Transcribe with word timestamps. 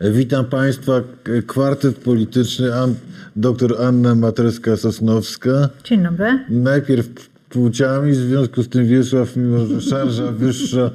Witam 0.00 0.44
Państwa. 0.44 1.00
Kwartet 1.46 1.96
polityczny 1.96 2.74
An 2.74 2.94
dr 3.36 3.74
Anna 3.82 4.14
Matreska-Sosnowska. 4.14 5.68
Dzień 5.84 6.02
dobry. 6.02 6.38
Najpierw 6.48 7.08
płciami, 7.50 8.12
w 8.12 8.16
związku 8.16 8.62
z 8.62 8.68
tym 8.68 8.86
Wiesław, 8.86 9.36
mimo 9.36 9.66
że 9.66 9.80
szarża 9.80 10.32
wyższa, 10.32 10.90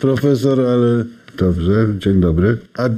profesor, 0.00 0.60
ale 0.60 1.04
Dobrze, 1.38 1.86
dzień 1.98 2.20
dobry. 2.20 2.58
a 2.74 2.88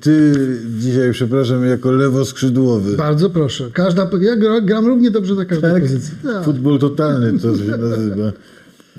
ty 0.00 0.32
dzisiaj, 0.78 1.12
przepraszam, 1.12 1.64
jako 1.64 1.92
lewoskrzydłowy. 1.92 2.96
Bardzo 2.96 3.30
proszę. 3.30 3.64
Każda, 3.72 4.10
ja 4.20 4.36
gra- 4.36 4.60
gram 4.60 4.86
równie 4.86 5.10
dobrze 5.10 5.34
na 5.34 5.44
każdej 5.44 5.72
Tak? 5.72 5.82
pozycji. 5.82 6.14
Tak. 6.22 6.44
Futbol 6.44 6.78
totalny 6.78 7.38
to 7.38 7.56
się 7.56 7.64
nazywa. 7.76 8.32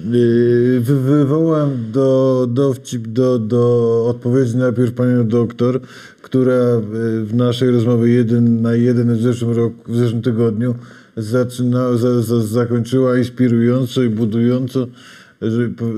Yy, 0.06 0.80
wy- 0.82 1.00
Wywołam 1.00 1.70
do, 1.92 2.48
dowcip, 2.50 3.08
do, 3.08 3.40
do 3.40 4.06
odpowiedzi 4.10 4.58
najpierw 4.58 4.94
panią 4.94 5.28
doktor, 5.28 5.82
która 6.22 6.54
yy, 6.54 7.26
w 7.26 7.36
naszej 7.36 7.72
rozmowie 7.72 8.14
jeden 8.14 8.62
na 8.62 8.76
jeden 8.76 9.16
w 9.16 9.22
zeszłym 9.22 9.52
roku, 9.58 9.92
w 9.92 9.98
zeszłym 9.98 10.22
tygodniu 10.22 10.76
zaczyna, 11.18 11.98
za, 11.98 12.22
za, 12.22 12.42
zakończyła 12.42 13.18
inspirująco 13.18 14.04
i 14.04 14.10
budująco, 14.10 14.88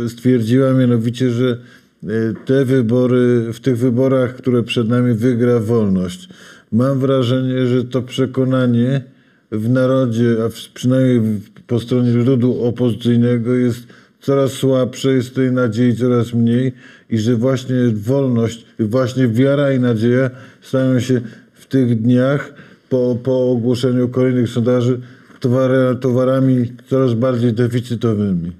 stwierdziła 0.07 0.73
mianowicie, 0.73 1.29
że 1.29 1.57
yy, 2.03 2.33
te 2.45 2.65
wybory, 2.65 3.53
w 3.53 3.59
tych 3.59 3.77
wyborach, 3.77 4.35
które 4.35 4.63
przed 4.63 4.89
nami 4.89 5.13
wygra 5.13 5.59
wolność. 5.59 6.29
Mam 6.71 6.99
wrażenie, 6.99 7.65
że 7.67 7.83
to 7.83 8.01
przekonanie 8.01 9.03
w 9.51 9.69
narodzie, 9.69 10.35
a 10.45 10.49
przynajmniej 10.73 11.41
po 11.69 11.79
stronie 11.79 12.11
ludu 12.11 12.63
opozycyjnego 12.63 13.55
jest 13.55 13.87
coraz 14.19 14.51
słabsze, 14.51 15.09
jest 15.09 15.35
tej 15.35 15.51
nadziei 15.51 15.95
coraz 15.95 16.33
mniej 16.33 16.73
i 17.09 17.17
że 17.17 17.35
właśnie 17.35 17.75
wolność, 17.93 18.65
właśnie 18.79 19.27
wiara 19.27 19.71
i 19.71 19.79
nadzieja 19.79 20.29
stają 20.61 20.99
się 20.99 21.21
w 21.53 21.65
tych 21.65 22.01
dniach 22.01 22.53
po, 22.89 23.17
po 23.23 23.51
ogłoszeniu 23.51 24.09
kolejnych 24.09 24.49
sondaży 24.49 24.99
towary, 25.39 25.95
towarami 25.95 26.73
coraz 26.87 27.13
bardziej 27.13 27.53
deficytowymi. 27.53 28.51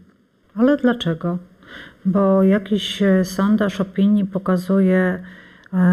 Ale 0.56 0.78
dlaczego? 0.78 1.38
Bo 2.06 2.44
jakiś 2.44 3.04
sondaż 3.24 3.82
opinii 3.82 4.26
pokazuje 4.26 5.20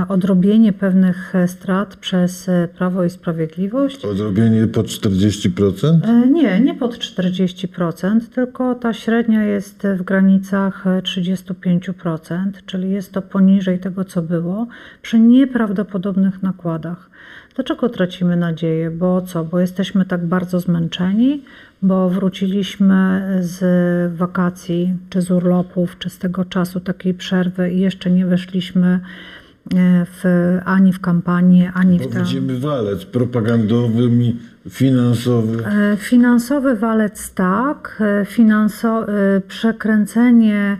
odrobienie 0.08 0.72
pewnych 0.72 1.34
e, 1.34 1.48
strat 1.48 1.96
przez 1.96 2.48
e, 2.48 2.68
Prawo 2.78 3.04
i 3.04 3.10
Sprawiedliwość. 3.10 4.04
Odrobienie 4.04 4.66
po 4.66 4.82
40%? 4.82 6.08
E, 6.08 6.26
Nie, 6.26 6.60
nie 6.60 6.74
pod 6.74 6.98
40%, 6.98 8.20
tylko 8.34 8.74
ta 8.74 8.92
średnia 8.92 9.44
jest 9.44 9.86
w 9.98 10.02
granicach 10.02 10.86
e, 10.86 11.02
35%, 11.02 12.50
czyli 12.66 12.90
jest 12.90 13.12
to 13.12 13.22
poniżej 13.22 13.78
tego, 13.78 14.04
co 14.04 14.22
było, 14.22 14.66
przy 15.02 15.18
nieprawdopodobnych 15.18 16.42
nakładach. 16.42 17.10
Dlaczego 17.54 17.88
tracimy 17.88 18.36
nadzieję? 18.36 18.90
Bo 18.90 19.22
co? 19.22 19.44
Bo 19.44 19.60
jesteśmy 19.60 20.04
tak 20.04 20.26
bardzo 20.26 20.60
zmęczeni, 20.60 21.44
bo 21.82 22.10
wróciliśmy 22.10 23.22
z 23.40 24.16
wakacji, 24.16 24.94
czy 25.10 25.20
z 25.20 25.30
urlopów, 25.30 25.98
czy 25.98 26.10
z 26.10 26.18
tego 26.18 26.44
czasu 26.44 26.80
takiej 26.80 27.14
przerwy 27.14 27.70
i 27.70 27.80
jeszcze 27.80 28.10
nie 28.10 28.26
weszliśmy 28.26 28.86
e, 28.86 29.45
w, 29.74 30.24
ani 30.64 30.92
w 30.92 31.00
kampanię, 31.00 31.72
ani 31.74 31.98
w 31.98 32.02
Bo 32.02 32.08
tę... 32.08 32.18
widzimy 32.18 32.58
walec 32.58 33.04
propagandowy, 33.04 34.02
i 34.02 34.36
finansowy. 34.70 35.64
E, 35.66 35.96
Finansowy 35.96 36.76
walec 36.76 37.34
tak, 37.34 38.02
e, 38.20 38.24
finanso, 38.24 39.08
e, 39.08 39.40
przekręcenie 39.40 40.76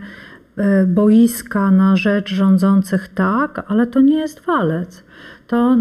e, 0.57 0.85
boiska 0.85 1.71
na 1.71 1.95
rzecz 1.95 2.33
rządzących 2.33 3.07
tak, 3.07 3.65
ale 3.67 3.87
to 3.87 4.01
nie 4.01 4.17
jest 4.17 4.39
walec. 4.39 5.03
To 5.47 5.77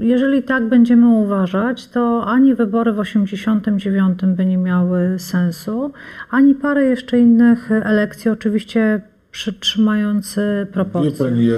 jeżeli 0.00 0.42
tak 0.42 0.68
będziemy 0.68 1.08
uważać, 1.08 1.88
to 1.88 2.26
ani 2.26 2.54
wybory 2.54 2.92
w 2.92 2.98
89 2.98 4.20
by 4.26 4.46
nie 4.46 4.58
miały 4.58 5.18
sensu, 5.18 5.92
ani 6.30 6.54
parę 6.54 6.84
jeszcze 6.84 7.18
innych 7.18 7.72
elekcji, 7.72 8.30
oczywiście 8.30 9.00
przytrzymając 9.34 10.36
proporcje. 10.72 11.24
pani, 11.24 11.46
ja, 11.46 11.56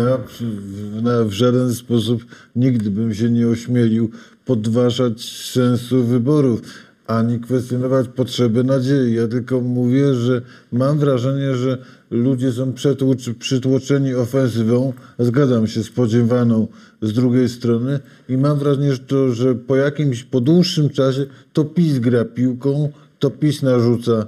ja 0.00 0.16
w, 0.16 1.28
w 1.28 1.32
żaden 1.32 1.74
sposób 1.74 2.24
nigdy 2.56 2.90
bym 2.90 3.14
się 3.14 3.30
nie 3.30 3.48
ośmielił 3.48 4.10
podważać 4.44 5.24
sensu 5.50 6.04
wyborów, 6.04 6.62
ani 7.06 7.40
kwestionować 7.40 8.08
potrzeby 8.08 8.64
nadziei. 8.64 9.14
Ja 9.14 9.28
tylko 9.28 9.60
mówię, 9.60 10.14
że 10.14 10.42
mam 10.72 10.98
wrażenie, 10.98 11.54
że 11.54 11.78
ludzie 12.10 12.52
są 12.52 12.72
przetłucz, 12.72 13.30
przytłoczeni 13.38 14.14
ofensywą, 14.14 14.92
zgadzam 15.18 15.66
się, 15.66 15.82
spodziewaną 15.82 16.68
z 17.02 17.12
drugiej 17.12 17.48
strony 17.48 18.00
i 18.28 18.36
mam 18.36 18.58
wrażenie, 18.58 18.92
że, 18.92 18.98
to, 18.98 19.32
że 19.32 19.54
po 19.54 19.76
jakimś, 19.76 20.24
po 20.24 20.40
dłuższym 20.40 20.90
czasie 20.90 21.26
to 21.52 21.64
PiS 21.64 21.98
gra 21.98 22.24
piłką, 22.24 22.92
to 23.18 23.30
PiS 23.30 23.62
narzuca 23.62 24.26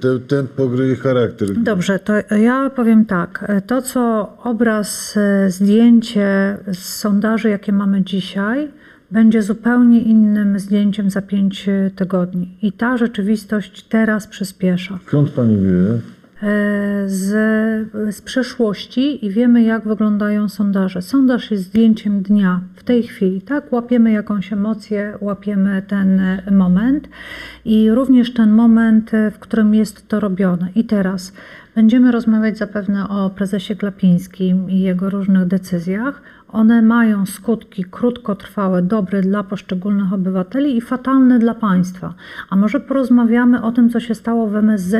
te, 0.00 0.18
tempo 0.18 0.68
gry 0.68 0.92
i 0.92 0.96
charakter. 0.96 1.48
Dobrze, 1.62 1.98
to 1.98 2.12
ja 2.36 2.70
powiem 2.70 3.04
tak. 3.04 3.52
To, 3.66 3.82
co 3.82 4.32
obraz, 4.42 5.16
e, 5.16 5.50
zdjęcie 5.50 6.58
z 6.72 6.78
sondaży, 6.78 7.48
jakie 7.48 7.72
mamy 7.72 8.02
dzisiaj, 8.02 8.68
będzie 9.10 9.42
zupełnie 9.42 10.00
innym 10.00 10.58
zdjęciem 10.58 11.10
za 11.10 11.22
pięć 11.22 11.68
e, 11.68 11.90
tygodni. 11.96 12.58
I 12.62 12.72
ta 12.72 12.96
rzeczywistość 12.96 13.82
teraz 13.88 14.26
przyspiesza. 14.26 14.98
Skąd 15.06 15.30
pani 15.30 15.56
wie? 15.56 16.00
E, 16.44 17.08
Z, 17.08 17.30
z 18.16 18.22
przeszłości 18.22 19.26
i 19.26 19.30
wiemy, 19.30 19.62
jak 19.62 19.88
wyglądają 19.88 20.48
sondaże. 20.48 21.02
Sondaż 21.02 21.50
jest 21.50 21.64
zdjęciem 21.64 22.22
dnia 22.22 22.60
w 22.74 22.84
tej 22.84 23.02
chwili, 23.02 23.42
tak? 23.42 23.72
Łapiemy 23.72 24.12
jakąś 24.12 24.52
emocję, 24.52 25.18
łapiemy 25.20 25.82
ten 25.82 26.20
e, 26.20 26.42
moment 26.50 27.08
i 27.64 27.90
również 27.90 28.32
ten 28.34 28.52
moment, 28.52 29.14
e, 29.14 29.30
w 29.30 29.38
którym 29.38 29.74
jest 29.74 30.08
to 30.08 30.20
robione. 30.20 30.68
I 30.74 30.84
teraz 30.84 31.32
będziemy 31.74 32.12
rozmawiać 32.12 32.58
zapewne 32.58 33.08
o 33.08 33.30
prezesie 33.30 33.74
Glapińskim 33.74 34.70
i 34.70 34.80
jego 34.80 35.10
różnych 35.10 35.46
decyzjach. 35.46 36.22
One 36.48 36.82
mają 36.82 37.26
skutki 37.26 37.84
krótkotrwałe, 37.90 38.82
dobre 38.82 39.20
dla 39.22 39.44
poszczególnych 39.44 40.12
obywateli 40.12 40.76
i 40.76 40.80
fatalne 40.80 41.38
dla 41.38 41.54
państwa. 41.54 42.14
A 42.50 42.56
może 42.56 42.80
porozmawiamy 42.80 43.62
o 43.62 43.72
tym, 43.72 43.90
co 43.90 44.00
się 44.00 44.14
stało 44.14 44.46
w 44.46 44.56
MSZ 44.56 44.94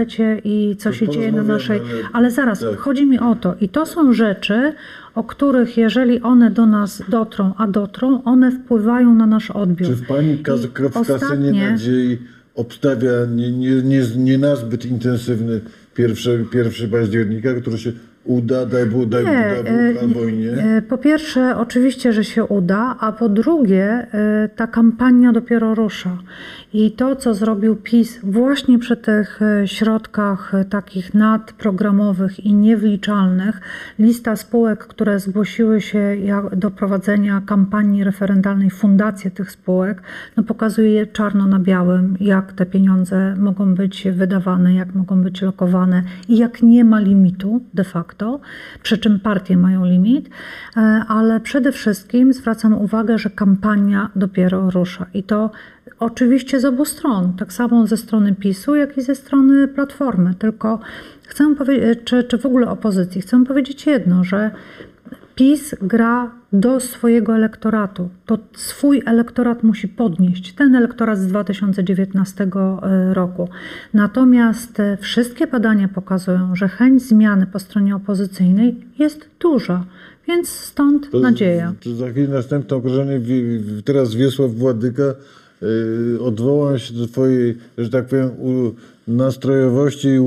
i 0.45 0.77
co 0.79 0.91
To 0.91 0.97
się 0.97 1.09
dzieje 1.09 1.33
na 1.33 1.43
naszej. 1.43 1.79
ale- 1.81 1.89
Ale 2.13 2.31
zaraz, 2.31 2.61
tak. 2.61 2.77
chodzi 2.79 3.07
mi 3.07 3.19
o 3.19 3.35
to. 3.35 3.55
I 3.61 3.69
to 3.69 3.87
są 3.87 4.13
rzeczy, 4.13 4.73
o 5.15 5.25
których, 5.25 5.77
jeżeli 5.77 6.21
one 6.23 6.51
do 6.51 6.67
nas 6.67 7.03
dotrą, 7.09 7.53
a 7.59 7.67
dotrą, 7.67 8.23
one 8.25 8.51
wpływają 8.51 9.15
na 9.15 9.27
nasz 9.27 9.51
odbiór. 9.51 9.89
Czy 9.89 9.97
w 9.97 10.07
pani 10.07 10.39
kasynie 10.39 10.71
ostatnie- 10.95 11.71
nadziei 11.71 12.19
obstawia 12.55 13.11
nie, 13.35 13.53
nie, 13.53 13.83
nie, 13.83 14.03
nie 14.17 14.39
nazbyt 14.39 14.87
intensywny 14.87 15.61
1, 15.99 16.45
1 16.55 16.91
października, 16.91 17.55
który 17.55 17.79
się 17.79 17.93
uda, 18.25 18.67
daj 18.67 18.87
Bóg, 18.87 19.09
daj 19.09 19.25
Nie, 19.25 19.55
Bóg, 19.57 19.67
e, 19.67 20.01
albo 20.01 20.25
i 20.29 20.37
nie? 20.39 20.53
e, 20.53 20.83
Po 20.83 20.99
pierwsze, 20.99 21.57
oczywiście, 21.57 22.13
że 22.13 22.25
się 22.25 22.45
uda, 22.45 22.97
a 23.01 23.13
po 23.13 23.29
drugie, 23.29 24.07
ta 24.57 24.67
kampania 24.67 25.33
dopiero 25.33 25.75
rusza. 25.75 26.19
I 26.73 26.93
to, 26.93 27.17
co 27.17 27.35
zrobił 27.35 27.77
PiS 27.77 28.21
właśnie 28.23 28.79
przy 28.79 28.97
tych 28.97 29.41
środkach 29.65 30.53
takich 30.71 31.15
nadprogramowych 31.15 32.41
i 32.47 32.55
niewliczalnych, 32.55 33.61
lista 33.99 34.37
spółek, 34.37 34.87
które 34.87 35.21
zgłosiły 35.21 35.81
się 35.81 36.17
do 36.57 36.71
prowadzenia 36.71 37.43
kampanii 37.47 38.05
referendalnej, 38.05 38.71
fundacje 38.71 39.31
tych 39.31 39.51
spółek, 39.51 40.03
no 40.37 40.43
pokazuje 40.43 41.07
czarno 41.07 41.47
na 41.47 41.59
białym, 41.59 42.17
jak 42.21 42.53
te 42.53 42.67
pieniądze 42.67 43.37
mogą 43.39 43.75
być 43.75 44.09
wydawane, 44.13 44.75
jak 44.75 44.95
mogą 44.95 45.23
być 45.23 45.43
lokowane 45.43 46.03
i 46.29 46.39
jak 46.39 46.63
nie 46.63 46.85
ma 46.85 47.01
limitu 47.01 47.61
de 47.75 47.85
facto, 47.85 48.14
przy 48.83 48.99
czym 48.99 49.21
partie 49.21 49.57
mają 49.57 49.85
limit, 49.85 50.29
e, 50.77 50.81
ale 51.09 51.41
przede 51.41 51.73
wszystkim 51.73 52.33
zwracam 52.33 52.73
uwagę, 52.73 53.19
że 53.19 53.31
kampania 53.31 54.11
dopiero 54.17 54.71
rusza. 54.71 55.07
I 55.15 55.23
to 55.23 55.51
oczywiście 55.99 56.61
z 56.61 56.65
obu 56.65 56.85
stron, 56.85 57.33
tak 57.37 57.53
samo 57.53 57.87
ze 57.87 57.97
strony 57.97 58.35
PiSu, 58.35 58.75
jak 58.75 58.99
i 58.99 59.03
ze 59.03 59.15
strony 59.15 59.69
Platformy, 59.69 60.35
tylko 60.35 60.81
chcę 61.27 61.55
powiedzieć, 61.55 61.99
czy, 62.05 62.25
czy 62.25 62.39
w 62.39 62.47
ogóle 62.47 62.71
opozycji, 62.71 63.23
chcę 63.23 63.45
powiedzieć 63.45 63.87
jedno, 63.87 64.25
że 64.25 64.51
PiS 65.35 65.75
gra 65.83 66.31
do 66.53 66.81
swojego 66.81 67.35
elektoratu. 67.35 68.09
To 68.27 68.39
swój 68.57 69.03
elektorat 69.07 69.63
musi 69.63 69.89
podnieść, 69.89 70.53
ten 70.53 70.75
elektorat 70.75 71.19
z 71.19 71.27
2019 71.27 72.49
roku. 73.13 73.49
Natomiast 73.95 74.81
e, 74.81 74.97
wszystkie 74.97 75.47
badania 75.47 75.89
pokazują, 75.89 76.57
że 76.57 76.69
chęć 76.69 77.03
zmiany 77.03 77.47
po 77.47 77.59
stronie 77.59 77.97
opozycyjnej 77.97 78.77
jest 78.99 79.29
duża, 79.41 79.85
więc 80.29 80.49
stąd 80.49 81.11
To- 81.11 81.21
nadzieja. 81.21 81.75
To 81.85 81.95
za 81.95 82.11
chwilę 82.11 82.29
następne 82.29 82.77
okrążenie. 82.77 83.21
Teraz 83.85 84.15
Wiesław 84.15 84.55
Władyka. 84.55 85.03
Yy, 85.63 86.19
odwołam 86.21 86.79
się 86.79 86.95
do 86.95 87.07
twojej, 87.07 87.59
że 87.79 87.91
tak 87.91 88.07
powiem, 88.07 88.31
nastrojowości 89.09 90.09
i 90.09 90.19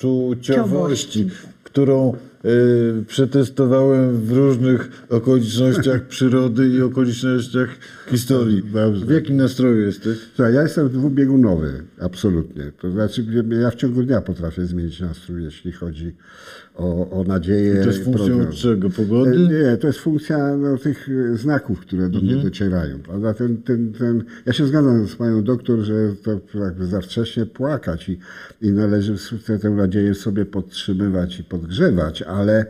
uczuciowości, 0.00 1.28
którą 1.64 2.16
przetestowałem 3.06 4.20
w 4.20 4.32
różnych 4.32 5.06
okolicznościach 5.10 6.02
przyrody 6.02 6.68
i 6.68 6.82
okolicznościach 6.82 7.68
historii. 8.10 8.62
Dobrze. 8.72 9.06
W 9.06 9.10
jakim 9.10 9.36
nastroju 9.36 9.80
jesteś? 9.80 10.18
Słuchaj, 10.34 10.54
ja 10.54 10.62
jestem 10.62 10.88
dwubiegunowy, 10.88 11.82
absolutnie. 12.00 12.72
To 12.80 12.90
znaczy, 12.90 13.24
ja 13.62 13.70
w 13.70 13.74
ciągu 13.74 14.02
dnia 14.02 14.20
potrafię 14.20 14.66
zmienić 14.66 15.00
nastrój, 15.00 15.44
jeśli 15.44 15.72
chodzi 15.72 16.16
o, 16.74 17.10
o 17.10 17.24
nadzieję. 17.24 17.74
To 17.80 17.86
jest 17.86 18.04
funkcją 18.04 18.26
program. 18.26 18.52
czego? 18.52 18.90
Pogody? 18.90 19.30
E, 19.30 19.38
Nie, 19.38 19.76
to 19.76 19.86
jest 19.86 19.98
funkcja 19.98 20.56
no, 20.56 20.78
tych 20.78 21.08
e, 21.32 21.36
znaków, 21.36 21.80
które 21.80 22.08
do 22.08 22.20
mnie 22.20 22.36
docierają. 22.36 22.98
Prawda? 22.98 23.34
Ten, 23.34 23.56
ten, 23.62 23.92
ten, 23.92 24.24
ja 24.46 24.52
się 24.52 24.66
zgadzam 24.66 25.06
z 25.08 25.16
panią 25.16 25.42
doktor, 25.44 25.78
że 25.80 25.94
to 26.22 26.58
jakby 26.64 26.86
za 26.86 27.00
wcześnie 27.00 27.46
płakać 27.46 28.08
i, 28.08 28.18
i 28.62 28.72
należy 28.72 29.14
tę- 29.14 29.70
nadzieję 29.76 30.14
sobie 30.14 30.44
podtrzymywać 30.46 31.40
i 31.40 31.44
podgrzewać, 31.44 32.22
ale 32.22 32.66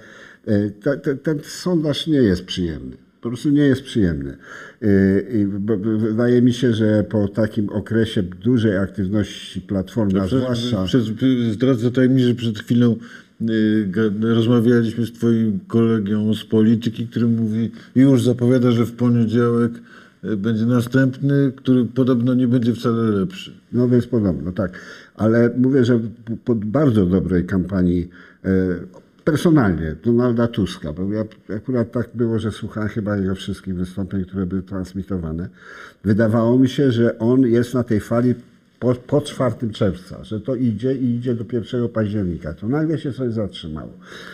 e, 0.46 0.70
te, 0.70 0.96
te, 0.96 1.16
ten 1.16 1.38
sondaż 1.44 2.06
nie 2.06 2.18
jest 2.18 2.44
przyjemny. 2.44 3.07
Po 3.20 3.28
prostu 3.28 3.50
nie 3.50 3.62
jest 3.62 3.82
przyjemny. 3.82 4.36
E, 4.82 4.86
I 5.20 5.46
wydaje 5.98 6.42
mi 6.42 6.52
się, 6.52 6.72
że 6.72 7.04
po 7.04 7.28
takim 7.28 7.68
okresie 7.68 8.22
dużej 8.22 8.78
aktywności 8.78 9.60
Platformy, 9.60 10.20
zwłaszcza... 10.28 10.84
przez, 10.84 11.04
zdradzę 11.52 11.90
tajemnicę, 11.90 12.28
że 12.28 12.34
przed 12.34 12.58
chwilą 12.58 12.96
y, 13.40 14.34
rozmawialiśmy 14.34 15.06
z 15.06 15.12
twoim 15.12 15.58
kolegą 15.66 16.34
z 16.34 16.44
polityki, 16.44 17.06
który 17.06 17.26
mówi, 17.26 17.70
już 17.94 18.22
zapowiada, 18.22 18.70
że 18.70 18.86
w 18.86 18.92
poniedziałek 18.92 19.72
y, 20.24 20.36
będzie 20.36 20.66
następny, 20.66 21.52
który 21.56 21.84
podobno 21.84 22.34
nie 22.34 22.48
będzie 22.48 22.74
wcale 22.74 23.02
lepszy. 23.02 23.52
No 23.72 23.88
więc 23.88 24.06
podobno, 24.06 24.52
tak. 24.52 24.80
Ale 25.14 25.50
mówię, 25.56 25.84
że 25.84 26.00
po 26.44 26.54
bardzo 26.54 27.06
dobrej 27.06 27.44
kampanii 27.44 28.08
personalnie 29.30 29.96
Donalda 30.04 30.48
Tuska, 30.48 30.92
bo 30.92 31.12
ja 31.12 31.24
akurat 31.56 31.92
tak 31.92 32.08
było, 32.14 32.38
że 32.38 32.50
słuchałem 32.50 32.88
chyba 32.88 33.16
jego 33.16 33.34
wszystkich 33.34 33.74
wystąpień, 33.74 34.24
które 34.24 34.46
były 34.46 34.62
transmitowane. 34.62 35.48
Wydawało 36.04 36.58
mi 36.58 36.68
się, 36.68 36.92
że 36.92 37.18
on 37.18 37.40
jest 37.40 37.74
na 37.74 37.84
tej 37.84 38.00
fali 38.00 38.34
po, 38.80 38.94
po 38.94 39.20
4 39.20 39.70
czerwca, 39.72 40.24
że 40.24 40.40
to 40.40 40.54
idzie 40.54 40.94
i 40.94 41.14
idzie 41.14 41.34
do 41.34 41.44
1 41.52 41.88
października. 41.88 42.54
To 42.54 42.68
nagle 42.68 42.98
się 42.98 43.12
coś 43.12 43.32
zatrzymało. 43.32 43.92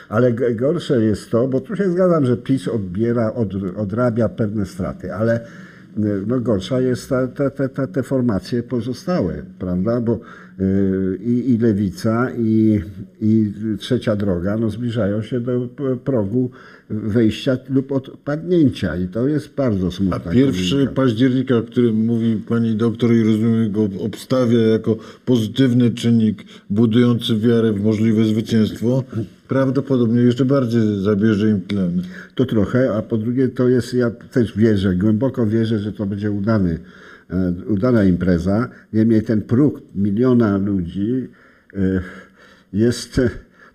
Ale 0.08 0.32
gorsze 0.32 1.05
jest 1.05 1.31
to, 1.31 1.49
bo 1.49 1.61
tu 1.61 1.76
się 1.76 1.91
zgadzam, 1.91 2.26
że 2.26 2.37
PiS 2.37 2.69
odbiera, 2.69 3.32
od, 3.32 3.55
odrabia 3.76 4.29
pewne 4.29 4.67
straty, 4.67 5.14
ale 5.14 5.41
no 6.26 6.41
gorsza 6.41 6.81
jest 6.81 7.08
ta, 7.08 7.29
ta, 7.29 7.50
ta, 7.50 7.69
ta, 7.69 7.87
te 7.87 8.02
formacje 8.02 8.62
pozostałe, 8.62 9.43
prawda? 9.58 10.00
Bo 10.00 10.14
y, 10.14 10.19
i, 11.21 11.51
i 11.51 11.59
lewica, 11.59 12.31
i, 12.39 12.81
i 13.21 13.53
trzecia 13.79 14.17
droga 14.17 14.56
no, 14.56 14.71
zbliżają 14.71 15.23
się 15.23 15.41
do 15.41 15.69
progu 16.05 16.51
wejścia 16.91 17.59
lub 17.69 17.93
odpadnięcia 17.93 18.97
i 18.97 19.09
to 19.09 19.29
jest 19.29 19.55
bardzo 19.55 19.91
smutna 19.91 20.17
A 20.17 20.33
pierwszy 20.33 20.71
komunikacja. 20.71 21.03
października, 21.03 21.56
o 21.56 21.62
którym 21.62 22.05
mówi 22.05 22.37
pani 22.37 22.77
doktor 22.77 23.15
i 23.15 23.23
rozumiem 23.23 23.73
go 23.73 23.89
obstawia 24.01 24.59
jako 24.59 24.97
pozytywny 25.25 25.91
czynnik 25.91 26.45
budujący 26.71 27.37
wiarę 27.37 27.73
w 27.73 27.85
możliwe 27.85 28.25
zwycięstwo, 28.25 29.05
prawdopodobnie 29.49 30.21
jeszcze 30.21 30.45
bardziej 30.45 31.03
zabierze 31.03 31.51
im 31.51 31.61
tlen. 31.61 32.03
To 32.35 32.45
trochę, 32.45 32.95
a 32.97 33.03
po 33.03 33.17
drugie 33.17 33.49
to 33.49 33.69
jest, 33.69 33.95
ja 33.95 34.11
też 34.11 34.56
wierzę, 34.56 34.95
głęboko 34.97 35.47
wierzę, 35.47 35.79
że 35.79 35.93
to 35.93 36.06
będzie 36.06 36.31
udany, 36.31 36.79
udana 37.69 38.05
impreza. 38.05 38.69
Niemniej 38.93 39.23
ten 39.23 39.43
próg 39.43 39.81
miliona 39.94 40.56
ludzi 40.56 41.29
e, 41.75 42.00
jest 42.73 43.19
e, 43.19 43.31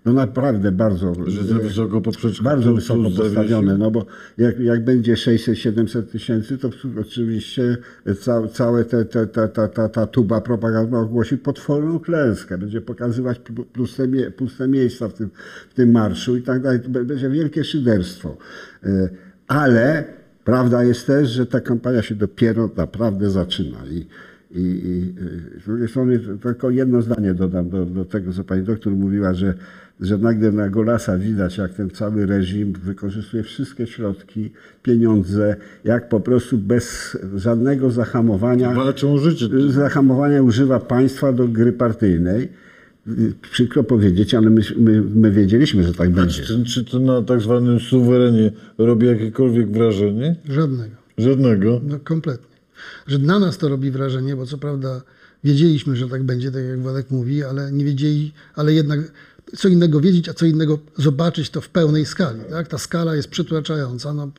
no 0.06 0.14
naprawdę 0.14 0.72
bardzo, 0.72 1.14
Że 1.28 1.44
wysoko 1.60 2.02
poprzeczkę 2.02 2.44
bardzo 2.44 2.74
wysoko 2.74 3.10
postawione, 3.18 3.78
no 3.78 3.92
bo 3.92 4.06
jak, 4.38 4.60
jak 4.60 4.84
będzie 4.84 5.14
600-700 5.14 6.04
tysięcy, 6.04 6.58
to 6.58 6.70
oczywiście 7.02 7.78
ca, 8.20 8.48
całe 8.48 8.86
te, 8.86 9.06
te, 9.06 9.28
ta, 9.28 9.48
ta, 9.48 9.68
ta, 9.68 9.90
ta 9.90 10.08
tuba 10.08 10.42
propagandowa 10.42 11.00
ogłosi 11.00 11.38
potworną 11.38 12.00
klęskę, 12.00 12.58
będzie 12.58 12.82
pokazywać 12.82 13.40
pu- 13.40 13.66
puste, 13.66 14.08
puste 14.38 14.68
miejsca 14.68 15.08
w 15.08 15.14
tym, 15.14 15.30
w 15.70 15.74
tym 15.74 15.92
marszu 15.92 16.38
i 16.38 16.42
tak 16.42 16.62
dalej. 16.62 16.80
Będzie 16.80 17.30
wielkie 17.30 17.64
szyderstwo. 17.64 18.38
E, 18.84 19.10
Ale 19.48 20.19
prawda 20.46 20.84
jest 20.84 21.08
też, 21.08 21.30
że 21.30 21.46
ta 21.46 21.60
kampania 21.60 22.02
się 22.02 22.16
dopiero 22.16 22.70
naprawdę 22.78 23.30
zaczyna 23.30 23.78
i 23.92 24.06
i, 24.52 24.60
i 24.60 25.14
z 25.62 25.66
drugiej 25.66 25.88
strony 25.88 26.20
tylko 26.42 26.70
jedno 26.70 27.02
zdanie 27.02 27.34
dodam 27.34 27.70
do, 27.70 27.86
do 27.86 28.06
tego, 28.06 28.34
co 28.34 28.44
pani 28.44 28.64
doktor 28.64 28.94
mówiła, 28.94 29.34
że, 29.34 29.54
że 30.02 30.18
nagle 30.18 30.52
na 30.52 30.70
Golasa 30.70 31.18
widać, 31.18 31.58
jak 31.58 31.74
ten 31.74 31.90
cały 31.90 32.26
reżim 32.26 32.74
wykorzystuje 32.74 33.44
wszystkie 33.44 33.88
środki, 33.88 34.52
pieniądze, 34.84 35.56
jak 35.84 36.10
po 36.10 36.20
prostu 36.20 36.58
bez 36.58 37.18
żadnego 37.36 37.92
zahamowania, 37.92 38.74
Walczą 38.74 39.14
o 39.14 39.18
życie. 39.18 39.46
zahamowania 39.70 40.42
używa 40.42 40.80
państwa 40.80 41.34
do 41.34 41.48
gry 41.48 41.74
partyjnej. 41.74 42.50
Y, 43.08 43.34
Przykro 43.52 43.84
powiedzieć, 43.84 44.34
ale 44.34 44.50
my, 44.50 44.62
my, 44.78 45.02
my 45.02 45.32
wiedzieliśmy, 45.32 45.84
że 45.84 45.94
tak 45.94 46.10
będzie. 46.10 46.44
Czy, 46.44 46.64
czy 46.64 46.86
to 46.86 47.00
na 47.00 47.22
tak 47.22 47.42
zwanym 47.42 47.80
suwerenie 47.80 48.52
robi 48.78 49.08
jakiekolwiek 49.08 49.72
wrażenie? 49.72 50.36
Żadnego. 50.50 50.96
Żadnego. 51.18 51.82
No 51.84 52.00
kompletnie. 52.00 52.58
Że 53.08 53.20
na 53.20 53.40
nas 53.40 53.58
to 53.58 53.70
robi 53.70 53.92
wrażenie, 53.92 54.36
bo 54.36 54.46
co 54.46 54.58
prawda 54.58 55.02
wiedzieliśmy, 55.44 55.96
że 55.96 56.10
tak 56.10 56.24
będzie, 56.24 56.52
tak 56.52 56.64
jak 56.64 56.80
Władek 56.80 57.12
mówi, 57.12 57.44
ale 57.44 57.72
nie 57.72 57.86
wiedzieli, 57.86 58.34
ale 58.56 58.74
jednak 58.74 59.00
co 59.58 59.68
innego 59.68 60.02
wiedzieć, 60.02 60.30
a 60.30 60.34
co 60.34 60.46
innego 60.46 60.80
zobaczyć 60.98 61.50
to 61.50 61.62
w 61.62 61.70
pełnej 61.70 62.06
skali. 62.06 62.40
Tak? 62.50 62.68
Ta 62.68 62.78
skala 62.78 63.16
jest 63.16 63.28
przytłaczająca. 63.30 64.14
No, 64.14 64.32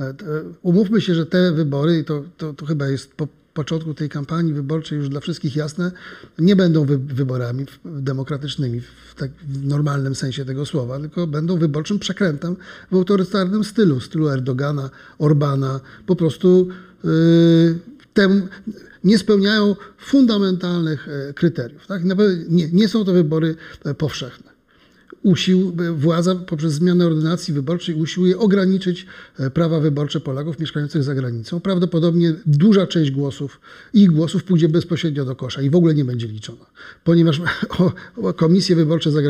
e, 0.00 0.14
te- 0.14 0.24
umówmy 0.62 1.00
się, 1.00 1.14
że 1.14 1.26
te 1.26 1.52
wybory, 1.52 1.98
i 1.98 2.04
to, 2.04 2.24
to, 2.36 2.54
to 2.54 2.66
chyba 2.66 2.88
jest 2.88 3.12
po 3.14 3.28
początku 3.58 3.94
tej 3.94 4.08
kampanii 4.08 4.52
wyborczej 4.52 4.98
już 4.98 5.08
dla 5.08 5.20
wszystkich 5.20 5.56
jasne, 5.56 5.92
nie 6.38 6.56
będą 6.56 6.84
wy, 6.84 6.98
wyborami 6.98 7.66
demokratycznymi 7.84 8.80
w, 8.80 9.14
tak, 9.14 9.30
w 9.30 9.66
normalnym 9.66 10.14
sensie 10.14 10.44
tego 10.44 10.66
słowa, 10.66 11.00
tylko 11.00 11.26
będą 11.26 11.58
wyborczym 11.58 11.98
przekrętem 11.98 12.56
w 12.90 12.94
autorytarnym 12.94 13.64
stylu, 13.64 14.00
stylu 14.00 14.28
Erdogana, 14.28 14.90
Orbana. 15.18 15.80
Po 16.06 16.16
prostu 16.16 16.68
yy, 17.04 17.78
tem, 18.14 18.48
nie 19.04 19.18
spełniają 19.18 19.76
fundamentalnych 19.98 21.08
e, 21.08 21.32
kryteriów. 21.32 21.86
Tak? 21.86 22.02
Nie, 22.48 22.68
nie 22.72 22.88
są 22.88 23.04
to 23.04 23.12
wybory 23.12 23.56
e, 23.84 23.94
powszechne 23.94 24.57
usił, 25.22 25.76
władza 25.96 26.34
poprzez 26.34 26.72
zmianę 26.72 27.06
ordynacji 27.06 27.54
wyborczej 27.54 27.94
usiłuje 27.94 28.38
ograniczyć 28.38 29.06
e, 29.38 29.50
prawa 29.50 29.80
wyborcze 29.80 30.20
Polaków 30.20 30.58
mieszkających 30.58 31.02
za 31.02 31.14
granicą. 31.14 31.60
Prawdopodobnie 31.60 32.34
duża 32.46 32.86
część 32.86 33.10
głosów, 33.10 33.60
ich 33.94 34.10
głosów 34.10 34.44
pójdzie 34.44 34.68
bezpośrednio 34.68 35.24
do 35.24 35.36
kosza 35.36 35.62
i 35.62 35.70
w 35.70 35.76
ogóle 35.76 35.94
nie 35.94 36.04
będzie 36.04 36.26
liczona, 36.26 36.66
ponieważ 37.04 37.40
komisje 38.36 38.76
wyborcze 38.76 39.10
za 39.10 39.20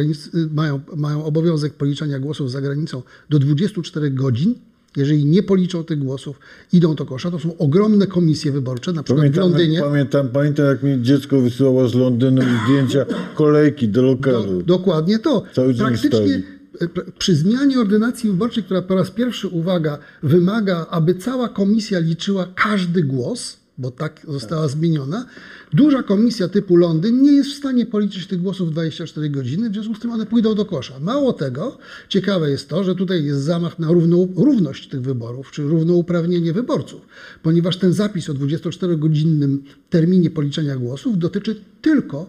mają, 0.50 0.80
mają 0.97 1.25
obowiązek 1.25 1.75
policzania 1.75 2.18
głosów 2.18 2.50
za 2.50 2.61
granicą 2.61 3.02
do 3.30 3.38
24 3.38 4.11
godzin. 4.11 4.54
Jeżeli 4.99 5.25
nie 5.25 5.43
policzą 5.43 5.85
tych 5.85 5.99
głosów, 5.99 6.40
idą 6.73 6.95
do 6.95 7.07
kosza. 7.07 7.31
To 7.31 7.38
są 7.38 7.57
ogromne 7.59 8.07
komisje 8.07 8.52
wyborcze, 8.52 8.93
na 8.93 9.02
przykład 9.02 9.19
w 9.26 9.31
Pamiętam, 9.31 9.50
Londynie. 9.50 9.81
pamiętam, 9.81 10.28
pamiętam, 10.28 10.67
jak 10.67 10.83
mi 10.83 11.02
dziecko 11.02 11.40
wysyłało 11.40 11.88
z 11.88 11.95
Londynu 11.95 12.43
zdjęcia 12.64 13.07
kolejki 13.35 13.88
do 13.88 14.02
lokalu. 14.02 14.57
Do, 14.59 14.62
dokładnie 14.62 15.19
to. 15.19 15.43
Cały 15.55 15.75
dzień 15.75 15.87
Praktycznie 15.87 16.11
stali. 16.11 16.43
e, 16.81 16.87
pr- 16.87 17.12
przy 17.19 17.35
zmianie 17.35 17.81
ordynacji 17.81 18.31
wyborczej, 18.31 18.62
która 18.64 18.83
po 18.83 18.95
raz 18.95 19.11
pierwszy, 19.11 19.49
uwaga, 19.49 19.99
wymaga, 20.23 20.87
aby 20.90 21.14
cała 21.14 21.49
komisja 21.49 21.99
liczyła 21.99 22.47
każdy 22.55 23.02
głos, 23.02 23.58
bo 23.79 23.91
tak 23.91 24.27
została 24.29 24.69
zmieniona, 24.69 25.27
duża 25.73 26.03
komisja 26.03 26.49
typu 26.49 26.77
Londyn 26.77 27.23
nie 27.23 27.33
jest 27.33 27.51
w 27.51 27.57
stanie 27.57 27.87
policzyć 27.87 28.27
tych 28.27 28.43
głosów 28.43 28.69
w 28.69 28.73
24 28.73 29.31
godziny, 29.31 29.71
w 29.71 29.73
związku 29.73 29.95
z 29.95 30.01
tym 30.01 30.11
one 30.11 30.27
pójdą 30.27 30.55
do 30.55 30.65
kosza. 30.65 31.01
Mało 31.01 31.33
tego, 31.33 31.79
ciekawe 32.09 32.51
jest 32.51 32.69
to, 32.69 32.85
że 32.85 32.95
tutaj 32.95 33.25
jest 33.25 33.41
zamach 33.41 33.79
na 33.79 33.89
równą, 33.89 34.29
równość 34.37 34.89
tych 34.89 35.01
wyborów, 35.01 35.51
czy 35.51 35.63
równouprawnienie 35.63 36.53
wyborców, 36.53 37.01
ponieważ 37.43 37.77
ten 37.77 37.93
zapis 37.93 38.31
o 38.31 38.35
24-godzinnym 38.35 39.59
terminie 39.91 40.31
policzenia 40.31 40.77
głosów 40.77 41.19
dotyczy 41.19 41.61
tylko 41.83 42.27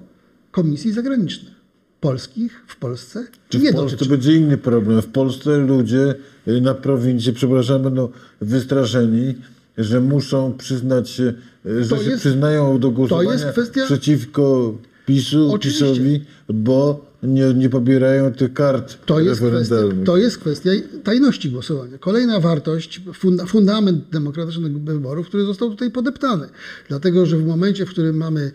komisji 0.52 0.94
zagranicznych. 0.94 1.60
Polskich 2.00 2.64
w 2.68 2.76
Polsce 2.78 3.28
Czy 3.50 3.60
nie 3.60 3.72
w 3.72 3.76
Polsce 3.76 3.96
dotyczy. 3.96 4.12
będzie 4.12 4.36
inny 4.36 4.58
problem? 4.58 5.02
W 5.02 5.08
Polsce 5.08 5.58
ludzie 5.58 6.16
y, 6.48 6.62
na 6.62 6.74
prowincji, 6.74 7.34
przepraszam, 7.34 7.84
będą 7.84 8.10
wystraszeni, 8.42 9.36
że 9.80 10.02
muszą 10.02 10.54
przyznać 10.58 11.10
się, 11.10 11.34
y, 11.66 11.84
że 11.84 11.90
To 11.90 12.04
się 12.04 12.10
jest- 12.10 12.20
przyznają 12.22 12.80
do 12.80 12.92
głosowania 12.92 13.52
kwestia- 13.52 13.86
przeciwko 13.86 14.74
PiSu, 15.06 15.52
Oczywiście. 15.54 15.86
PiSowi, 15.86 16.26
bo 16.50 17.06
nie, 17.24 17.54
nie 17.54 17.70
pobierają 17.70 18.34
tych 18.34 18.54
kart 18.54 19.06
To 19.06 19.20
jest, 19.20 19.42
kwestia, 19.42 19.76
to 20.06 20.18
jest 20.18 20.38
kwestia 20.38 20.70
tajności 21.04 21.50
głosowania. 21.50 21.98
Kolejna 21.98 22.40
wartość, 22.40 23.02
funda, 23.14 23.46
fundament 23.46 24.04
demokratycznych 24.12 24.78
wyborów, 24.84 25.28
który 25.28 25.46
został 25.46 25.70
tutaj 25.70 25.92
podeptany. 25.92 26.50
Dlatego, 26.88 27.26
że 27.26 27.38
w 27.38 27.46
momencie, 27.48 27.86
w 27.86 27.90
którym 27.90 28.18
mamy 28.18 28.52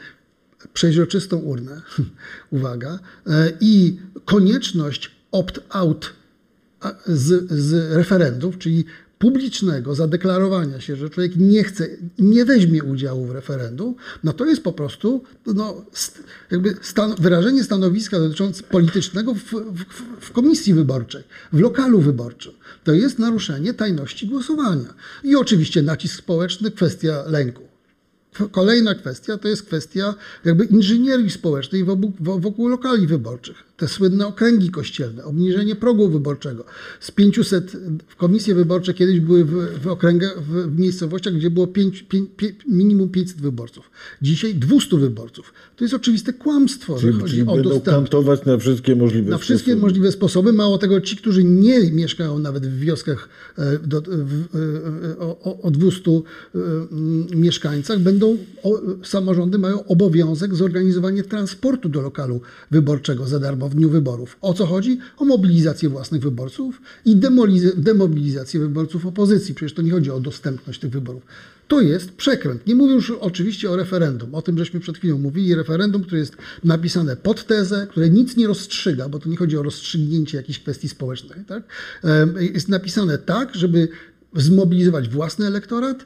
przeźroczystą 0.73 1.37
urnę, 1.38 1.83
uwaga, 2.50 2.99
e, 3.26 3.52
i 3.61 3.97
konieczność 4.25 5.11
opt-out 5.33 6.04
z, 7.07 7.52
z 7.52 7.93
referendów, 7.97 8.59
czyli 8.59 8.85
publicznego 9.25 9.95
zadeklarowania 9.95 10.81
się, 10.81 10.97
że 10.97 11.11
człowiek 11.11 11.37
nie 11.37 11.64
chce, 11.64 11.88
nie 12.19 12.45
weźmie 12.45 12.85
udziału 12.85 13.26
w 13.26 13.31
referendum, 13.31 13.95
no 14.25 14.33
to 14.33 14.47
jest 14.47 14.62
po 14.62 14.73
prostu 14.73 15.23
no, 15.47 15.85
jakby 16.50 16.76
stan, 16.83 17.14
wyrażenie 17.19 17.64
stanowiska 17.64 18.19
dotyczące 18.19 18.62
politycznego 18.62 19.35
w, 19.35 19.45
w, 19.45 19.85
w 20.21 20.33
komisji 20.33 20.75
wyborczej, 20.75 21.23
w 21.52 21.61
lokalu 21.61 22.00
wyborczym. 22.00 22.52
To 22.85 22.93
jest 22.93 23.19
naruszenie 23.19 23.75
tajności 23.75 24.26
głosowania. 24.26 24.95
I 25.23 25.37
oczywiście 25.37 25.83
nacisk 25.83 26.19
społeczny, 26.19 26.71
kwestia 26.71 27.25
lęku. 27.26 27.62
Kolejna 28.50 28.95
kwestia 28.95 29.38
to 29.38 29.49
jest 29.49 29.62
kwestia 29.62 30.14
jakby 30.45 30.64
inżynierii 30.64 31.31
społecznej 31.31 31.85
wokół, 31.85 32.12
wokół 32.21 32.69
lokali 32.69 33.07
wyborczych. 33.07 33.57
Te 33.76 33.88
słynne 33.88 34.26
okręgi 34.26 34.71
kościelne, 34.71 35.25
obniżenie 35.25 35.76
progu 35.76 36.09
wyborczego. 36.09 36.64
Z 37.00 37.11
500 37.11 37.76
w 38.09 38.16
komisje 38.16 38.54
wyborcze 38.54 38.95
kiedyś 38.95 39.21
były 39.21 39.45
w, 39.45 39.81
w 39.83 39.87
okręgach, 39.88 40.43
w, 40.43 40.78
miejscowościach, 40.78 41.35
gdzie 41.35 41.50
było 41.50 41.66
5, 41.66 42.02
5, 42.09 42.31
5, 42.37 42.54
minimum 42.69 43.09
500 43.09 43.40
wyborców. 43.40 43.90
Dzisiaj 44.23 44.54
200 44.54 44.97
wyborców. 44.97 45.52
To 45.76 45.85
jest 45.85 45.95
oczywiste 45.95 46.33
kłamstwo, 46.33 46.99
że 46.99 47.09
Czyli, 47.09 47.21
chodzi 47.21 47.31
czyli 47.31 47.43
o 47.43 47.47
będą 47.47 47.62
dostępność 47.62 47.97
kantować 48.11 48.45
na 48.47 48.59
wszystkie 48.59 48.97
możliwe 48.97 49.31
na 49.31 49.38
wszystkie 49.38 49.71
sposoby. 49.71 49.81
możliwe 49.87 50.12
sposoby. 50.12 50.52
Mało 50.52 50.78
tego, 50.78 51.00
ci, 51.00 51.16
którzy 51.16 51.45
nie 51.45 51.90
mieszkają 51.93 52.38
nawet 52.38 52.66
w 52.66 52.78
wioskach 52.78 53.28
e, 53.59 53.78
do, 53.78 54.02
w, 54.07 54.45
e, 55.14 55.19
o, 55.19 55.38
o- 55.40 55.61
o 55.62 55.71
200 55.71 56.11
e, 56.11 56.16
mieszkańcach, 57.37 57.99
będą, 57.99 58.38
o, 58.62 58.81
samorządy 59.04 59.59
mają 59.59 59.85
obowiązek 59.87 60.54
zorganizowania 60.54 61.23
transportu 61.23 61.88
do 61.88 62.00
lokalu 62.00 62.40
wyborczego 62.71 63.26
za 63.26 63.38
darmo 63.40 63.63
w 63.68 63.75
dniu 63.75 63.90
wyborów. 63.90 64.37
O 64.40 64.54
co 64.54 64.66
chodzi? 64.66 64.99
O 65.16 65.25
mobilizację 65.25 65.88
własnych 65.88 66.23
wyborców 66.23 66.80
i 67.04 67.16
demobilizację 67.76 68.61
wyborców 68.61 69.06
opozycji. 69.06 69.54
Przecież 69.54 69.75
to 69.75 69.83
nie 69.83 69.90
chodzi 69.90 70.11
o 70.11 70.21
dostępność 70.21 70.80
tych 70.80 70.90
wyborów. 70.90 71.23
To 71.68 71.80
jest 71.80 72.12
przekręt. 72.12 72.66
Nie 72.66 72.75
mówię 72.75 72.94
już 72.94 73.11
oczywiście 73.11 73.71
o 73.71 73.76
referendum. 73.76 74.35
O 74.35 74.42
tym 74.42 74.59
żeśmy 74.59 74.80
przed 74.80 74.99
chwilą 74.99 75.18
mówili. 75.18 75.54
Referendum, 75.54 76.02
które 76.02 76.18
jest 76.18 76.37
napisane 76.64 77.16
pod 77.16 77.47
tezę, 77.47 77.87
które 77.90 78.11
nic 78.11 78.37
nie 78.37 78.47
rozstrzyga, 78.47 79.09
bo 79.09 79.18
to 79.18 79.28
nie 79.28 79.37
chodzi 79.37 79.56
o 79.56 79.62
rozstrzygnięcie 79.62 80.37
jakichś 80.37 80.59
kwestii 80.59 80.88
społecznych. 80.88 81.47
Tak? 81.47 81.62
Jest 82.40 82.68
napisane 82.68 83.18
tak, 83.18 83.54
żeby 83.54 83.88
zmobilizować 84.37 85.09
własny 85.09 85.47
elektorat 85.47 86.04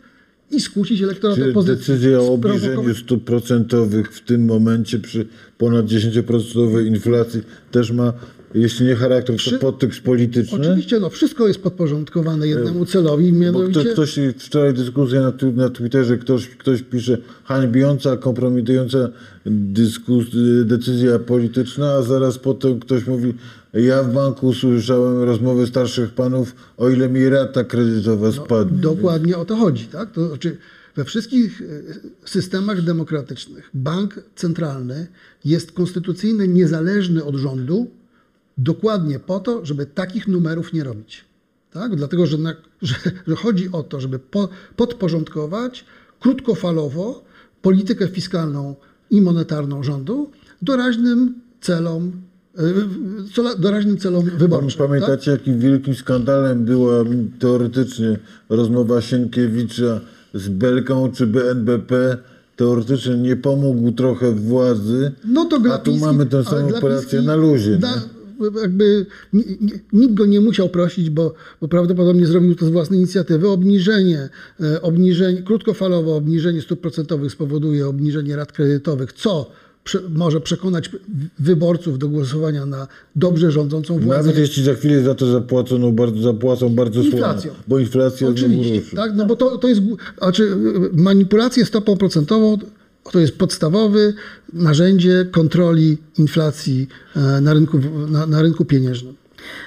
i 0.51 0.61
skłócić 0.61 1.03
elektorat 1.03 1.37
Czy 1.37 1.51
opozycji. 1.51 1.77
decyzja 1.77 2.21
o 2.21 2.33
obniżeniu 2.33 2.95
stóp 2.95 3.25
procentowych 3.25 4.13
w 4.13 4.25
tym 4.25 4.45
momencie 4.45 4.99
przy 4.99 5.27
ponad 5.59 5.87
10% 5.87 6.87
inflacji 6.87 7.41
też 7.71 7.91
ma, 7.93 8.13
jeśli 8.55 8.87
nie 8.87 8.95
charakter, 8.95 9.37
to 9.37 9.39
Przy- 9.39 9.59
podtekst 9.59 10.01
polityczny? 10.01 10.59
Oczywiście, 10.61 11.01
no, 11.01 11.11
wszystko 11.11 11.49
jest 11.49 11.63
podporządkowane 11.63 12.49
jednemu 12.49 12.87
celowi, 12.87 13.33
Bo 13.33 13.39
mianowicie... 13.39 13.81
ktoś, 13.81 13.93
ktoś 13.93 14.35
wczoraj 14.39 14.75
dyskusja 14.75 15.21
na, 15.21 15.33
tu- 15.33 15.53
na 15.53 15.71
Twitterze, 15.71 16.19
ktoś, 16.19 16.49
ktoś 16.49 16.83
pisze 16.83 17.19
hańbiąca, 17.45 18.17
kompromitująca 18.17 18.99
dyskus, 19.47 20.25
decyzja 20.65 21.19
polityczna, 21.19 21.93
a 21.93 22.03
zaraz 22.03 22.39
potem 22.39 22.81
ktoś 22.81 23.07
mówi 23.07 23.35
ja 23.75 24.03
w 24.03 24.13
banku 24.15 24.55
słyszałem 24.55 25.23
rozmowy 25.23 25.67
starszych 25.67 26.11
panów, 26.11 26.55
o 26.77 26.89
ile 26.91 27.09
mi 27.09 27.29
rata 27.29 27.65
kredytowa 27.65 28.33
spadnie. 28.33 28.79
Dokładnie 28.79 29.37
o 29.37 29.45
to 29.45 29.57
chodzi. 29.57 29.85
Tak? 29.85 30.13
To 30.13 30.29
znaczy, 30.29 30.57
we 30.97 31.05
wszystkich 31.05 31.63
e, 31.63 32.29
systemach 32.29 32.83
demokratycznych 32.83 33.71
bank 33.75 34.21
centralny 34.37 35.07
jest 35.45 35.73
konstytucyjny, 35.73 36.49
niezależny 36.49 37.25
od 37.25 37.37
rządu, 37.37 37.91
dokładnie 38.59 39.19
po 39.19 39.41
to, 39.41 39.67
żeby 39.67 39.87
takich 39.87 40.29
numerów 40.29 40.73
nie 40.73 40.85
robić. 40.85 41.25
Tak? 41.73 41.97
Dlatego, 41.97 42.27
że, 42.27 42.39
na, 42.39 42.55
że, 42.83 42.95
że 43.27 43.37
chodzi 43.37 43.69
o 43.73 43.83
to, 43.83 44.01
żeby 44.01 44.19
po, 44.19 44.49
podporządkować 44.77 45.85
krótkofalowo 46.21 47.25
politykę 47.63 48.09
fiskalną 48.09 48.75
i 49.11 49.21
monetarną 49.21 49.83
rządu 49.83 50.31
doraźnym 50.63 51.35
celom, 51.61 52.13
e, 52.59 53.59
doraźnym 53.59 53.99
celom 53.99 54.25
wyborczym. 54.25 54.79
tak? 54.79 54.89
Pamiętacie, 54.89 55.31
jakim 55.31 55.59
wielkim 55.59 55.95
skandalem 55.95 56.65
była 56.65 57.05
teoretycznie 57.39 58.19
rozmowa 58.49 59.01
Sienkiewicza 59.01 60.01
z 60.35 60.49
Belką 60.49 61.13
czy 61.13 61.27
BNBP? 61.27 62.17
Teoretycznie 62.57 63.17
nie 63.17 63.37
pomógł 63.37 63.93
trochę 63.93 64.33
władzy, 64.33 65.13
No 65.25 65.45
to 65.45 65.57
a 65.57 65.59
tu 65.59 65.65
Glapiński, 65.65 66.05
mamy 66.07 66.27
tę 66.27 66.45
samą 66.45 66.57
Glapiński 66.57 66.79
operację 66.79 67.23
na 67.23 67.37
luzie. 67.37 67.71
Nie? 67.71 68.18
Jakby 68.63 69.07
ni- 69.33 69.45
ni- 69.61 69.73
nikt 69.93 70.15
go 70.15 70.27
nie 70.27 70.41
musiał 70.41 70.69
prosić, 70.69 71.11
bo, 71.11 71.35
bo 71.61 71.69
prawdopodobnie 71.69 72.27
zrobił 72.27 72.55
to 72.55 72.67
z 72.67 72.71
własnej 72.71 72.99
inicjatywy. 72.99 73.49
Obniżenie, 73.49 74.29
e, 74.61 74.83
obniżenie, 74.83 75.43
krótkofalowo 75.43 76.17
obniżenie 76.17 76.63
stóp 76.63 76.81
procentowych 76.81 77.33
spowoduje 77.33 77.89
obniżenie 77.89 78.37
rat 78.37 78.53
kredytowych, 78.53 79.13
co 79.13 79.51
może 80.11 80.41
przekonać 80.41 80.91
wyborców 81.39 81.99
do 81.99 82.09
głosowania 82.09 82.67
na 82.67 82.87
dobrze 83.17 83.51
rządzącą 83.51 83.99
władzę. 83.99 84.23
Nawet 84.23 84.39
jeśli 84.39 84.63
za 84.65 84.75
chwilę 84.75 85.03
za 85.03 85.15
to 85.15 85.27
zapłacono 85.33 85.93
bardzo, 85.93 86.23
zapłacą 86.23 86.75
bardzo 86.75 87.01
Inflacją. 87.03 87.51
słabo, 87.51 87.65
bo 87.69 87.79
inflacja 87.79 88.29
Oczywiście, 88.29 88.97
tak? 88.97 89.13
No 89.17 89.27
bo 89.27 89.37
to, 89.37 89.59
to 89.59 89.69
jest, 89.69 89.81
znaczy 90.19 90.43
y, 90.43 90.57
manipulacje 91.03 91.65
stopą 91.65 91.97
procentową 91.97 92.59
to 93.13 93.19
jest 93.19 93.39
podstawowe 93.39 93.99
narzędzie 94.53 95.25
kontroli 95.33 95.99
inflacji 96.19 96.89
e, 97.17 97.41
na 97.41 97.55
rynku, 97.55 97.79
na, 98.09 98.27
na 98.27 98.43
rynku 98.43 98.65
pieniężnym. 98.65 99.17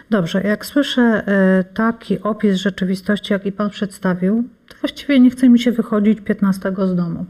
Dobrze, 0.10 0.42
jak 0.42 0.66
słyszę 0.66 1.02
e, 1.02 1.64
taki 1.74 2.20
opis 2.20 2.56
rzeczywistości, 2.56 3.34
jaki 3.34 3.52
Pan 3.52 3.70
przedstawił, 3.70 4.44
to 4.68 4.76
właściwie 4.82 5.20
nie 5.20 5.30
chce 5.30 5.50
mi 5.50 5.60
się 5.60 5.72
wychodzić 5.72 6.22
15 6.22 6.74
z 6.94 6.96
domu. 6.96 7.26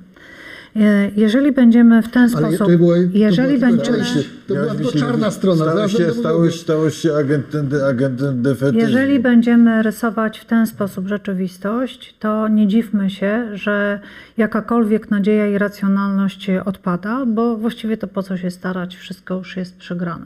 E, 0.75 1.11
Jeżeli 1.15 1.51
będziemy 1.51 2.01
w 2.01 2.07
ten 2.11 2.21
Ale 2.21 2.29
sposób, 2.29 2.57
to, 2.57 2.77
było, 2.77 2.93
jeżeli 3.13 3.59
to, 3.59 3.67
będziemy, 3.67 3.97
część, 3.97 4.29
to 4.47 4.53
była 4.55 4.73
myśli, 4.73 4.99
czarna 4.99 5.31
strona. 5.31 5.65
Stałeś 5.65 5.91
się, 5.97 6.11
stałeś, 6.11 6.59
stałeś 6.59 6.95
się 6.95 7.15
agentem, 7.15 7.69
agentem 7.89 8.41
defetyzmu. 8.41 8.79
jeżeli 8.79 9.19
będziemy 9.19 9.83
rysować 9.83 10.39
w 10.39 10.45
ten 10.45 10.67
sposób 10.67 11.07
rzeczywistość, 11.07 12.15
to 12.19 12.47
nie 12.47 12.67
dziwmy 12.67 13.09
się, 13.09 13.57
że 13.57 13.99
jakakolwiek 14.37 15.11
nadzieja 15.11 15.47
i 15.47 15.57
racjonalność 15.57 16.49
odpada, 16.65 17.25
bo 17.25 17.57
właściwie 17.57 17.97
to 17.97 18.07
po 18.07 18.23
co 18.23 18.37
się 18.37 18.51
starać, 18.51 18.95
wszystko 18.95 19.35
już 19.37 19.57
jest 19.57 19.77
przegrane. 19.77 20.25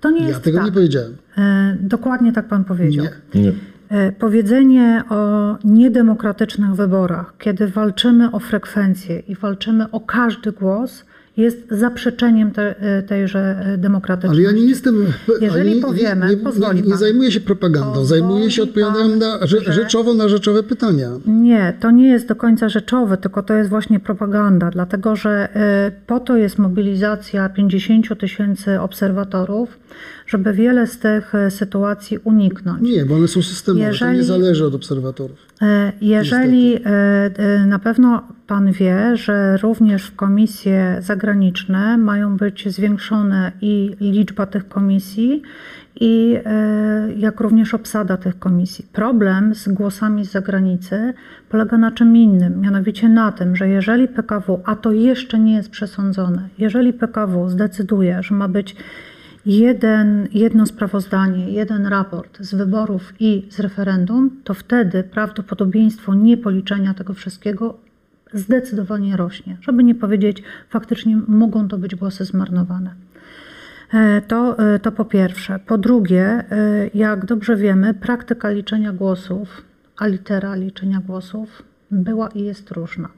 To 0.00 0.10
nie 0.10 0.22
Ja 0.22 0.28
jest 0.28 0.42
tego 0.42 0.58
tak. 0.58 0.66
nie 0.66 0.72
powiedziałem. 0.72 1.16
E, 1.38 1.76
Dokładnie 1.80 2.32
tak 2.32 2.48
Pan 2.48 2.64
powiedział. 2.64 3.04
Nie. 3.34 3.40
Nie. 3.42 3.52
E, 3.90 4.12
Powiedzenie 4.12 5.02
o 5.10 5.56
niedemokratycznych 5.64 6.74
wyborach, 6.74 7.34
kiedy 7.38 7.68
walczymy 7.68 8.30
o 8.32 8.38
frekwencję 8.38 9.18
i 9.18 9.34
walczymy 9.34 9.90
o 9.90 10.00
każdy 10.00 10.52
głos, 10.52 11.04
jest 11.36 11.58
zaprzeczeniem 11.70 12.50
te, 12.50 12.80
e, 12.80 13.02
tejże 13.02 13.38
e, 13.38 13.64
Ale 13.66 13.78
demokratyczności. 13.78 14.42
ja 14.42 14.52
nie 14.52 14.66
jestem. 14.66 15.06
Jeżeli 15.40 15.70
ani- 15.72 15.80
powiemy, 15.80 16.26
nie, 16.26 16.36
nie, 16.36 16.82
nie 16.82 16.88
pan. 16.90 16.98
zajmuję 16.98 17.32
się 17.32 17.40
propagandą, 17.40 18.04
zajmuję 18.04 18.50
się 18.50 18.62
odpowiadaniem 18.62 19.18
na, 19.18 19.46
rze, 19.46 19.60
że- 19.60 19.72
rzeczowo 19.72 20.14
na 20.14 20.28
rzeczowe 20.28 20.62
pytania. 20.62 21.08
Nie, 21.26 21.72
to 21.80 21.90
nie 21.90 22.08
jest 22.08 22.28
do 22.28 22.36
końca 22.36 22.68
rzeczowe, 22.68 23.16
tylko 23.16 23.42
to 23.42 23.54
jest 23.54 23.70
właśnie 23.70 24.00
propaganda, 24.00 24.70
dlatego 24.70 25.16
że 25.16 25.48
po 26.06 26.20
to 26.20 26.36
jest 26.36 26.58
mobilizacja 26.58 27.48
50 27.48 28.18
tysięcy 28.20 28.80
obserwatorów, 28.80 29.78
żeby 30.28 30.52
wiele 30.52 30.86
z 30.86 30.98
tych 30.98 31.34
e, 31.34 31.50
sytuacji 31.50 32.18
uniknąć. 32.24 32.82
Nie, 32.82 33.04
bo 33.06 33.14
one 33.14 33.28
są 33.28 33.42
systemowe. 33.42 33.84
To 33.84 33.90
Jeżeli- 33.90 34.16
nie 34.16 34.24
zależy 34.24 34.66
od 34.66 34.74
obserwatorów. 34.74 35.38
E, 35.62 35.92
Jeżeli 36.00 36.74
e, 36.76 36.80
e, 36.86 37.66
na 37.66 37.78
pewno 37.78 38.22
Pan 38.46 38.72
wie, 38.72 39.16
że 39.16 39.56
również 39.56 40.06
w 40.06 40.16
komisje 40.16 40.96
zagraniczne 41.00 41.98
mają 41.98 42.36
być 42.36 42.68
zwiększone 42.68 43.52
i 43.60 43.96
liczba 44.00 44.46
tych 44.46 44.68
komisji, 44.68 45.42
i 46.00 46.36
jak 47.16 47.40
również 47.40 47.74
obsada 47.74 48.16
tych 48.16 48.38
komisji. 48.38 48.86
Problem 48.92 49.54
z 49.54 49.68
głosami 49.68 50.24
z 50.24 50.30
zagranicy 50.30 51.14
polega 51.48 51.78
na 51.78 51.90
czym 51.92 52.16
innym, 52.16 52.60
mianowicie 52.60 53.08
na 53.08 53.32
tym, 53.32 53.56
że 53.56 53.68
jeżeli 53.68 54.08
PKW, 54.08 54.60
a 54.64 54.76
to 54.76 54.92
jeszcze 54.92 55.38
nie 55.38 55.54
jest 55.54 55.70
przesądzone, 55.70 56.48
jeżeli 56.58 56.92
PKW 56.92 57.48
zdecyduje, 57.48 58.22
że 58.22 58.34
ma 58.34 58.48
być 58.48 58.76
jeden, 59.48 60.28
jedno 60.32 60.66
sprawozdanie, 60.66 61.50
jeden 61.50 61.86
raport 61.86 62.38
z 62.40 62.54
wyborów 62.54 63.12
i 63.20 63.46
z 63.50 63.60
referendum, 63.60 64.30
to 64.44 64.54
wtedy 64.54 65.04
prawdopodobieństwo 65.04 66.14
niepoliczenia 66.14 66.94
tego 66.94 67.14
wszystkiego 67.14 67.78
zdecydowanie 68.32 69.16
rośnie. 69.16 69.56
Żeby 69.60 69.84
nie 69.84 69.94
powiedzieć, 69.94 70.42
faktycznie 70.68 71.16
mogą 71.28 71.68
to 71.68 71.78
być 71.78 71.94
głosy 71.94 72.24
zmarnowane. 72.24 72.94
E, 73.92 74.20
To, 74.20 74.58
e, 74.58 74.78
to 74.78 74.92
po 74.92 75.04
pierwsze. 75.04 75.58
Po 75.58 75.78
drugie, 75.78 76.24
e, 76.24 76.44
jak 76.94 77.26
dobrze 77.26 77.56
wiemy, 77.56 77.94
praktyka 77.94 78.50
liczenia 78.50 78.92
głosów, 78.92 79.62
a 79.96 80.06
litera 80.06 80.54
liczenia 80.54 81.00
głosów 81.06 81.62
była 81.90 82.28
i 82.28 82.42
jest 82.44 82.70
różna. 82.70 83.17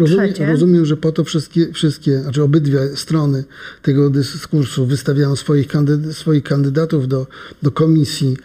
No, 0.00 0.06
Po 0.38 0.44
rozumiem, 0.46 0.84
że 0.86 0.96
po 0.96 1.12
to 1.12 1.24
wszystkie, 1.24 1.72
wszystkie, 1.72 2.18
znaczy 2.18 2.42
obydwie 2.42 2.78
strony 2.94 3.44
tego 3.82 4.10
dyskursu 4.10 4.86
wystawiają 4.86 5.36
swoich, 5.36 5.68
kandyd- 5.68 6.12
swoich 6.12 6.42
kandydatów 6.42 7.08
do, 7.08 7.26
do 7.62 7.70
komisji 7.70 8.36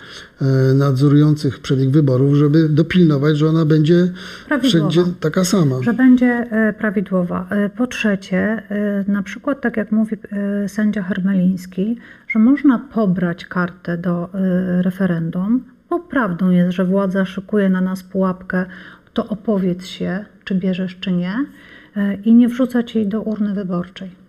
e, 0.41 0.45
nadzorujących 0.73 1.59
przebieg 1.59 1.89
wyborów, 1.89 2.35
żeby 2.35 2.69
dopilnować, 2.69 3.37
że 3.37 3.47
ona 3.49 3.65
będzie 3.65 4.11
Prawidłowa. 4.47 4.89
wszędzie 4.89 5.11
taka 5.19 5.43
sama. 5.45 5.75
że 5.83 5.93
będzie 5.93 6.27
e, 6.51 6.73
prawidłowa. 6.73 7.47
E, 7.49 7.69
Po 7.69 7.87
trzecie, 7.87 8.63
na 9.07 9.23
przykład, 9.23 9.61
tak 9.61 9.77
jak 9.77 9.91
mówi 9.91 10.15
sędzia 10.67 11.03
Hermeliński, 11.03 11.97
że 12.27 12.39
można 12.39 12.79
pobrać 12.79 13.45
kartę 13.45 13.97
do 13.97 14.29
referendum, 14.81 15.63
bo 15.89 15.99
prawdą 15.99 16.49
jest, 16.49 16.71
że 16.75 16.85
władza 16.85 17.25
szykuje 17.25 17.69
na 17.69 17.81
nas 17.81 18.03
pułapkę, 18.03 18.65
to 19.17 19.27
opowiedz 19.27 19.86
się, 19.86 20.25
czy 20.43 20.55
bierzesz, 20.55 20.97
czy 21.00 21.12
nie, 21.12 21.45
e, 21.95 22.15
i 22.15 22.33
nie 22.33 22.47
wrzucać 22.47 22.95
jej 22.95 23.07
do 23.07 23.21
urny 23.21 23.53
wyborczej. 23.53 24.26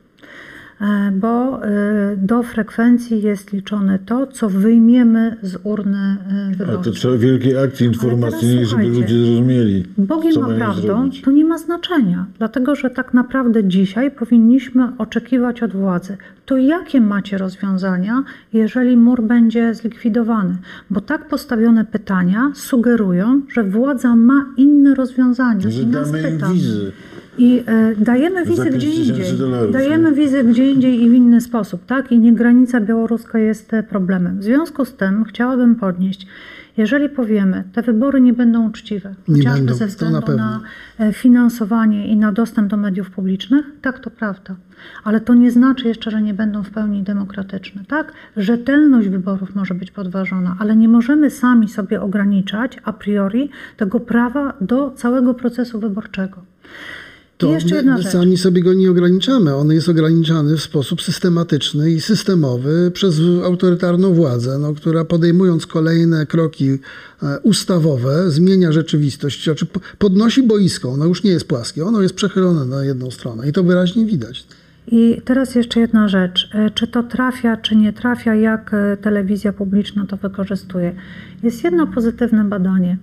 E, 0.81 1.13
Bo 1.13 1.65
e, 1.65 1.69
do 2.17 2.43
frekwencji 2.43 3.23
jest 3.23 3.53
liczone 3.53 3.99
to, 3.99 4.27
co 4.27 4.49
wyjmiemy 4.49 5.37
z 5.43 5.57
urny 5.65 5.99
e, 5.99 6.51
A 6.55 6.59
to 6.59 6.65
wyborczej. 6.67 6.93
trzeba 6.93 7.17
wielkiej 7.17 7.59
akcji 7.59 7.87
informacyjnej, 7.87 8.67
żeby 8.67 8.83
ludzie 8.89 9.19
zrozumieli, 9.25 9.85
Bogiem 9.99 10.33
zrobić. 10.33 11.23
to 11.23 11.31
nie 11.31 11.45
ma 11.45 11.59
znaczenia, 11.59 12.27
dlatego 12.39 12.75
że 12.75 12.91
tak 12.91 13.15
naprawdę 13.15 13.65
dzisiaj 13.65 14.11
powinniśmy 14.11 14.89
oczekiwać 14.99 15.63
od 15.63 15.73
władzy, 15.73 16.17
to 16.47 16.57
jakie 16.57 17.01
macie 17.01 17.39
rozwiązania, 17.39 18.23
jeżeli 18.53 18.97
mur 18.97 19.23
będzie 19.23 19.75
zlikwidowany? 19.75 20.57
Bo 20.91 21.01
tak 21.01 21.29
postawione 21.29 21.85
pytania 21.85 22.53
sugerują, 22.55 23.41
że 23.53 23.65
władza 23.65 24.17
ma 24.17 24.47
inne 24.57 24.95
rozwiązania. 24.95 25.71
Że 25.71 25.83
I 25.83 25.87
nas 25.87 26.13
pyta. 26.13 26.49
wizy. 26.53 26.93
I 27.39 27.63
e, 27.67 27.95
dajemy 27.97 28.45
wizy 28.45 28.65
5 28.65 28.77
gdzie 28.77 28.91
indziej. 28.91 29.39
dolarów, 29.39 29.73
Dajemy 29.73 30.11
nie? 30.11 30.17
wizy 30.17 30.45
gdzie 30.45 30.71
indziej 30.71 31.03
i 31.03 31.11
w 31.11 31.13
inny 31.13 31.41
sposób, 31.41 31.87
tak? 31.87 32.13
I 32.13 32.19
nie 32.19 32.33
granica 32.33 32.81
białoruska 32.81 33.39
jest 33.39 33.75
e, 33.75 33.83
problemem. 33.83 34.39
W 34.39 34.45
związku 34.45 34.85
z 34.85 34.95
tym 34.95 35.25
chciałabym 35.25 35.77
podnieść, 35.77 36.27
jeżeli 36.77 37.09
powiemy, 37.09 37.65
te 37.73 37.83
wybory 37.83 38.21
nie 38.21 38.33
będą 38.33 38.69
uczciwe, 38.69 39.15
Nie 39.29 39.37
chociażby 39.37 39.59
będą, 39.67 39.75
ze 39.75 39.87
względu 39.87 40.37
na 40.37 40.37
na 40.37 40.61
e, 41.07 41.13
finansowanie 41.13 42.09
i 42.09 42.17
na 42.17 42.33
dostęp 42.33 42.69
do 42.69 42.77
mediów 42.77 43.11
publicznych, 43.11 43.67
tak 43.83 43.99
to 43.99 44.11
prawda. 44.11 44.57
Ale 45.05 45.21
to 45.21 45.35
nie 45.35 45.51
znaczy 45.51 45.89
jeszcze, 45.89 46.11
że 46.11 46.23
nie 46.23 46.35
będą 46.35 46.63
w 46.63 46.71
pełni 46.71 47.03
demokratyczne, 47.03 47.83
tak? 47.89 48.13
Rzetelność 48.37 49.09
wyborów 49.09 49.55
może 49.55 49.75
być 49.75 49.91
podważona, 49.91 50.57
ale 50.59 50.77
nie 50.77 50.89
możemy 50.89 51.31
sami 51.31 51.69
sobie 51.69 52.01
ograniczać 52.03 52.79
a 52.85 52.93
priori 52.93 53.51
tego 53.77 54.01
prawa 54.01 54.53
do 54.61 54.91
całego 54.91 55.35
procesu 55.35 55.81
wyborczego. 55.81 56.43
To 57.39 57.53
jeszcze 57.53 57.77
jedna 57.77 57.99
rzecz. 58.03 58.13
sami 58.13 58.37
sobie 58.37 58.63
go 58.63 58.75
nie 58.75 58.91
ograniczamy. 58.91 59.55
On 59.55 59.73
jest 59.73 59.89
ograniczany 59.89 60.57
w 60.57 60.63
sposób 60.63 61.03
systematyczny 61.03 61.91
i 61.91 62.01
systemowy 62.01 62.91
przez 62.95 63.21
autorytarną 63.45 64.15
władzę, 64.15 64.59
no, 64.59 64.75
która 64.75 65.05
podejmując 65.05 65.67
kolejne 65.67 66.27
kroki 66.27 66.71
e, 67.23 67.39
ustawowe 67.43 68.31
zmienia 68.31 68.73
rzeczywistość, 68.73 69.45
znaczy 69.45 69.67
po- 69.67 69.81
podnosi 69.99 70.43
boisko. 70.43 70.89
Ono 70.91 71.05
już 71.05 71.23
nie 71.23 71.31
jest 71.31 71.49
płaskie, 71.49 71.85
ono 71.85 72.03
jest 72.03 72.15
przechylone 72.15 72.65
na 72.65 72.85
jedną 72.85 73.11
stronę 73.11 73.49
i 73.49 73.53
to 73.53 73.63
wyraźnie 73.65 74.07
widać. 74.07 74.47
I 74.93 75.23
teraz 75.25 75.55
jeszcze 75.55 75.81
jedna 75.81 76.09
rzecz. 76.09 76.51
E, 76.55 76.71
Czy 76.71 76.87
to 76.87 77.03
trafia, 77.03 77.57
czy 77.57 77.77
nie 77.77 77.93
trafia, 77.93 78.35
jak 78.35 78.75
e, 78.75 78.97
telewizja 78.97 79.53
publiczna 79.53 80.07
to 80.07 80.17
wykorzystuje? 80.17 80.95
Jest 81.43 81.65
jedno 81.65 81.87
pozytywne 81.87 82.45
badanie. 82.45 82.99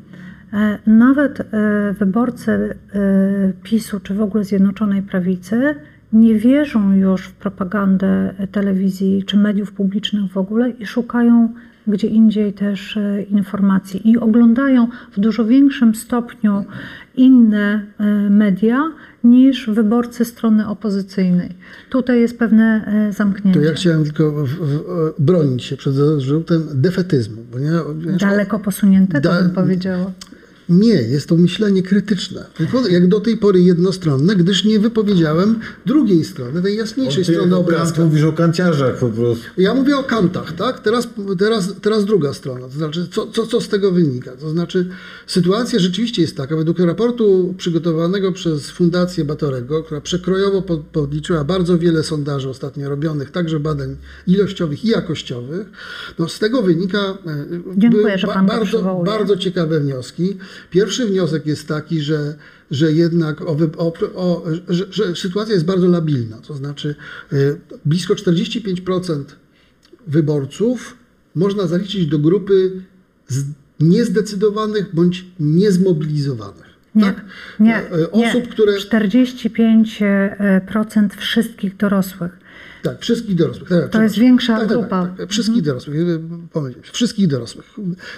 E, 0.55 0.79
Nawet 0.87 1.39
e, 1.39 1.45
wyborcy 1.99 2.51
e, 2.51 3.53
PiSu, 3.63 3.99
czy 3.99 4.13
w 4.13 4.21
ogóle 4.21 4.43
Zjednoczonej 4.43 5.01
Prawicy, 5.01 5.75
nie 6.13 6.35
wierzą 6.35 6.95
już 6.95 7.27
w 7.27 7.33
propagandę 7.33 8.33
telewizji 8.51 9.23
czy 9.23 9.37
mediów 9.37 9.71
publicznych 9.71 10.31
w 10.31 10.37
ogóle 10.37 10.69
i 10.69 10.85
szukają 10.85 11.49
gdzie 11.87 12.07
indziej 12.07 12.53
też 12.53 12.99
informacji 13.29 14.09
i 14.11 14.17
oglądają 14.17 14.87
w 15.11 15.19
dużo 15.19 15.45
większym 15.45 15.95
stopniu 15.95 16.65
inne 17.15 17.85
media 18.29 18.91
niż 19.23 19.69
wyborcy 19.69 20.25
strony 20.25 20.67
opozycyjnej. 20.67 21.49
Tutaj 21.89 22.21
jest 22.21 22.39
pewne 22.39 22.91
zamknięcie. 23.17 23.59
To 23.59 23.65
ja 23.65 23.73
chciałem 23.73 24.03
tylko 24.03 24.31
w, 24.31 24.49
w, 24.49 24.81
bronić 25.19 25.63
się 25.63 25.77
przed 25.77 25.93
zarzutem 25.93 26.63
defetyzmu. 26.73 27.41
Bo 27.51 27.59
nie, 27.59 28.17
Daleko 28.17 28.59
posuniętego 28.59 29.29
Da- 29.29 29.41
bym 29.41 29.51
powiedziała. 29.51 30.11
Nie, 30.69 30.93
jest 30.93 31.29
to 31.29 31.35
myślenie 31.35 31.83
krytyczne. 31.83 32.45
Tylko 32.57 32.87
jak 32.87 33.07
do 33.07 33.19
tej 33.19 33.37
pory 33.37 33.61
jednostronne, 33.61 34.35
gdyż 34.35 34.63
nie 34.63 34.79
wypowiedziałem 34.79 35.59
drugiej 35.85 36.25
strony, 36.25 36.61
tej 36.61 36.77
jasniejszej 36.77 37.25
Ty 37.25 37.33
strony 37.33 37.55
o 37.55 37.59
obrazka. 37.59 37.95
Kant 37.95 38.09
mówisz 38.09 38.23
o 38.23 38.33
kanciarzach 38.33 38.97
po 38.97 39.09
prostu. 39.09 39.43
Ja 39.57 39.73
mówię 39.73 39.97
o 39.97 40.03
kantach, 40.03 40.51
tak? 40.51 40.79
Teraz, 40.79 41.07
teraz, 41.39 41.73
teraz 41.81 42.05
druga 42.05 42.33
strona. 42.33 42.61
To 42.61 42.73
znaczy, 42.73 43.07
co, 43.11 43.27
co, 43.27 43.47
co 43.47 43.61
z 43.61 43.69
tego 43.69 43.91
wynika? 43.91 44.31
To 44.31 44.49
znaczy, 44.49 44.89
sytuacja 45.27 45.79
rzeczywiście 45.79 46.21
jest 46.21 46.37
taka, 46.37 46.55
według 46.55 46.79
raportu 46.79 47.53
przygotowanego 47.57 48.31
przez 48.31 48.69
Fundację 48.69 49.25
Batorego, 49.25 49.83
która 49.83 50.01
przekrojowo 50.01 50.61
pod, 50.61 50.81
podliczyła 50.81 51.43
bardzo 51.43 51.77
wiele 51.77 52.03
sondaży 52.03 52.49
ostatnio 52.49 52.89
robionych, 52.89 53.31
także 53.31 53.59
badań 53.59 53.95
ilościowych 54.27 54.85
i 54.85 54.87
jakościowych, 54.87 55.67
no 56.19 56.29
z 56.29 56.39
tego 56.39 56.61
wynika 56.61 56.97
e, 56.97 57.45
Dziękuję, 57.77 58.17
że 58.17 58.27
pan 58.27 58.47
to 58.47 58.53
bardzo, 58.53 59.03
bardzo 59.05 59.37
ciekawe 59.37 59.79
wnioski. 59.79 60.37
Pierwszy 60.71 61.05
wniosek 61.05 61.45
jest 61.45 61.67
taki, 61.67 62.01
że, 62.01 62.35
że 62.71 62.91
jednak 62.91 63.41
o, 63.41 63.57
o, 63.77 63.93
o, 64.15 64.43
że, 64.69 64.85
że 64.91 65.15
sytuacja 65.15 65.53
jest 65.53 65.65
bardzo 65.65 65.87
labilna. 65.87 66.37
To 66.37 66.53
znaczy 66.53 66.95
y, 67.33 67.59
blisko 67.85 68.13
45% 68.13 69.23
wyborców 70.07 70.97
można 71.35 71.67
zaliczyć 71.67 72.07
do 72.07 72.19
grupy 72.19 72.71
niezdecydowanych 73.79 74.95
bądź 74.95 75.25
niezmobilizowanych. 75.39 76.65
Nie, 76.95 77.03
tak? 77.03 77.25
nie, 77.59 77.75
E, 77.75 77.91
e, 77.91 78.11
Osób, 78.11 78.43
nie. 78.43 78.47
które 78.47 78.73
45% 78.77 81.09
wszystkich 81.17 81.77
dorosłych. 81.77 82.44
Tak, 82.85 83.01
wszystkich 83.01 83.35
dorosłych. 83.35 83.69
Tak, 83.69 83.89
To 83.89 84.01
jest 84.01 84.17
większa 84.17 84.59
tak, 84.59 84.67
grupa. 84.67 85.01
Tak, 85.01 85.09
tak, 85.09 85.17
tak. 85.17 85.29
Wszystkich 85.29 85.61
dorosłych. 85.61 85.95
y, 85.95 86.19
się. 86.53 86.91
Wszystkich 86.91 87.27
dorosłych. 87.27 87.65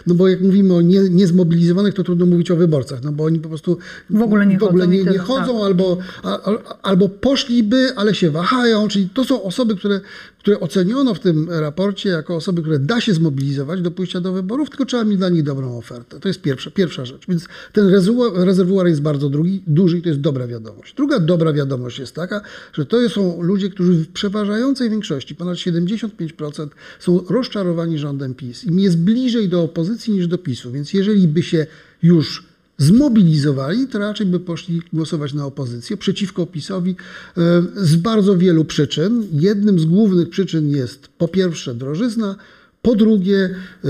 No 0.08 0.16
bo 0.16 0.28
jak 0.28 0.42
mówimy 0.42 0.74
o 0.74 0.82
nie, 0.82 1.00
niezmobilizowanych, 1.10 1.94
to 1.94 2.04
trudno 2.04 2.26
mówić 2.26 2.52
o 2.52 2.56
wyborcach, 2.56 3.04
no 3.04 3.12
bo 3.12 3.24
oni 3.24 3.40
po 3.40 3.50
prostu 3.50 3.78
W 4.10 4.22
ogóle 4.22 4.46
nie 4.46 4.58
w 4.58 4.64
ogóle 4.64 4.84
chodzą 4.86 4.92
nie, 4.92 4.98
nie 5.00 5.06
tyle, 5.06 5.20
chodzą 5.20 5.54
tak. 5.54 5.64
albo, 5.66 5.98
a, 6.24 6.52
a, 6.52 6.78
albo 6.82 7.10
poszliby, 7.10 7.94
ale 7.96 8.16
się 8.16 8.30
wahają. 8.30 8.88
Czyli 8.88 9.10
to 9.10 9.24
są 9.24 9.44
osoby, 9.44 9.76
które, 9.76 10.02
które 10.40 10.60
oceniono 10.60 11.14
w 11.14 11.20
tym 11.20 11.50
raporcie 11.50 12.10
jako 12.10 12.36
osoby, 12.36 12.62
które 12.62 12.80
da 12.80 13.02
się 13.02 13.14
zmobilizować 13.14 13.82
do 13.82 13.92
pójścia 13.92 14.22
do 14.22 14.34
wyborów, 14.34 14.70
tylko 14.70 14.86
trzeba 14.86 15.04
mieć 15.04 15.18
dla 15.18 15.30
nich 15.30 15.44
dobrą 15.44 15.78
ofertę. 15.78 16.20
To 16.20 16.28
jest 16.28 16.42
pierwsza, 16.42 16.72
pierwsza 16.72 17.06
rzecz. 17.06 17.28
Więc 17.28 17.48
ten 17.74 17.88
rezerwuar, 18.36 18.88
jest 18.88 19.02
bardzo 19.02 19.30
drugi, 19.30 19.64
duży 19.68 19.98
i 19.98 20.02
to 20.02 20.10
jest 20.10 20.22
dobra 20.22 20.48
wiadomość. 20.48 20.94
Druga 20.94 21.20
dobra 21.20 21.54
wiadomość 21.54 22.00
jest 22.00 22.16
taka, 22.16 22.42
że 22.74 22.86
to 22.86 23.10
są 23.10 23.42
ludzie, 23.42 23.70
którzy 23.70 23.94
w 23.94 24.08
przeważającej 24.08 24.90
większości, 24.90 25.36
ponad 25.36 25.58
75% 25.58 26.68
są 27.00 27.24
rozczarowani 27.30 27.98
rządem 27.98 28.36
PiS. 28.36 28.64
Im 28.64 28.80
jest 28.80 28.98
bliżej 28.98 29.50
do 29.50 29.64
opozycji 29.64 30.14
niż 30.14 30.28
do 30.28 30.38
PiSu. 30.38 30.72
Więc 30.72 30.94
jeżeli 30.94 31.28
by 31.28 31.44
się 31.44 31.68
już 32.04 32.57
zmobilizowali, 32.78 33.88
to 33.88 34.00
raczej 34.00 34.28
by 34.28 34.40
poszli 34.40 34.82
głosować 34.94 35.34
na 35.34 35.46
opozycję 35.46 35.98
przeciwko 35.98 36.46
PiSowi 36.46 36.96
e, 37.38 37.64
z 37.76 37.96
bardzo 37.96 38.38
wielu 38.38 38.66
przyczyn. 38.66 39.28
Jednym 39.32 39.80
z 39.80 39.86
głównych 39.86 40.30
przyczyn 40.30 40.70
jest 40.70 41.08
po 41.08 41.28
pierwsze 41.28 41.76
drożyzna, 41.76 42.36
po 42.82 42.96
drugie 42.96 43.50
e, 43.86 43.90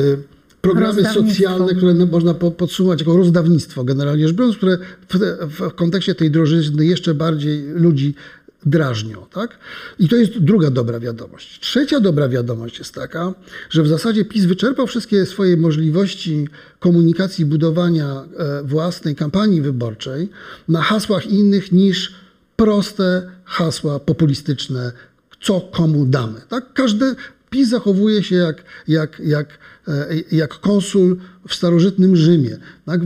programy 0.62 1.04
socjalne, 1.14 1.76
które 1.76 1.94
no, 1.94 2.06
można 2.06 2.34
po- 2.34 2.52
podsumować 2.52 3.00
jako 3.00 3.18
rozdawnictwo 3.18 3.84
generalnie 3.84 4.28
rzecz 4.28 4.38
biorąc, 4.38 4.58
które 4.58 4.78
w, 5.10 5.50
w 5.50 5.74
kontekście 5.74 6.16
tej 6.16 6.32
drożyzny 6.32 6.86
jeszcze 6.86 7.14
bardziej 7.14 7.68
ludzi 7.68 8.16
drażnią. 8.70 9.26
Tak? 9.34 9.58
I 10.00 10.10
to 10.10 10.16
jest 10.16 10.38
druga 10.38 10.72
dobra 10.72 11.00
wiadomość. 11.00 11.60
Trzecia 11.60 12.00
dobra 12.00 12.30
wiadomość 12.30 12.80
jest 12.80 12.94
taka, 12.94 13.34
że 13.70 13.84
w 13.84 13.88
zasadzie 13.88 14.26
PiS 14.26 14.46
wyczerpał 14.46 14.88
wszystkie 14.88 15.26
swoje 15.26 15.58
możliwości 15.58 16.48
komunikacji, 16.80 17.46
budowania 17.46 18.24
e, 18.38 18.64
własnej 18.64 19.16
kampanii 19.16 19.62
wyborczej 19.62 20.30
na 20.68 20.82
hasłach 20.82 21.28
innych 21.28 21.72
niż 21.72 22.14
proste 22.56 23.32
hasła 23.46 24.00
populistyczne, 24.00 24.92
co 25.42 25.62
komu 25.62 26.06
damy. 26.06 26.42
Tak? 26.50 26.74
Każdy 26.74 27.16
PiS 27.50 27.70
zachowuje 27.70 28.24
się 28.24 28.36
jak, 28.36 28.64
jak, 28.88 29.22
jak 29.26 29.48
e, 29.88 30.08
jak 30.32 30.60
konsul 30.60 31.18
w 31.48 31.56
starożytnym 31.56 32.16
Rzymie. 32.16 32.58
Tak? 32.86 33.02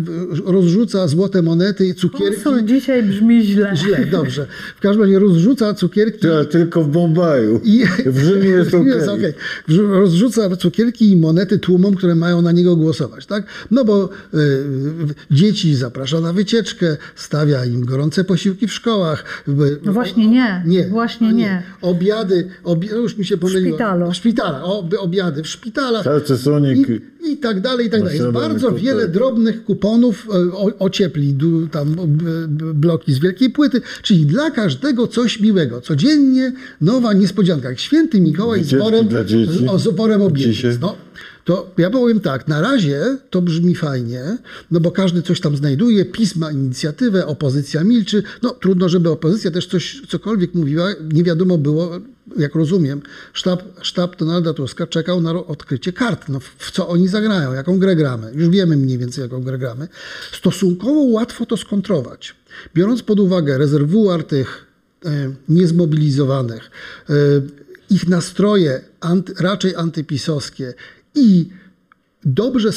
Rozrzuca 0.45 1.07
złote 1.07 1.41
monety 1.41 1.87
i 1.87 1.93
cukierki. 1.93 2.41
Konsul 2.43 2.61
dzisiaj 2.65 3.03
brzmi 3.03 3.43
źle. 3.45 3.71
Źle, 3.75 4.05
dobrze. 4.05 4.47
W 4.77 4.79
każdym 4.81 5.01
razie 5.03 5.19
rozrzuca 5.19 5.73
cukierki. 5.73 6.19
Ty- 6.19 6.45
Tylko 6.51 6.83
w 6.83 6.87
Bombaju. 6.87 7.61
I, 7.63 7.83
W 8.05 8.19
Rzymie 8.19 8.49
jest 8.49 8.73
okej. 8.73 9.09
Okej. 9.09 9.33
Wrzu- 9.67 9.87
Rozrzuca 9.87 10.55
cukierki 10.55 11.11
i 11.11 11.17
monety 11.17 11.59
tłumom, 11.59 11.95
które 11.95 12.15
mają 12.15 12.41
na 12.41 12.51
niego 12.51 12.75
głosować. 12.75 13.25
Tak? 13.25 13.43
No 13.71 13.85
bo 13.85 14.09
y, 14.33 14.37
dzieci 15.31 15.75
zaprasza 15.75 16.19
na 16.21 16.33
wycieczkę, 16.33 16.97
stawia 17.15 17.65
im 17.65 17.85
gorące 17.85 18.23
posiłki 18.23 18.67
w 18.67 18.73
szkołach. 18.73 19.43
No 19.85 19.93
właśnie 19.93 20.27
nie, 20.27 20.63
Nie, 20.65 20.87
właśnie 20.87 21.27
a 21.27 21.31
nie. 21.31 21.63
Obiady, 21.81 22.47
obi- 22.63 22.89
no 22.91 22.97
już 22.97 23.17
mi 23.17 23.25
się 23.25 23.37
pomyliło. 23.37 23.77
szpitalu. 23.77 24.11
W 24.11 24.15
szpitalach, 24.15 24.61
obiady 24.99 25.43
w 25.43 25.47
szpitalach. 25.47 26.03
Salce 26.03 26.37
Sonic. 26.37 26.89
I, 26.89 27.01
I 27.23 27.37
tak 27.37 27.61
dalej, 27.61 27.87
i 27.87 27.89
tak 27.89 27.99
dalej. 28.01 28.17
Jest 28.19 28.31
bardzo 28.31 28.71
wiele 28.71 29.07
drobnych 29.07 29.63
kuponów 29.63 30.27
e, 30.29 30.53
o, 30.53 30.71
ociepli, 30.79 31.33
tam 31.71 31.99
o, 31.99 32.07
bloki 32.73 33.13
z 33.13 33.19
wielkiej 33.19 33.49
płyty, 33.49 33.81
czyli 34.01 34.25
dla 34.25 34.51
każdego 34.51 35.07
coś 35.07 35.39
miłego. 35.39 35.81
Codziennie 35.81 36.53
nowa 36.81 37.13
niespodzianka. 37.13 37.69
Jak 37.69 37.79
święty 37.79 38.21
Mikołaj 38.21 38.63
z 38.63 38.69
dla 39.09 39.23
dzieci. 39.23 39.51
z, 39.53 39.67
Dzisiaj. 40.21 40.71
obietnic. 40.71 40.81
No, 40.81 40.95
to 41.45 41.71
ja 41.77 41.89
powiem 41.89 42.19
tak, 42.19 42.47
na 42.47 42.61
razie 42.61 43.17
to 43.29 43.41
brzmi 43.41 43.75
fajnie, 43.75 44.37
no 44.71 44.79
bo 44.79 44.91
każdy 44.91 45.21
coś 45.21 45.39
tam 45.39 45.57
znajduje, 45.57 46.05
PiS 46.05 46.35
ma 46.35 46.51
inicjatywę, 46.51 47.25
opozycja 47.27 47.83
milczy. 47.83 48.23
No 48.41 48.49
trudno, 48.49 48.89
żeby 48.89 49.09
opozycja 49.09 49.51
też 49.51 49.67
coś, 49.67 50.01
cokolwiek 50.07 50.53
mówiła. 50.53 50.87
Nie 51.13 51.23
wiadomo 51.23 51.57
było, 51.57 51.91
jak 52.37 52.55
rozumiem, 52.55 53.01
sztab, 53.33 53.63
sztab 53.81 54.15
Donalda 54.15 54.53
Tuska 54.53 54.87
czekał 54.87 55.21
na 55.21 55.31
odkrycie 55.31 55.93
kart, 55.93 56.29
no, 56.29 56.39
w- 56.39 56.71
co 56.71 56.87
oni 56.87 57.07
zagrają, 57.07 57.53
jaką 57.53 57.79
grę 57.79 57.95
gramy. 57.95 58.31
Już 58.35 58.49
wiemy 58.49 58.77
mniej 58.77 58.97
więcej, 58.97 59.21
jaką 59.21 59.43
grę 59.43 59.57
gramy. 59.57 59.87
Stosunkowo 60.31 61.01
łatwo 61.01 61.45
to 61.45 61.57
skontrować. 61.57 62.35
Biorąc 62.75 63.03
pod 63.03 63.19
uwagę 63.19 63.57
rezerwuar 63.57 64.23
tych 64.23 64.65
e, 65.05 65.09
niezmobilizowanych, 65.49 66.71
e, 67.09 67.13
ich 67.89 68.07
nastroje 68.07 68.81
anty, 68.99 69.33
raczej 69.39 69.75
antypisowskie 69.75 70.73
i 71.15 71.49
dobrze, 72.25 72.69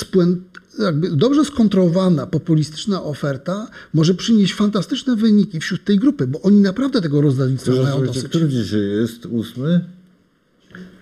jakby 0.78 1.10
dobrze 1.10 1.44
skontrolowana 1.44 2.26
populistyczna 2.26 3.02
oferta 3.02 3.70
może 3.94 4.14
przynieść 4.14 4.54
fantastyczne 4.54 5.16
wyniki 5.16 5.60
wśród 5.60 5.84
tej 5.84 5.98
grupy, 5.98 6.26
bo 6.26 6.40
oni 6.40 6.60
naprawdę 6.60 7.00
tego 7.00 7.20
rozdawnictwa 7.20 7.72
mają 7.72 8.06
dosyć. 8.06 8.24
który 8.24 8.48
dzisiaj 8.48 8.80
jest? 8.80 9.26
Ósmy? 9.26 9.84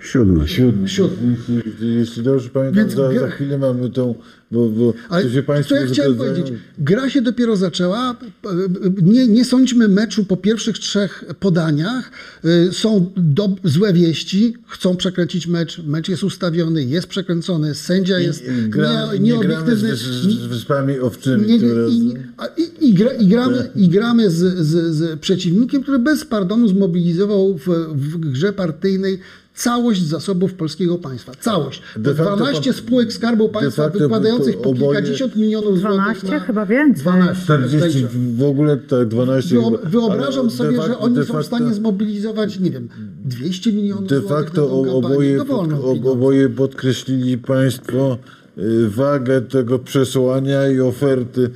Siódmy. 0.00 0.48
Siódmy. 0.48 0.88
Siódmy. 0.88 1.36
Jeśli, 1.66 1.94
jeśli 1.94 2.22
dobrze 2.22 2.48
pamiętam, 2.48 2.82
Więc 2.84 2.94
za, 2.94 3.02
gra- 3.08 3.20
za 3.20 3.30
chwilę 3.30 3.58
mamy 3.58 3.90
tą, 3.90 4.14
bo, 4.50 4.68
bo 4.68 4.94
Ale 5.08 5.30
się 5.30 5.42
Państwo 5.42 5.74
co 5.74 5.80
ja 5.80 5.86
chciałem 5.86 6.14
zgadzają. 6.14 6.34
powiedzieć? 6.36 6.60
Gra 6.78 7.10
się 7.10 7.22
dopiero 7.22 7.56
zaczęła. 7.56 8.16
Nie, 9.02 9.26
nie 9.28 9.44
sądźmy 9.44 9.88
meczu 9.88 10.24
po 10.24 10.36
pierwszych 10.36 10.78
trzech 10.78 11.24
podaniach. 11.40 12.10
Y, 12.44 12.72
Są 12.72 13.10
do, 13.16 13.48
złe 13.64 13.92
wieści, 13.92 14.54
chcą 14.66 14.96
przekręcić 14.96 15.46
mecz. 15.46 15.82
Mecz 15.82 16.08
jest 16.08 16.24
ustawiony, 16.24 16.84
jest 16.84 17.06
przekręcony, 17.06 17.74
sędzia 17.74 18.18
jest 18.18 18.42
I, 18.44 18.68
gramy, 18.70 19.18
nie, 19.20 19.32
nie 19.32 19.38
gramy 19.40 19.76
z, 19.76 19.82
nieobiektywny. 19.82 19.96
z, 20.32 20.46
wyspami 20.46 20.98
owczymi, 20.98 21.46
Nie, 21.46 21.58
nie, 21.58 21.58
które... 21.58 21.88
i, 21.90 22.14
a, 22.36 22.46
i, 22.46 22.88
i, 22.88 22.94
gra, 22.94 23.10
i 23.12 23.26
gramy, 23.26 23.70
i 23.76 23.88
gramy 23.88 24.30
z, 24.30 24.36
z, 24.66 24.94
z 24.96 25.20
przeciwnikiem, 25.20 25.82
który 25.82 25.98
bez 25.98 26.24
pardonu 26.24 26.68
zmobilizował 26.68 27.58
w, 27.58 27.66
w 27.94 28.18
grze 28.18 28.52
partyjnej 28.52 29.18
całość 29.62 30.02
zasobów 30.02 30.54
polskiego 30.54 30.98
państwa. 30.98 31.32
Całość. 31.40 31.82
De 31.96 32.14
facto 32.14 32.36
12 32.36 32.64
pan- 32.64 32.72
spółek 32.72 33.12
Skarbu 33.12 33.46
de 33.48 33.52
Państwa 33.52 33.88
wykładających 33.88 34.60
po 34.60 34.74
kilkadziesiąt 34.74 35.36
milionów 35.36 35.78
złotych 35.80 35.98
12? 35.98 36.28
na... 36.30 36.40
Chyba 36.40 36.66
więcej. 36.66 37.02
12. 37.02 37.42
40 37.44 37.76
zdaje 37.76 37.92
się. 37.92 38.08
w 38.36 38.42
ogóle 38.42 38.76
tak 38.76 39.08
12 39.08 39.56
Wyob- 39.56 39.76
chyba. 39.76 39.90
Wyobrażam 39.90 40.50
sobie, 40.50 40.76
de 40.76 40.82
że 40.86 40.98
oni 40.98 41.14
de 41.14 41.24
są 41.24 41.42
w 41.42 41.46
stanie 41.46 41.74
zmobilizować, 41.74 42.60
nie 42.60 42.70
wiem, 42.70 42.88
200 43.24 43.72
milionów 43.72 44.08
De 44.08 44.20
złotych 44.20 44.30
na 44.30 44.36
facto 44.36 44.70
oboje, 44.70 45.44
pod, 45.44 46.06
oboje 46.06 46.48
podkreślili 46.48 47.38
Państwo 47.38 48.18
y, 48.58 48.88
wagę 48.88 49.40
tego 49.40 49.78
przesłania 49.78 50.68
i 50.68 50.80
oferty 50.80 51.50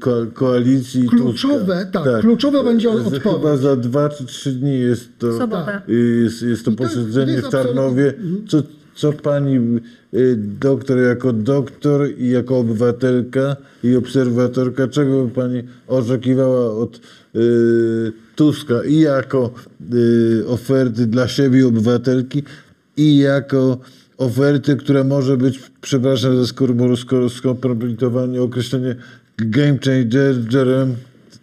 ko, 0.00 0.26
koalicji 0.34 1.08
Kluczowe, 1.08 1.84
Tuska. 1.92 2.04
tak, 2.12 2.20
kluczowe 2.20 2.64
będzie 2.64 2.88
Z- 2.88 2.96
odpowiedź. 2.96 3.22
Chyba 3.22 3.56
za 3.56 3.76
dwa 3.76 4.08
czy 4.08 4.24
trzy 4.24 4.52
dni 4.52 4.80
jest 4.80 5.08
to, 5.18 5.26
y, 5.88 5.92
jest, 6.22 6.42
jest 6.42 6.64
to 6.64 6.70
I 6.70 6.76
posiedzenie 6.76 7.26
to 7.26 7.32
jest 7.36 7.48
w 7.48 7.50
Tarnowie. 7.50 8.14
Co, 8.48 8.62
co 8.94 9.12
Pani 9.12 9.56
y, 10.14 10.36
doktor 10.60 10.98
jako 10.98 11.32
doktor 11.32 12.08
i 12.18 12.30
jako 12.30 12.58
obywatelka 12.58 13.56
i 13.84 13.96
obserwatorka, 13.96 14.88
czego 14.88 15.24
by 15.24 15.30
Pani 15.30 15.62
oczekiwała 15.88 16.74
od 16.74 17.00
y, 17.36 18.12
Tuska 18.36 18.84
i 18.84 18.98
jako 18.98 19.50
y, 19.94 20.44
oferty 20.46 21.06
dla 21.06 21.28
siebie 21.28 21.66
obywatelki 21.66 22.42
i 22.96 23.18
jako 23.18 23.78
oferty, 24.22 24.76
która 24.76 25.04
może 25.04 25.36
być, 25.36 25.60
przepraszam 25.80 26.36
za 26.36 26.52
skompromitowanie, 27.28 28.42
określenie 28.42 28.96
game 29.36 29.78
changerem 30.14 30.96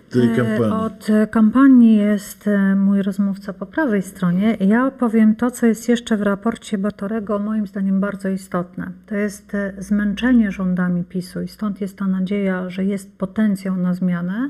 tej 0.09 0.33
E, 0.33 0.35
kampanii. 0.35 0.73
Od 0.73 1.07
kampanii 1.31 1.95
jest 1.95 2.47
e, 2.47 2.75
mój 2.75 3.01
rozmówca 3.01 3.53
po 3.53 3.65
prawej 3.65 4.01
stronie. 4.01 4.57
Ja 4.59 4.91
powiem 4.91 5.35
to, 5.35 5.51
co 5.51 5.65
jest 5.65 5.89
jeszcze 5.89 6.17
w 6.17 6.21
raporcie 6.21 6.77
Batorego, 6.77 7.39
moim 7.39 7.67
zdaniem 7.67 7.99
bardzo 7.99 8.29
istotne. 8.29 8.91
To 9.05 9.15
jest 9.15 9.55
e, 9.55 9.73
zmęczenie 9.77 10.51
rządami 10.51 11.03
PiSu 11.03 11.41
i 11.41 11.47
stąd 11.47 11.81
jest 11.81 11.97
ta 11.97 12.07
nadzieja, 12.07 12.69
że 12.69 12.85
jest 12.85 13.17
potencjał 13.17 13.77
na 13.77 13.93
zmianę. 13.93 14.49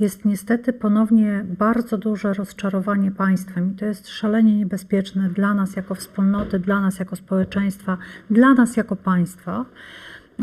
Jest 0.00 0.24
niestety 0.24 0.72
ponownie 0.72 1.44
bardzo 1.58 1.98
duże 1.98 2.34
rozczarowanie 2.34 3.10
państwem 3.10 3.72
i 3.72 3.76
to 3.76 3.84
jest 3.84 4.08
szalenie 4.08 4.56
niebezpieczne 4.56 5.28
dla 5.28 5.54
nas 5.54 5.76
jako 5.76 5.94
wspólnoty, 5.94 6.58
dla 6.58 6.80
nas 6.80 6.98
jako 6.98 7.16
społeczeństwa, 7.16 7.98
dla 8.30 8.54
nas 8.54 8.76
jako 8.76 8.96
państwa. 8.96 9.64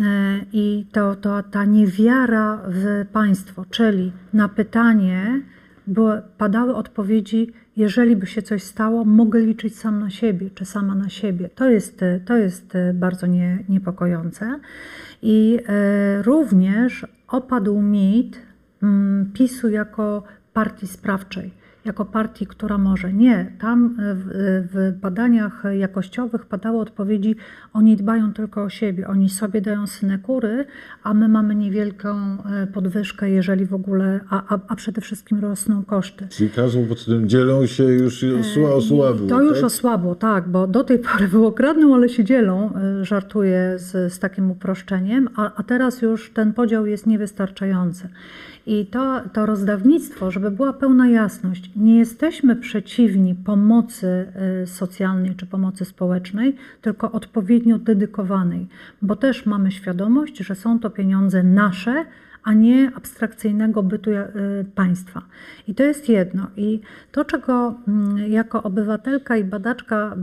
E, 0.02 0.46
I 0.54 0.86
to, 0.92 1.16
to 1.16 1.44
ta 1.44 1.66
niewiara 1.66 2.62
w 2.68 3.06
państwo, 3.12 3.66
czyli 3.70 4.12
na 4.34 4.50
pytanie 4.50 5.42
były, 5.88 6.22
padały 6.38 6.76
odpowiedzi, 6.76 7.52
jeżeli 7.78 8.16
by 8.16 8.28
się 8.28 8.42
coś 8.42 8.64
stało, 8.64 9.06
mogę 9.06 9.40
liczyć 9.40 9.78
sam 9.78 10.00
na 10.00 10.10
siebie, 10.10 10.50
czy 10.56 10.66
sama 10.66 10.96
na 10.96 11.10
siebie. 11.10 11.50
To 11.56 11.70
jest, 11.70 12.02
to 12.26 12.38
jest 12.38 12.76
e, 12.76 12.94
bardzo 12.94 13.28
nie, 13.28 13.64
niepokojące. 13.70 14.60
I 15.22 15.60
e, 15.68 16.24
również 16.24 17.06
opadł 17.28 17.82
mit 17.82 18.42
mm, 18.84 19.32
PiSu 19.34 19.70
jako 19.70 20.24
partii 20.54 20.88
sprawczej 20.88 21.59
jako 21.86 22.06
partii, 22.06 22.48
która 22.48 22.78
może. 22.78 23.14
Nie, 23.14 23.52
tam 23.60 23.86
e, 23.86 24.16
w, 24.16 24.28
w 24.74 25.00
badaniach 25.00 25.64
jakościowych 25.78 26.46
padały 26.46 26.80
odpowiedzi, 26.80 27.36
oni 27.74 27.98
dbają 27.98 28.34
tylko 28.34 28.64
o 28.64 28.70
siebie, 28.70 29.08
oni 29.08 29.30
sobie 29.30 29.62
dają 29.62 29.88
synekury, 29.88 30.66
a 31.04 31.14
my 31.14 31.28
mamy 31.28 31.56
niewielką 31.56 32.10
e, 32.44 32.68
podwyżkę, 32.68 33.30
jeżeli 33.30 33.66
w 33.66 33.74
ogóle, 33.74 34.20
a, 34.30 34.56
a, 34.56 34.60
a 34.68 34.76
przede 34.76 35.02
wszystkim 35.02 35.40
rosną 35.40 35.84
koszty. 35.84 36.28
Czyli 36.28 36.50
każą 36.50 36.86
pod 36.86 37.06
tym 37.06 37.30
dzielą 37.30 37.66
się 37.66 37.84
już 37.84 38.26
osła, 38.40 38.74
osłabił. 38.74 39.28
To 39.28 39.42
już 39.42 39.56
tak? 39.56 39.66
osłabło, 39.66 40.16
tak, 40.16 40.50
bo 40.50 40.68
do 40.68 40.84
tej 40.84 41.00
pory 41.00 41.28
było 41.28 41.52
kradną, 41.52 41.96
ale 41.96 42.10
się 42.10 42.24
dzielą, 42.24 42.74
żartuję 43.02 43.74
z, 43.78 44.14
z 44.14 44.20
takim 44.20 44.52
uproszczeniem, 44.52 45.30
a, 45.36 45.52
a 45.56 45.64
teraz 45.64 46.02
już 46.02 46.30
ten 46.30 46.54
podział 46.54 46.86
jest 46.86 47.08
niewystarczający. 47.08 48.10
I 48.70 48.86
to, 48.86 49.22
to 49.34 49.46
rozdawnictwo, 49.46 50.32
żeby 50.32 50.52
była 50.52 50.74
pełna 50.74 51.08
jasność, 51.08 51.72
nie 51.76 51.98
jesteśmy 51.98 52.56
przeciwni 52.56 53.36
pomocy 53.36 54.26
y, 54.64 54.68
socjalnej 54.68 55.36
czy 55.36 55.46
pomocy 55.46 55.86
społecznej, 55.86 56.56
tylko 56.82 57.12
odpowiednio 57.12 57.78
dedykowanej, 57.78 58.68
bo 59.02 59.16
też 59.16 59.46
mamy 59.46 59.72
świadomość, 59.72 60.38
że 60.38 60.56
są 60.56 60.80
to 60.80 60.90
pieniądze 60.90 61.44
nasze, 61.44 62.06
a 62.44 62.54
nie 62.54 62.92
abstrakcyjnego 62.96 63.84
bytu 63.84 64.12
y, 64.12 64.26
państwa. 64.76 65.22
I 65.68 65.76
to 65.76 65.84
jest 65.84 66.10
jedno. 66.10 66.48
I 66.58 66.82
to, 67.12 67.26
czego 67.26 67.76
mm, 67.88 68.32
jako 68.32 68.64
obywatelka 68.64 69.38
i 69.38 69.44
badaczka 69.44 70.16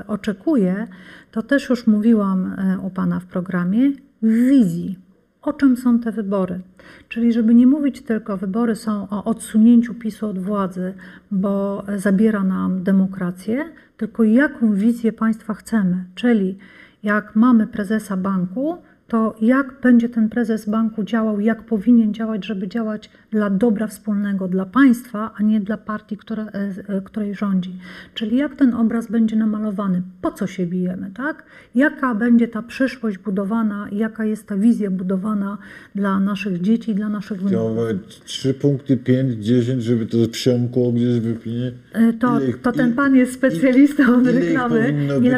y, 0.00 0.06
oczekuję, 0.06 0.86
to 1.30 1.42
też 1.42 1.68
już 1.68 1.86
mówiłam 1.86 2.56
u 2.82 2.90
Pana 2.90 3.20
w 3.20 3.26
programie, 3.26 3.92
wizji. 4.22 5.07
O 5.42 5.52
czym 5.52 5.76
są 5.76 5.98
te 5.98 6.12
wybory? 6.12 6.60
Czyli, 7.08 7.32
żeby 7.32 7.54
nie 7.54 7.66
mówić 7.66 8.02
tylko, 8.02 8.36
wybory 8.36 8.76
są 8.76 9.08
o 9.10 9.24
odsunięciu 9.24 9.94
PiSu 9.94 10.26
od 10.26 10.38
władzy, 10.38 10.94
bo 11.30 11.84
zabiera 11.96 12.44
nam 12.44 12.82
demokrację, 12.82 13.64
tylko 13.96 14.24
jaką 14.24 14.74
wizję 14.74 15.12
państwa 15.12 15.54
chcemy. 15.54 16.04
Czyli 16.14 16.58
jak 17.02 17.36
mamy 17.36 17.66
prezesa 17.66 18.16
banku, 18.16 18.76
to 19.08 19.36
jak 19.40 19.74
będzie 19.82 20.08
ten 20.08 20.28
prezes 20.28 20.68
banku 20.68 21.02
działał, 21.02 21.40
jak 21.40 21.62
powinien 21.62 22.14
działać, 22.14 22.46
żeby 22.46 22.68
działać 22.68 23.10
dla 23.30 23.50
dobra 23.50 23.86
wspólnego, 23.86 24.48
dla 24.48 24.66
państwa, 24.66 25.30
a 25.36 25.42
nie 25.42 25.60
dla 25.60 25.76
partii, 25.76 26.16
która, 26.16 26.46
e, 26.46 26.50
e, 26.96 27.00
której 27.04 27.34
rządzi. 27.34 27.72
Czyli 28.14 28.36
jak 28.36 28.56
ten 28.56 28.74
obraz 28.74 29.06
będzie 29.10 29.36
namalowany, 29.36 30.02
po 30.22 30.32
co 30.32 30.46
się 30.46 30.66
bijemy, 30.66 31.10
tak? 31.16 31.44
Jaka 31.74 32.14
będzie 32.14 32.48
ta 32.48 32.62
przyszłość 32.62 33.18
budowana, 33.18 33.88
jaka 33.92 34.24
jest 34.24 34.46
ta 34.46 34.56
wizja 34.56 34.90
budowana 34.90 35.58
dla 35.94 36.20
naszych 36.20 36.60
dzieci, 36.60 36.94
dla 36.94 37.08
naszych 37.08 37.38
wnuków. 37.40 37.78
Trzy 38.24 38.54
punkty, 38.54 38.96
pięć, 38.96 39.44
dziesięć, 39.44 39.82
żeby 39.82 40.06
to 40.06 40.16
wsiąkło 40.32 40.92
gdzieś 40.92 41.20
wypinie. 41.20 41.72
E, 41.92 42.12
To, 42.12 42.40
Ile 42.40 42.48
ich- 42.50 42.60
to 42.60 42.72
ten 42.72 42.86
ile- 42.86 42.96
pan 42.96 43.16
jest 43.16 43.32
specjalistą 43.32 44.16
od 44.16 44.22
ile 44.22 44.32
ich 44.32 44.44
reklamy. 44.44 44.94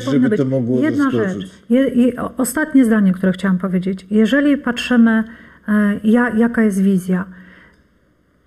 powinno 0.07 0.29
być, 0.29 0.39
to 0.39 0.45
mogło 0.45 0.81
Jedna 0.83 1.05
zaskoczyć? 1.05 1.43
rzecz. 1.43 1.51
Je, 1.71 1.81
je, 1.89 2.13
ostatnie 2.37 2.85
zdanie, 2.85 3.13
które 3.13 3.33
chciałam 3.33 3.59
powiedzieć. 3.61 4.07
Jeżeli 4.11 4.57
patrzymy, 4.59 5.25
e, 5.69 6.01
ja, 6.05 6.31
jaka 6.37 6.63
jest 6.63 6.83
wizja, 6.83 7.25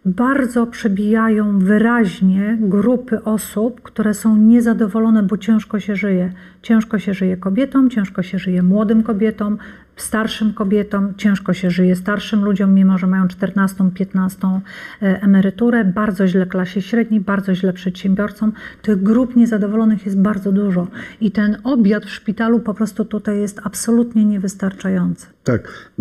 bardzo 0.06 0.68
przebijają 0.68 1.60
wyraźnie 1.60 2.58
grupy 2.62 3.24
osób, 3.24 3.82
które 3.82 4.13
są 4.13 4.38
niezadowolone, 4.38 5.24
bo 5.24 5.38
ciężko 5.38 5.80
się 5.80 5.96
żyje. 5.96 6.32
Ciężko 6.62 7.00
się 7.00 7.13
żyje 7.13 7.38
kobietom, 7.38 7.89
ciężko 7.89 8.24
się 8.24 8.39
żyje 8.39 8.63
młodym 8.63 9.04
kobietom, 9.04 9.58
starszym 9.96 10.54
kobietom, 10.54 11.13
ciężko 11.18 11.54
się 11.54 11.72
żyje 11.72 11.96
starszym 11.96 12.46
ludziom, 12.46 12.74
mimo 12.74 12.98
że 12.98 13.08
mają 13.08 13.26
14-15 13.26 14.60
e, 15.02 15.22
emeryturę, 15.22 15.86
bardzo 15.86 16.28
źle 16.28 16.46
klasie 16.46 16.82
średniej, 16.82 17.20
bardzo 17.20 17.56
źle 17.56 17.74
przedsiębiorcom. 17.74 18.54
Tych 18.82 19.04
grup 19.04 19.36
niezadowolonych 19.36 20.06
jest 20.06 20.22
bardzo 20.22 20.52
dużo 20.52 20.88
i 21.22 21.32
ten 21.32 21.58
obiad 21.63 22.06
w 22.06 22.10
szpitalu 22.10 22.60
po 22.60 22.74
prostu 22.74 23.06
tutaj 23.06 23.39
jest 23.39 23.60
absolutnie 23.63 24.26
niewystarczający. 24.26 25.28
Tak. 25.44 25.92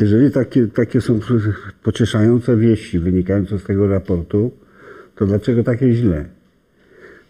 Jeżeli 0.00 0.30
takie, 0.30 0.66
takie 0.66 1.00
są 1.00 1.20
pocieszające 1.82 2.56
wieści 2.56 2.98
wynikające 2.98 3.58
z 3.58 3.62
tego 3.64 3.86
raportu, 3.86 4.50
to 5.16 5.26
dlaczego 5.26 5.64
takie 5.64 5.92
źle? 5.92 6.24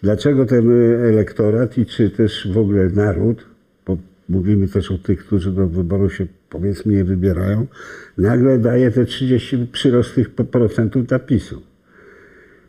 Dlaczego 0.02 0.46
ten 0.46 0.70
elektorat 1.04 1.78
i 1.78 1.86
czy 1.86 2.10
też 2.10 2.48
w 2.52 2.58
ogóle 2.58 2.88
naród, 2.88 3.46
bo 3.86 3.96
mówimy 4.28 4.68
też 4.68 4.90
o 4.90 4.98
tych, 4.98 5.18
którzy 5.26 5.52
do 5.52 5.66
wyboru 5.66 6.10
się 6.10 6.26
powiedzmy 6.50 6.92
nie 6.92 7.04
wybierają, 7.04 7.66
nagle 8.18 8.58
daje 8.58 8.90
te 8.90 9.04
30 9.04 9.66
przyrost 9.72 10.14
tych 10.14 10.30
procentów 10.30 11.06
dla 11.06 11.18
PiSu? 11.18 11.62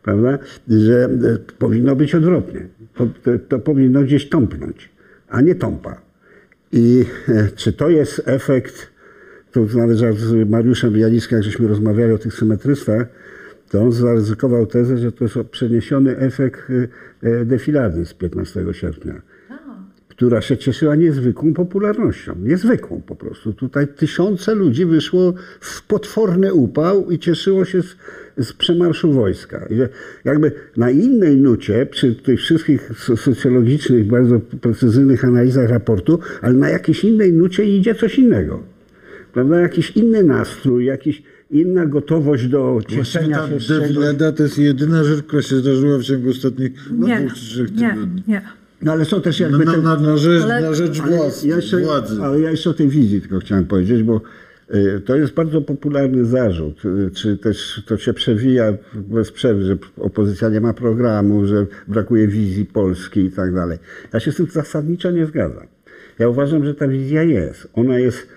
Prawda? 0.03 0.39
Że 0.67 1.05
e, 1.05 1.37
powinno 1.57 1.95
być 1.95 2.15
odwrotnie. 2.15 2.67
To, 2.93 3.07
to, 3.23 3.31
to 3.49 3.59
powinno 3.59 4.03
gdzieś 4.03 4.29
tąpnąć, 4.29 4.89
a 5.29 5.41
nie 5.41 5.55
tąpa. 5.55 6.01
I 6.71 7.05
e, 7.27 7.47
czy 7.55 7.73
to 7.73 7.89
jest 7.89 8.21
efekt, 8.25 8.96
to 9.51 9.65
nawet 9.75 9.97
że 9.97 10.13
z 10.13 10.49
Mariuszem 10.49 10.97
Janiskiem, 10.97 11.37
jak 11.37 11.43
żeśmy 11.43 11.67
rozmawiali 11.67 12.13
o 12.13 12.17
tych 12.17 12.33
symetrystach, 12.33 13.07
to 13.69 13.81
on 13.81 13.91
zaryzykował 13.91 14.65
tezę, 14.65 14.97
że 14.97 15.11
to 15.11 15.23
jest 15.23 15.37
przeniesiony 15.51 16.17
efekt 16.17 16.69
e, 16.69 16.87
e, 17.29 17.45
defilady 17.45 18.05
z 18.05 18.13
15 18.13 18.65
sierpnia, 18.71 19.21
która 20.07 20.41
się 20.41 20.57
cieszyła 20.57 20.95
niezwykłą 20.95 21.53
popularnością. 21.53 22.35
Niezwykłą 22.43 23.01
po 23.01 23.15
prostu. 23.15 23.53
Tutaj 23.53 23.87
tysiące 23.87 24.55
ludzi 24.55 24.85
wyszło 24.85 25.33
w 25.59 25.87
potworny 25.87 26.53
upał 26.53 27.11
i 27.11 27.19
cieszyło 27.19 27.65
się 27.65 27.81
z, 27.81 27.95
z 28.37 28.53
przemarszu 28.53 29.11
wojska. 29.11 29.67
I 29.69 29.75
jakby 30.25 30.51
na 30.77 30.89
innej 30.89 31.37
nucie, 31.37 31.85
przy 31.85 32.15
tych 32.15 32.39
wszystkich 32.39 32.91
so- 32.97 33.17
socjologicznych, 33.17 34.07
bardzo 34.07 34.39
precyzyjnych 34.39 35.25
analizach 35.25 35.69
raportu, 35.69 36.19
ale 36.41 36.53
na 36.53 36.69
jakiejś 36.69 37.03
innej 37.03 37.33
nucie 37.33 37.65
idzie 37.65 37.95
coś 37.95 38.19
innego. 38.19 38.76
Prawda? 39.37 39.59
Jakiś 39.59 39.91
inny 39.91 40.23
nastrój, 40.23 40.85
jakiś 40.85 41.23
inna 41.51 41.85
gotowość 41.85 42.47
do 42.47 42.71
Właśnie 42.73 42.97
cieszenia 42.97 43.37
ta 43.37 43.49
się 43.49 43.59
z 43.59 43.63
czegoś. 43.63 43.95
to 44.37 44.43
jest 44.43 44.57
jedyna 44.59 45.03
rzecz, 45.03 45.23
która 45.23 45.41
się 45.41 45.55
zdarzyła 45.55 45.97
w 45.97 46.03
ciągu 46.03 46.29
ostatnich 46.29 46.71
Nie, 46.91 47.19
dwóch 47.19 47.33
czy 47.33 47.39
trzech 47.45 47.75
nie, 47.75 47.89
tygodni. 47.89 48.23
nie. 48.27 48.41
No 48.81 48.91
ale 48.91 49.05
są 49.05 49.21
też 49.21 49.39
Na, 49.39 49.47
jakby 49.47 49.65
na, 49.65 49.71
te- 49.73 49.81
na, 49.81 49.95
na 49.99 50.17
rzecz, 50.17 50.43
Ale- 50.43 50.61
na 50.61 50.73
rzecz 50.73 50.99
Ale 51.01 51.17
władz, 51.17 51.43
ja 51.43 51.55
jeszcze, 51.55 51.77
władzy. 51.79 52.21
ale 52.23 52.39
ja 52.39 52.51
jeszcze 52.51 52.69
o 52.69 52.73
tej 52.73 52.87
wizji 52.87 53.21
tylko 53.21 53.39
chciałem 53.39 53.65
powiedzieć, 53.65 54.03
bo 54.03 54.21
y, 54.75 55.01
to 55.05 55.15
jest 55.15 55.33
bardzo 55.33 55.61
popularny 55.61 56.25
zarzut, 56.25 56.85
y, 56.85 57.11
czy 57.11 57.37
też 57.37 57.83
to 57.85 57.97
się 57.97 58.13
przewija 58.13 58.73
bez 58.95 59.31
przerwy, 59.31 59.65
że 59.65 59.77
opozycja 59.97 60.49
nie 60.49 60.61
ma 60.61 60.73
programu, 60.73 61.45
że 61.45 61.65
brakuje 61.87 62.27
wizji 62.27 62.65
Polski 62.65 63.19
i 63.19 63.31
tak 63.31 63.53
dalej. 63.53 63.77
Ja 64.13 64.19
się 64.19 64.31
z 64.31 64.35
tym 64.35 64.47
zasadniczo 64.51 65.11
nie 65.11 65.25
zgadzam. 65.25 65.67
Ja 66.19 66.29
uważam, 66.29 66.65
że 66.65 66.75
ta 66.75 66.87
wizja 66.87 67.23
jest. 67.23 67.67
Ona 67.73 67.99
jest, 67.99 68.27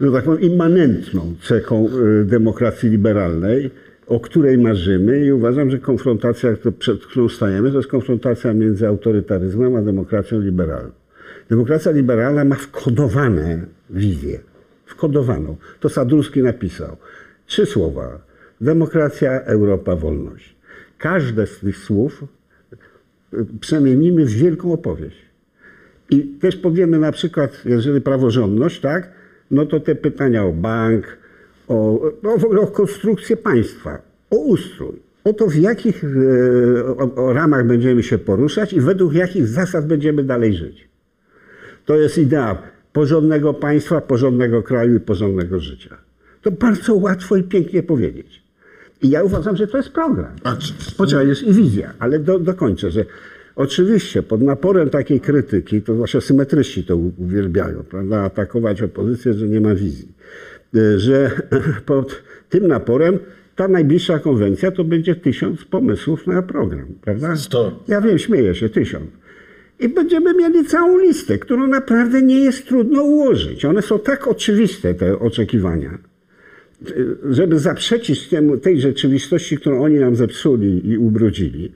że 0.00 0.12
tak 0.12 0.24
powiem, 0.24 0.40
immanentną 0.40 1.34
cechą 1.42 1.88
y, 2.20 2.24
demokracji 2.24 2.90
liberalnej, 2.90 3.70
o 4.06 4.20
której 4.20 4.58
marzymy 4.58 5.26
i 5.26 5.32
uważam, 5.32 5.70
że 5.70 5.78
konfrontacja, 5.78 6.50
przed 6.78 7.06
którą 7.06 7.28
stajemy, 7.28 7.70
to 7.70 7.76
jest 7.76 7.88
konfrontacja 7.88 8.54
między 8.54 8.88
autorytaryzmem 8.88 9.76
a 9.76 9.82
demokracją 9.82 10.40
liberalną. 10.40 10.90
Demokracja 11.48 11.92
liberalna 11.92 12.44
ma 12.44 12.56
wkodowane 12.56 13.66
wizje. 13.90 14.40
Wkodowaną. 14.86 15.56
To 15.80 15.88
Sadurski 15.88 16.42
napisał. 16.42 16.96
Trzy 17.46 17.66
słowa. 17.66 18.18
Demokracja, 18.60 19.40
Europa, 19.40 19.96
wolność. 19.96 20.56
Każde 20.98 21.46
z 21.46 21.58
tych 21.58 21.76
słów 21.76 22.24
y, 23.34 23.46
przemienimy 23.60 24.26
w 24.26 24.30
wielką 24.30 24.72
opowieść. 24.72 25.16
I 26.10 26.22
też 26.22 26.56
powiemy 26.56 26.98
na 26.98 27.12
przykład, 27.12 27.62
jeżeli 27.64 28.00
praworządność, 28.00 28.80
tak, 28.80 29.19
no 29.50 29.66
to 29.66 29.80
te 29.80 29.94
pytania 29.94 30.44
o 30.44 30.52
bank, 30.52 31.18
o, 31.68 32.00
w 32.38 32.44
ogóle 32.44 32.60
o 32.60 32.66
konstrukcję 32.66 33.36
państwa, 33.36 33.98
o 34.30 34.36
ustrój, 34.36 34.96
o 35.24 35.32
to 35.32 35.46
w 35.46 35.54
jakich 35.54 36.04
e, 36.04 36.86
o, 36.86 37.14
o 37.14 37.32
ramach 37.32 37.66
będziemy 37.66 38.02
się 38.02 38.18
poruszać 38.18 38.72
i 38.72 38.80
według 38.80 39.14
jakich 39.14 39.46
zasad 39.46 39.86
będziemy 39.86 40.24
dalej 40.24 40.54
żyć. 40.54 40.88
To 41.86 41.96
jest 41.96 42.18
idea 42.18 42.62
porządnego 42.92 43.54
państwa, 43.54 44.00
porządnego 44.00 44.62
kraju 44.62 44.96
i 44.96 45.00
porządnego 45.00 45.60
życia. 45.60 45.96
To 46.42 46.50
bardzo 46.50 46.94
łatwo 46.94 47.36
i 47.36 47.42
pięknie 47.42 47.82
powiedzieć. 47.82 48.42
I 49.02 49.10
ja 49.10 49.22
uważam, 49.22 49.56
że 49.56 49.66
to 49.66 49.76
jest 49.76 49.90
program. 49.90 50.32
A 50.44 50.56
czy, 50.56 50.72
jest 51.26 51.42
i 51.42 51.52
wizja, 51.52 51.94
ale 51.98 52.18
do, 52.18 52.38
dokończę, 52.38 52.90
że 52.90 53.04
oczywiście 53.60 54.22
pod 54.22 54.42
naporem 54.42 54.90
takiej 54.90 55.20
krytyki, 55.20 55.82
to 55.82 55.94
zwłaszcza 55.94 56.20
symetryści 56.20 56.84
to 56.84 56.96
uwielbiają, 56.96 57.84
prawda, 57.90 58.22
atakować 58.22 58.82
opozycję, 58.82 59.34
że 59.34 59.48
nie 59.48 59.60
ma 59.60 59.74
wizji, 59.74 60.08
Y, 60.76 60.98
że 60.98 61.30
pod 61.86 62.22
tym 62.48 62.66
naporem 62.66 63.18
ta 63.56 63.68
najbliższa 63.68 64.18
konwencja 64.18 64.70
to 64.70 64.84
będzie 64.84 65.14
tysiąc 65.14 65.64
pomysłów 65.64 66.26
na 66.26 66.42
program, 66.42 66.86
prawda? 67.00 67.36
Sto. 67.36 67.84
Ja 67.88 68.00
wiem, 68.00 68.18
śmieję 68.18 68.54
się, 68.54 68.68
tysiąc. 68.68 69.06
I 69.80 69.88
będziemy 69.88 70.34
mieli 70.34 70.64
całą 70.64 70.98
listę, 70.98 71.38
którą 71.38 71.66
naprawdę 71.66 72.22
nie 72.22 72.38
jest 72.38 72.66
trudno 72.66 73.02
ułożyć. 73.02 73.64
One 73.64 73.82
są 73.82 73.98
tak 73.98 74.28
oczywiste, 74.28 74.94
te 74.94 75.18
oczekiwania, 75.18 75.98
żeby 77.30 77.58
zaprzeczyć 77.58 78.28
temu, 78.28 78.56
tej 78.56 78.80
rzeczywistości, 78.80 79.56
którą 79.56 79.82
oni 79.82 79.98
nam 79.98 80.16
zepsuli 80.16 80.88
i 80.88 80.98
ubrudzili 80.98 81.72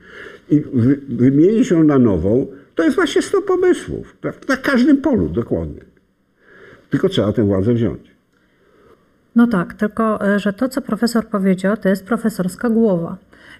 i 0.50 0.64
wy, 0.72 1.00
wymienić 1.08 1.70
ją 1.70 1.84
na 1.84 1.98
nową, 1.98 2.46
to 2.74 2.82
jest 2.82 2.96
właśnie 2.96 3.22
100 3.22 3.42
pomysłów. 3.42 4.16
Na 4.48 4.56
każdym 4.56 4.96
polu 4.96 5.28
dokładnie. 5.28 5.80
Tylko 6.90 7.08
trzeba 7.08 7.32
tę 7.32 7.44
władzę 7.44 7.74
wziąć. 7.74 8.00
No 9.36 9.46
tak, 9.46 9.74
tylko 9.74 10.26
e, 10.34 10.38
że 10.38 10.52
to, 10.52 10.68
co 10.68 10.82
profesor 10.82 11.26
powiedział, 11.26 11.76
to 11.76 11.88
jest 11.88 12.04
profesorska 12.04 12.70
głowa. 12.70 13.16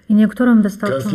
I 0.09 0.15
niektórym 0.15 0.61
wystarczą, 0.61 1.09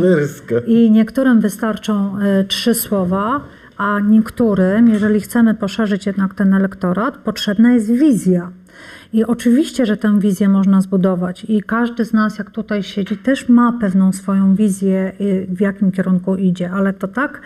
i 0.66 0.90
niektórym 0.90 1.40
wystarczą 1.40 2.18
e, 2.18 2.44
trzy 2.44 2.74
słowa, 2.74 3.44
a 3.76 4.00
niektórym, 4.00 4.88
jeżeli 4.88 5.20
chcemy 5.20 5.54
poszerzyć 5.54 6.06
jednak 6.06 6.34
ten 6.34 6.54
elektorat, 6.54 7.16
potrzebna 7.16 7.72
jest 7.72 7.90
wizja. 7.90 8.50
I 9.12 9.24
oczywiście, 9.24 9.86
że 9.86 9.96
tę 9.96 10.20
wizję 10.20 10.48
można 10.48 10.80
zbudować. 10.80 11.44
I 11.48 11.62
każdy 11.62 12.04
z 12.04 12.12
nas, 12.12 12.38
jak 12.38 12.50
tutaj 12.50 12.82
siedzi, 12.82 13.16
też 13.16 13.48
ma 13.48 13.72
pewną 13.72 14.12
swoją 14.12 14.54
wizję, 14.54 15.12
y, 15.20 15.46
w 15.48 15.60
jakim 15.60 15.92
kierunku 15.92 16.36
idzie, 16.36 16.70
ale 16.70 16.92
to 16.92 17.08
tak, 17.08 17.40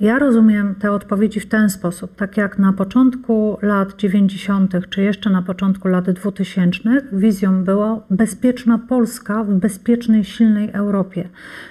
ja 0.00 0.18
rozumiem 0.18 0.74
te 0.74 0.92
odpowiedzi 0.92 1.40
w 1.40 1.46
ten 1.46 1.70
sposób, 1.70 2.16
tak 2.16 2.36
jak 2.36 2.58
na 2.58 2.72
początku 2.72 3.58
lat 3.62 3.96
90., 3.96 4.74
czy 4.90 5.02
jeszcze 5.02 5.30
na 5.30 5.42
początku 5.42 5.88
lat 5.88 6.10
2000, 6.10 6.80
wizją 7.12 7.64
była 7.64 8.00
bezpieczna 8.10 8.78
Polska 8.78 9.44
w 9.44 9.50
bezpiecznej, 9.50 10.24
silnej 10.24 10.70
Europie, 10.72 11.28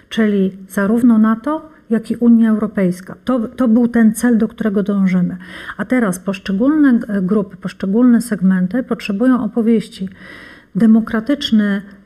czyli 0.09 0.57
zarówno 0.67 1.17
NATO, 1.17 1.69
jak 1.89 2.11
i 2.11 2.15
Unia 2.15 2.49
Europejska. 2.49 3.15
To, 3.25 3.39
to 3.47 3.67
był 3.67 3.87
ten 3.87 4.13
cel, 4.13 4.37
do 4.37 4.47
którego 4.47 4.83
dążymy. 4.83 5.37
A 5.77 5.85
teraz 5.85 6.19
poszczególne 6.19 6.93
g- 6.93 7.21
grupy, 7.21 7.57
poszczególne 7.57 8.21
segmenty 8.21 8.83
potrzebują 8.83 9.43
opowieści. 9.43 10.09
Demokratyczny 10.75 11.63
e, 11.65 11.98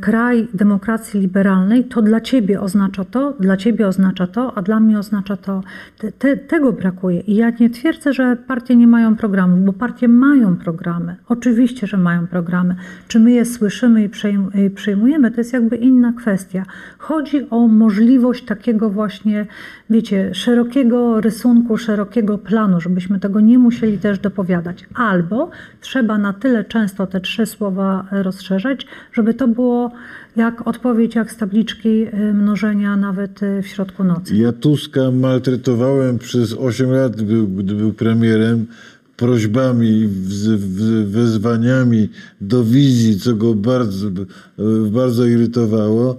kraj 0.00 0.48
demokracji 0.54 1.20
liberalnej, 1.20 1.84
to 1.84 2.02
dla 2.02 2.20
ciebie 2.20 2.60
oznacza 2.60 3.04
to, 3.04 3.36
dla 3.40 3.56
ciebie 3.56 3.86
oznacza 3.86 4.26
to, 4.26 4.58
a 4.58 4.62
dla 4.62 4.80
mnie 4.80 4.98
oznacza 4.98 5.36
to. 5.36 5.62
Te, 5.98 6.12
te, 6.12 6.36
tego 6.36 6.72
brakuje. 6.72 7.20
I 7.20 7.36
ja 7.36 7.50
nie 7.60 7.70
twierdzę, 7.70 8.12
że 8.12 8.36
partie 8.36 8.76
nie 8.76 8.86
mają 8.86 9.16
programów, 9.16 9.64
bo 9.64 9.72
partie 9.72 10.08
mają 10.08 10.56
programy. 10.56 11.16
Oczywiście, 11.28 11.86
że 11.86 11.96
mają 11.96 12.26
programy. 12.26 12.76
Czy 13.08 13.20
my 13.20 13.32
je 13.32 13.44
słyszymy 13.44 14.04
i 14.04 14.70
przyjmujemy, 14.70 15.30
to 15.30 15.40
jest 15.40 15.52
jakby 15.52 15.76
inna 15.76 16.12
kwestia. 16.12 16.62
Chodzi 16.98 17.50
o 17.50 17.68
możliwość 17.68 18.44
takiego 18.44 18.90
właśnie, 18.90 19.46
wiecie, 19.90 20.34
szerokiego 20.34 21.20
rysunku, 21.20 21.76
szerokiego 21.76 22.38
planu, 22.38 22.80
żebyśmy 22.80 23.20
tego 23.20 23.40
nie 23.40 23.58
musieli 23.58 23.98
też 23.98 24.18
dopowiadać. 24.18 24.84
Albo 24.94 25.50
trzeba 25.80 26.18
na 26.18 26.32
tyle 26.32 26.64
często 26.64 27.06
te 27.06 27.20
trzy 27.20 27.46
słowa 27.46 28.04
e, 28.12 28.22
rozszerzać, 28.22 28.86
żeby 29.12 29.34
to 29.34 29.48
było 29.54 29.92
jak 30.36 30.66
odpowiedź, 30.68 31.14
jak 31.14 31.32
z 31.32 31.36
tabliczki 31.36 32.06
y, 32.06 32.34
mnożenia 32.34 32.96
nawet 32.96 33.42
y, 33.42 33.62
w 33.62 33.66
środku 33.66 34.04
nocy. 34.04 34.36
Ja 34.36 34.52
Tuska 34.52 35.10
maltretowałem 35.10 36.18
przez 36.18 36.54
8 36.54 36.90
lat, 36.90 37.16
gdy 37.16 37.74
był, 37.74 37.92
premierem, 37.92 38.66
prośbami, 39.16 40.08
wezwaniami 41.04 42.08
do 42.40 42.64
wizji, 42.64 43.20
co 43.20 43.34
go 43.34 43.54
bardzo, 43.54 44.08
e, 44.08 44.12
bardzo 44.90 45.26
irytowało. 45.26 46.16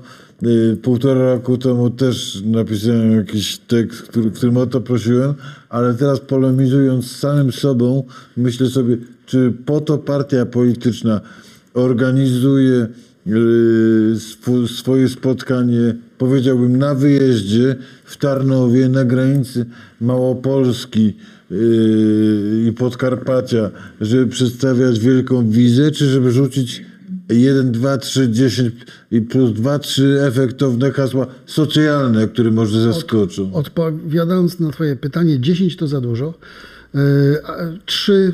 Półtora 0.81 1.33
roku 1.33 1.57
temu 1.57 1.89
też 1.89 2.41
napisałem 2.45 3.11
jakiś 3.11 3.57
tekst, 3.57 4.01
który, 4.01 4.31
którym 4.31 4.57
o 4.57 4.65
to 4.65 4.81
prosiłem, 4.81 5.33
ale 5.69 5.93
teraz 5.93 6.19
polemizując 6.19 7.05
z 7.05 7.19
samym 7.19 7.51
sobą, 7.51 8.03
myślę 8.37 8.67
sobie, 8.67 8.97
czy 9.25 9.53
po 9.65 9.81
to 9.81 9.97
partia 9.97 10.45
polityczna 10.45 11.21
organizuje 11.73 12.87
yy, 13.25 14.15
swo- 14.15 14.67
swoje 14.67 15.09
spotkanie, 15.09 15.95
powiedziałbym, 16.17 16.77
na 16.77 16.95
wyjeździe 16.95 17.75
w 18.05 18.17
Tarnowie, 18.17 18.89
na 18.89 19.05
granicy 19.05 19.65
Małopolski 20.01 21.13
yy, 21.51 22.65
i 22.67 22.71
Podkarpacia, 22.71 23.71
żeby 24.01 24.27
przedstawiać 24.27 24.99
wielką 24.99 25.49
wizę, 25.49 25.91
czy 25.91 26.05
żeby 26.05 26.31
rzucić 26.31 26.83
1, 27.29 27.71
2, 27.71 27.97
3, 27.97 28.29
10 28.29 28.73
i 29.11 29.21
plus 29.21 29.53
2, 29.53 29.79
3 29.79 30.21
efektowne 30.21 30.91
hasła 30.91 31.27
socjalne, 31.45 32.27
które 32.27 32.51
może 32.51 32.81
zaskoczą. 32.81 33.53
Odpowiadając 33.53 34.59
na 34.59 34.71
Twoje 34.71 34.95
pytanie, 34.95 35.39
10 35.39 35.77
to 35.77 35.87
za 35.87 36.01
dużo. 36.01 36.33
3 37.85 38.33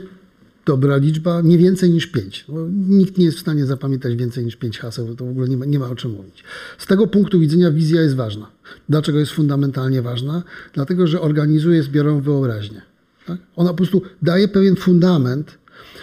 dobra 0.65 0.97
liczba, 0.97 1.41
nie 1.41 1.57
więcej 1.57 1.89
niż 1.89 2.07
5. 2.07 2.45
Bo 2.49 2.67
nikt 2.89 3.17
nie 3.17 3.25
jest 3.25 3.37
w 3.37 3.41
stanie 3.41 3.65
zapamiętać 3.65 4.15
więcej 4.15 4.45
niż 4.45 4.55
5 4.55 4.79
haseł, 4.79 5.15
to 5.15 5.25
w 5.25 5.29
ogóle 5.29 5.47
nie 5.49 5.57
ma, 5.57 5.65
nie 5.65 5.79
ma 5.79 5.89
o 5.89 5.95
czym 5.95 6.11
mówić. 6.11 6.43
Z 6.77 6.85
tego 6.87 7.07
punktu 7.07 7.39
widzenia 7.39 7.71
wizja 7.71 8.01
jest 8.01 8.15
ważna. 8.15 8.49
Dlaczego 8.89 9.19
jest 9.19 9.31
fundamentalnie 9.31 10.01
ważna? 10.01 10.43
Dlatego, 10.73 11.07
że 11.07 11.21
organizuje 11.21 11.83
zbiorową 11.83 12.21
wyobraźnię. 12.21 12.81
Tak? 13.27 13.37
Ona 13.55 13.69
po 13.69 13.75
prostu 13.75 14.01
daje 14.21 14.47
pewien 14.47 14.75
fundament, 14.75 15.57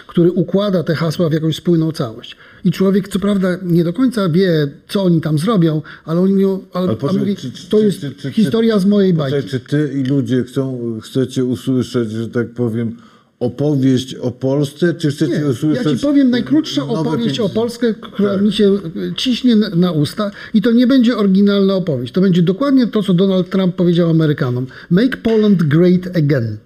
który 0.07 0.31
układa 0.31 0.83
te 0.83 0.95
hasła 0.95 1.29
w 1.29 1.33
jakąś 1.33 1.55
spójną 1.55 1.91
całość. 1.91 2.35
I 2.63 2.71
człowiek, 2.71 3.07
co 3.07 3.19
prawda, 3.19 3.57
nie 3.63 3.83
do 3.83 3.93
końca 3.93 4.29
wie, 4.29 4.67
co 4.87 5.03
oni 5.03 5.21
tam 5.21 5.37
zrobią, 5.39 5.81
ale 6.05 6.19
oni 6.21 6.33
mówią, 6.33 6.59
ale, 6.73 6.87
Ale 6.87 6.97
poczekaj, 6.97 7.19
mówi, 7.19 7.35
czy- 7.35 7.51
czy- 7.51 7.69
to 7.69 7.79
jest 7.79 7.99
czy- 8.01 8.11
czy- 8.11 8.31
historia 8.31 8.79
z 8.79 8.85
mojej 8.85 9.13
Poczekaj, 9.13 9.31
bajki. 9.31 9.49
czy 9.49 9.59
ty 9.59 9.93
i 9.93 10.03
ludzie 10.03 10.43
chcą, 10.43 10.79
chcecie 11.03 11.45
usłyszeć, 11.45 12.11
że 12.11 12.29
tak 12.29 12.49
powiem, 12.53 12.97
opowieść 13.39 14.15
o 14.15 14.31
Polsce, 14.31 14.93
czy 14.93 15.11
chcecie 15.11 15.39
Nie, 15.39 15.47
usłyszeć... 15.47 15.85
ja 15.85 15.91
ci 15.95 15.99
powiem 15.99 16.29
najkrótsza 16.29 16.83
opowieść 16.87 17.39
o? 17.39 17.49
Polsce, 17.49 17.93
która 17.93 18.33
Tak. 18.33 18.41
mi 18.41 18.53
się 18.53 18.71
e, 18.73 18.79
ciśnie 19.15 19.55
na- 19.55 19.91
usta 19.91 20.31
i 20.53 20.61
to 20.61 20.71
nie 20.71 20.87
będzie 20.87 21.17
oryginalna 21.17 21.75
opowieść. 21.75 22.13
To 22.13 22.21
będzie 22.21 22.41
dokładnie 22.41 22.87
to, 22.87 23.03
co 23.03 23.13
Donald 23.13 23.49
Trump 23.49 23.75
powiedział 23.75 24.09
Amerykanom. 24.09 24.67
Make 24.89 25.17
Poland 25.17 25.63
great 25.63 26.17
again. 26.17 26.57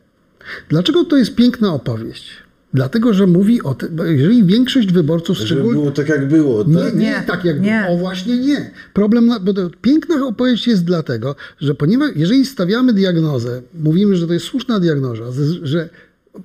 Dlaczego 0.69 1.03
to 1.03 1.17
jest 1.17 1.35
piękna 1.35 1.73
opowieść? 1.73 2.25
Dlatego, 2.73 3.13
że 3.13 3.27
mówi 3.27 3.61
o 3.61 3.73
tym, 3.73 3.95
bo 3.95 4.03
jeżeli 4.05 4.43
większość 4.43 4.91
wyborców, 4.93 5.37
Żeby 5.37 5.47
szczególnie... 5.47 5.79
było 5.79 5.91
tak, 5.91 6.09
jak 6.09 6.27
było, 6.27 6.63
Nie, 6.67 6.77
tak? 6.79 6.93
nie, 6.95 6.99
Nie, 6.99 7.23
tak 7.27 7.45
jak 7.45 7.61
nie. 7.61 7.85
O 7.89 7.97
właśnie 7.97 8.37
nie. 8.37 8.71
Problem, 8.93 9.25
na, 9.27 9.39
bo 9.39 9.53
to 9.53 9.69
piękna 9.81 10.25
opowieść 10.27 10.67
jest 10.67 10.83
dlatego, 10.85 11.35
że 11.59 11.75
ponieważ 11.75 12.11
jeżeli 12.15 12.45
stawiamy 12.45 12.93
diagnozę, 12.93 13.61
mówimy, 13.83 14.15
że 14.15 14.27
to 14.27 14.33
jest 14.33 14.45
słuszna 14.45 14.79
diagnoza, 14.79 15.23
że 15.63 15.89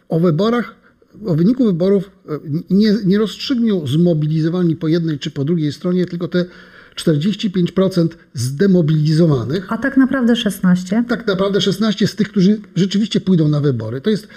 o 0.09 0.21
wyborach, 0.21 0.75
o 1.27 1.35
wyniku 1.35 1.65
wyborów 1.65 2.11
e, 2.29 2.39
nie, 2.71 2.95
nie 3.05 3.19
rozstrzygną 3.19 3.87
zmobilizowani 3.87 4.77
po 4.77 4.89
jednej 4.89 5.19
czy 5.19 5.31
po 5.31 5.45
drugiej 5.45 5.73
stronie, 5.73 6.07
tylko 6.07 6.29
te 6.29 6.45
45% 6.97 8.09
zdemobilizowanych 8.35 9.73
A 9.73 9.79
tak 9.79 9.97
naprawdę 9.97 10.37
16. 10.37 11.05
tak 11.09 11.27
naprawdę 11.27 11.61
16 11.61 12.07
z 12.07 12.17
tych, 12.17 12.29
którzy 12.29 12.61
rzeczywiście 12.77 13.21
pójdą 13.21 13.49
na 13.49 13.61
wybory. 13.61 14.01
To, 14.01 14.11
jest, 14.11 14.29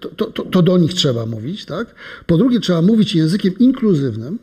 to, 0.00 0.08
to, 0.08 0.26
to, 0.26 0.42
to 0.42 0.62
do 0.62 0.78
nich 0.78 0.94
trzeba 0.94 1.26
mówić. 1.26 1.64
Tak? 1.64 1.94
Po 2.26 2.36
drugie, 2.36 2.60
trzeba 2.60 2.82
mówić 2.82 3.14
językiem 3.14 3.58
inkluzywnym. 3.58 4.38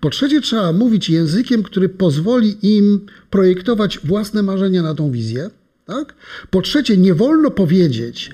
Po 0.00 0.10
trzecie, 0.10 0.40
trzeba 0.40 0.72
mówić 0.72 1.10
językiem, 1.10 1.62
który 1.62 1.88
pozwoli 1.88 2.76
im 2.76 3.06
projektować 3.30 3.98
własne 4.04 4.42
marzenia 4.42 4.82
na 4.82 4.94
tą 4.94 5.10
wizję. 5.10 5.50
Tak? 5.86 6.14
Po 6.50 6.62
trzecie, 6.62 6.96
nie 6.96 7.14
wolno 7.14 7.50
powiedzieć, 7.50 8.30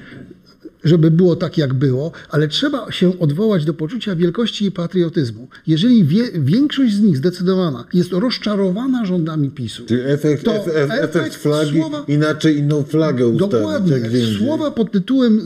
żeby 0.87 1.11
było 1.11 1.37
tak, 1.37 1.59
jak 1.59 1.75
było, 1.75 2.13
ale 2.31 2.49
trzeba 2.49 2.93
się 2.93 3.19
odwołać 3.19 3.65
do 3.65 3.75
poczucia 3.75 4.17
wielkości 4.17 4.65
i 4.67 4.71
patriotyzmu. 4.71 5.49
Jeżeli 5.67 6.05
wie, 6.05 6.25
większość 6.35 6.95
z 6.95 7.01
nich 7.01 7.17
zdecydowana 7.17 7.85
jest 7.95 8.13
rozczarowana 8.13 9.05
rządami 9.07 9.51
PiSu, 9.51 9.83
Czyli 9.87 10.01
efekt, 10.05 10.45
To 10.45 10.55
ef, 10.55 10.69
ef, 10.69 10.91
efekt 10.91 11.17
efekt 11.17 11.35
flagi, 11.35 11.79
słowa- 11.81 12.05
inaczej 12.09 12.59
inną 12.59 12.83
flagę 12.83 13.27
ustawić. 13.27 13.53
Dokładnie. 13.53 14.01
Gdzie 14.01 14.19
indziej. 14.19 14.37
Słowa 14.39 14.71
pod 14.71 14.93
tytułem 14.93 15.41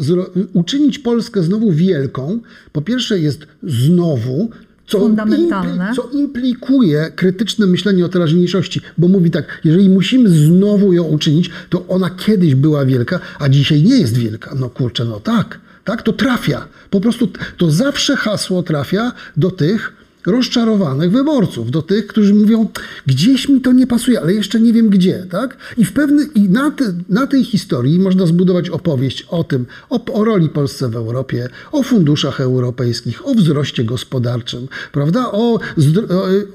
uczynić 0.52 0.98
Polskę 0.98 1.42
znowu 1.42 1.72
wielką, 1.72 2.40
po 2.72 2.82
pierwsze 2.82 3.18
jest 3.18 3.46
znowu, 3.62 4.50
co, 4.90 4.98
Fundamentalne. 4.98 5.84
impli- 5.84 5.96
co 5.96 6.08
implikuje 6.18 7.12
krytyczne 7.16 7.66
myślenie 7.66 8.04
o 8.04 8.08
teraźniejszości, 8.08 8.80
bo 8.98 9.08
mówi 9.08 9.30
tak, 9.30 9.44
jeżeli 9.64 9.88
musimy 9.88 10.28
znowu 10.28 10.92
ją 10.92 11.02
uczynić, 11.04 11.50
to 11.68 11.86
ona 11.88 12.10
kiedyś 12.10 12.54
była 12.54 12.84
wielka, 12.84 13.20
a 13.38 13.48
dzisiaj 13.48 13.82
nie 13.82 13.96
jest 14.00 14.18
wielka. 14.18 14.54
No 14.60 14.70
kurczę, 14.70 15.04
no 15.04 15.20
tak, 15.20 15.60
tak, 15.84 16.02
to 16.02 16.12
trafia. 16.12 16.68
Po 16.90 17.00
prostu 17.00 17.28
to 17.56 17.70
zawsze 17.70 18.16
hasło 18.16 18.62
trafia 18.62 19.12
do 19.36 19.50
tych, 19.50 19.92
rozczarowanych 20.26 21.10
wyborców, 21.10 21.70
do 21.70 21.82
tych, 21.82 22.06
którzy 22.06 22.34
mówią, 22.34 22.68
gdzieś 23.06 23.48
mi 23.48 23.60
to 23.60 23.72
nie 23.72 23.86
pasuje, 23.86 24.20
ale 24.20 24.34
jeszcze 24.34 24.60
nie 24.60 24.72
wiem 24.72 24.88
gdzie, 24.88 25.26
tak? 25.30 25.56
I, 25.78 25.84
w 25.84 25.92
pewny, 25.92 26.26
i 26.34 26.48
na, 26.48 26.70
te, 26.70 26.84
na 27.08 27.26
tej 27.26 27.44
historii 27.44 27.98
można 27.98 28.26
zbudować 28.26 28.70
opowieść 28.70 29.26
o 29.30 29.44
tym, 29.44 29.66
o, 29.90 30.04
o 30.12 30.24
roli 30.24 30.48
Polsce 30.48 30.88
w 30.88 30.96
Europie, 30.96 31.48
o 31.72 31.82
funduszach 31.82 32.40
europejskich, 32.40 33.28
o 33.28 33.34
wzroście 33.34 33.84
gospodarczym, 33.84 34.68
prawda? 34.92 35.32
O, 35.32 35.54
o, 35.54 35.58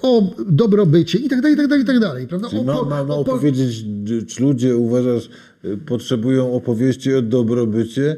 o 0.02 0.36
dobrobycie 0.48 1.18
i 1.18 1.30
tak 1.30 1.42
dalej, 1.42 1.54
i 1.54 1.58
tak 1.58 1.68
dalej, 1.68 1.84
i 1.84 1.88
tak 1.88 2.00
dalej, 2.00 2.28
prawda? 2.28 2.50
Czyli 2.50 2.64
ma, 2.64 2.84
ma, 2.84 3.04
ma 3.04 3.16
opowiedzieć, 3.16 3.86
czy 4.28 4.44
ludzie 4.44 4.78
uważasz, 4.78 5.30
y, 5.66 5.78
potrzebują 5.78 6.54
opowieści 6.54 7.14
o 7.14 7.22
dobrobycie, 7.22 8.16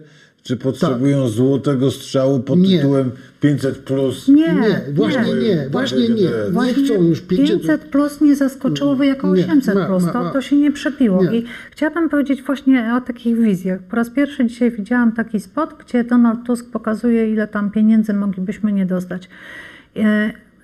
czy 0.48 0.58
potrzebują 0.58 1.28
złotego 1.30 1.92
strzału 1.92 2.40
pod 2.40 2.60
Nie. 2.60 2.78
tytułem 2.78 3.12
500 3.42 3.78
plus? 3.78 4.28
Nie, 4.28 4.36
Nie, 4.36 4.82
właśnie 4.94 5.22
nie, 5.42 5.70
właśnie 5.72 6.10
nie. 6.10 6.30
Nie 6.68 6.74
chcą 6.74 6.94
już 7.04 7.22
500 7.22 7.58
500 7.62 7.82
plus 7.82 8.22
nie 8.22 8.36
zaskoczyło 8.36 8.96
wy 8.96 9.06
jako 9.06 9.36
Nie, 9.36 9.44
800 9.46 9.76
ma- 9.76 9.86
plus. 9.86 10.04
ma- 10.04 10.12
To, 10.14 10.24
ma. 10.24 10.32
to 10.32 10.42
się 10.42 10.56
nie 10.58 10.72
przebiło. 10.72 11.24
Nie. 11.24 11.38
I 11.38 11.46
chciałabym 11.72 12.10
powiedzieć 12.10 12.44
właśnie 12.44 12.94
o 12.98 13.02
takich 13.02 13.38
wizjach. 13.38 13.80
Po 13.90 13.96
raz 13.96 14.10
pierwszy 14.10 14.46
dzisiaj 14.46 14.72
widziałam 14.72 15.12
taki 15.12 15.40
spot, 15.40 15.70
gdzie 15.86 16.04
Donald 16.04 16.40
Tusk 16.46 16.72
pokazuje, 16.72 17.32
ile 17.34 17.48
tam 17.48 17.72
pieniędzy 17.72 18.14
moglibyśmy 18.14 18.72
nie 18.72 18.86
dostać. 18.86 19.30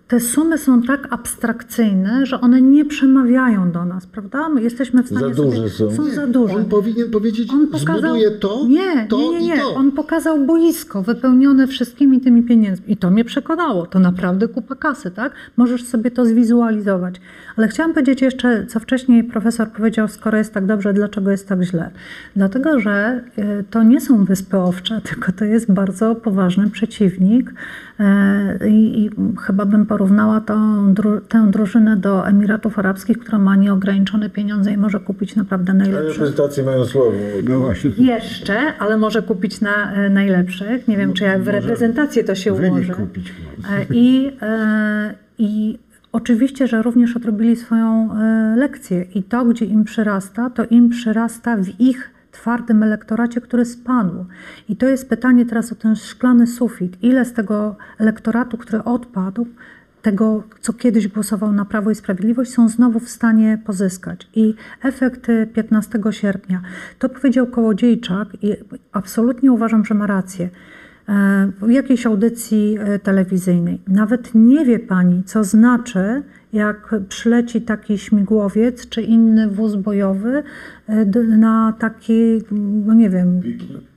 E, 0.04 0.08
Te 0.08 0.20
sumy 0.20 0.58
są 0.58 0.82
tak 0.82 1.08
abstrakcyjne, 1.10 2.26
że 2.26 2.42
one 2.42 2.62
nie 2.62 2.86
przemawiają 2.86 3.72
do 3.72 3.86
nas, 3.86 4.06
prawda? 4.08 4.50
My 4.50 4.62
jesteśmy 4.62 5.04
w 5.04 5.08
stanie 5.08 5.36
Za 5.36 5.44
duże 5.44 5.70
sobie... 5.70 5.70
są. 5.70 5.92
Są 5.96 6.06
Nie, 6.06 6.12
za 6.16 6.28
duże. 6.28 6.56
On 6.56 6.66
powinien 6.66 7.12
powiedzieć, 7.12 7.50
On 7.54 7.68
pokazał, 7.68 7.98
zbuduję 8.00 8.32
to, 8.32 8.66
nie, 8.70 9.08
to 9.10 9.18
nie, 9.18 9.32
nie, 9.32 9.40
nie. 9.48 9.58
to. 9.58 9.76
On 9.76 9.92
pokazał 9.92 10.46
boisko 10.46 11.02
wypełnione 11.02 11.68
wszystkimi 11.68 12.22
tymi 12.22 12.44
pieniędzmi. 12.44 12.92
I 12.92 12.98
to 12.98 13.12
mnie 13.12 13.26
przekonało. 13.26 13.86
To 13.86 14.00
naprawdę 14.00 14.48
kupa 14.48 14.76
kasy, 14.76 15.12
tak? 15.12 15.32
Możesz 15.58 15.84
sobie 15.84 16.12
to 16.12 16.26
zwizualizować. 16.26 17.16
Ale 17.58 17.68
chciałam 17.68 17.94
powiedzieć 17.94 18.22
jeszcze, 18.22 18.66
co 18.66 18.80
wcześniej 18.80 19.24
profesor 19.24 19.72
powiedział, 19.72 20.08
skoro 20.08 20.38
jest 20.38 20.54
tak 20.54 20.66
dobrze, 20.66 20.94
dlaczego 20.94 21.32
jest 21.32 21.48
tak 21.48 21.62
źle? 21.64 21.92
Dlatego, 22.36 22.80
że 22.80 23.24
y, 23.38 23.64
to 23.70 23.84
nie 23.84 24.02
są 24.02 24.26
wyspy 24.26 24.58
owcze, 24.58 25.02
tylko 25.10 25.32
to 25.32 25.46
jest 25.46 25.72
bardzo 25.72 26.16
poważny 26.16 26.70
przeciwnik. 26.70 27.54
E, 28.00 28.70
I, 28.70 29.06
i 29.06 29.10
chyba 29.42 29.66
bym 29.66 29.86
porównała 29.94 30.42
tą, 30.42 30.94
dru, 30.94 31.22
tę 31.22 31.52
drużynę 31.52 31.98
do 31.98 32.28
Emiratów 32.28 32.80
Arabskich, 32.80 33.20
która 33.20 33.38
ma 33.38 33.56
nieograniczone 33.56 34.30
pieniądze 34.30 34.72
i 34.72 34.78
może 34.78 35.00
kupić 35.00 35.36
naprawdę 35.36 35.74
najlepsze. 35.74 36.08
Reprezentacje 36.08 36.64
mają 36.64 36.86
słabo. 36.86 37.12
No 37.50 37.60
właśnie. 37.60 37.92
Jeszcze, 37.98 38.58
ale 38.80 38.98
może 38.98 39.22
kupić 39.22 39.62
na 39.62 39.94
e, 39.94 40.10
najlepszych. 40.10 40.88
Nie 40.88 40.98
wiem, 40.98 41.14
czy 41.14 41.24
jak 41.24 41.44
w 41.44 41.48
reprezentację 41.48 42.24
to 42.24 42.36
się 42.36 42.54
ułoży. 42.54 42.94
kupić 42.94 43.34
E, 43.72 43.86
I, 43.90 44.32
e, 44.42 45.16
I 45.38 45.80
Oczywiście, 46.14 46.68
że 46.68 46.82
również 46.82 47.16
odrobili 47.16 47.56
swoją 47.56 48.14
e, 48.14 48.56
lekcję 48.58 49.06
i 49.16 49.24
to, 49.24 49.46
gdzie 49.46 49.66
im 49.66 49.84
przyrasta, 49.84 50.50
to 50.50 50.66
im 50.66 50.90
przyrasta 50.90 51.58
w 51.58 51.80
ich 51.80 52.14
twardym 52.32 52.84
elektoracie, 52.84 53.42
który 53.42 53.66
spadł. 53.66 54.26
I 54.70 54.76
to 54.76 54.86
jest 54.86 55.10
pytanie 55.10 55.46
teraz 55.46 55.72
o 55.72 55.76
ten 55.76 55.96
szklany 55.96 56.48
sufit. 56.48 57.04
Ile 57.04 57.26
z 57.26 57.34
tego 57.34 57.76
elektoratu, 58.00 58.58
który 58.58 58.84
odpadł, 58.84 59.48
tego, 60.04 60.44
co 60.62 60.74
kiedyś 60.74 61.08
głosował 61.08 61.54
na 61.54 61.66
Prawo 61.66 61.92
i 61.92 61.96
Sprawiedliwość, 61.96 62.52
są 62.52 62.70
znowu 62.70 63.00
w 63.00 63.10
stanie 63.10 63.60
pozyskać. 63.66 64.28
I 64.36 64.56
efekt 64.84 65.30
y, 65.30 65.48
15 65.54 66.00
sierpnia, 66.12 66.62
to 67.00 67.10
powiedział 67.10 67.48
Kołodziejczak 67.48 68.28
i 68.42 68.54
absolutnie 68.92 69.52
uważam, 69.52 69.86
że 69.86 69.94
ma 69.94 70.08
rację. 70.08 70.50
E, 71.10 71.52
W 71.62 71.70
jakiejś 71.70 72.06
audycji 72.06 72.78
e, 72.80 73.00
telewizyjnej. 73.00 73.82
Nawet 73.88 74.36
nie 74.36 74.66
wie 74.66 74.80
pani, 74.80 75.24
co 75.24 75.44
znaczy, 75.44 76.24
jak 76.54 76.96
przyleci 77.10 77.62
taki 77.62 77.98
śmigłowiec 77.98 78.90
czy 78.90 79.02
inny 79.02 79.48
wóz 79.48 79.76
bojowy 79.76 80.44
e, 80.88 81.06
na 81.24 81.74
taki, 81.80 82.42
no 82.86 82.94
nie 82.94 83.10
wiem, 83.10 83.42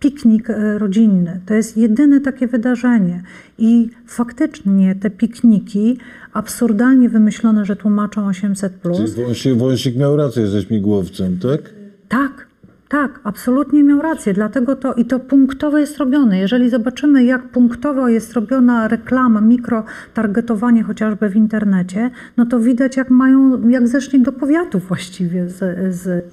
piknik 0.00 0.50
e, 0.50 0.78
rodzinny. 0.78 1.40
To 1.46 1.54
jest 1.54 1.76
jedyne 1.76 2.20
takie 2.20 2.46
wydarzenie. 2.46 3.22
I 3.58 3.90
faktycznie 4.06 4.94
te 4.94 5.10
pikniki, 5.10 5.98
absurdalnie 6.32 7.08
wymyślone, 7.08 7.64
że 7.64 7.76
tłumaczą 7.76 8.26
800. 8.26 8.72
Czyli 8.82 9.26
Wąsik, 9.26 9.54
Wąsik 9.54 9.96
miał 9.96 10.16
rację 10.16 10.46
ze 10.46 10.62
śmigłowcem, 10.62 11.38
tak? 11.38 11.60
Tak, 12.08 12.46
tak, 12.88 13.20
absolutnie 13.24 13.84
miał 13.84 14.02
rację. 14.02 14.34
Dlatego 14.34 14.76
to 14.76 14.94
i 14.94 15.04
to 15.04 15.20
punktowo 15.20 15.78
jest 15.78 15.98
robione. 15.98 16.38
Jeżeli 16.38 16.70
zobaczymy, 16.70 17.24
jak 17.24 17.50
punktowo 17.50 18.08
jest 18.08 18.32
robiona 18.32 18.88
reklama, 18.88 19.40
mikrotargetowanie 19.40 20.82
chociażby 20.82 21.28
w 21.28 21.36
internecie, 21.36 22.10
no 22.36 22.46
to 22.46 22.60
widać, 22.60 22.96
jak 22.96 23.10
mają, 23.10 23.68
jak 23.68 23.88
zeszli 23.88 24.22
do 24.22 24.32
powiatu 24.32 24.78
właściwie 24.78 25.48
z, 25.48 25.58
z 25.94 26.24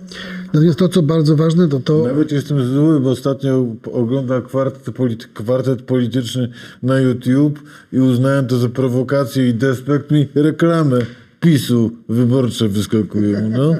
Natomiast 0.53 0.79
to, 0.79 0.89
co 0.89 1.03
bardzo 1.03 1.35
ważne, 1.35 1.67
to 1.67 1.79
to, 1.79 2.03
Nawet 2.07 2.31
jestem 2.31 2.65
zły, 2.65 2.99
bo 2.99 3.09
ostatnio 3.09 3.65
oglądam 3.93 4.41
kwartet, 4.41 4.95
polity, 4.95 5.25
kwartet 5.33 5.81
polityczny 5.81 6.49
na 6.83 6.99
YouTube 6.99 7.59
i 7.93 7.99
uznałem 7.99 8.47
to 8.47 8.57
za 8.57 8.69
prowokację 8.69 9.49
i 9.49 9.53
despekt 9.53 10.11
mi 10.11 10.27
reklamę 10.35 10.99
PiSu 11.39 11.91
wyborcze 12.09 12.67
wyskakują, 12.67 13.49
no. 13.49 13.75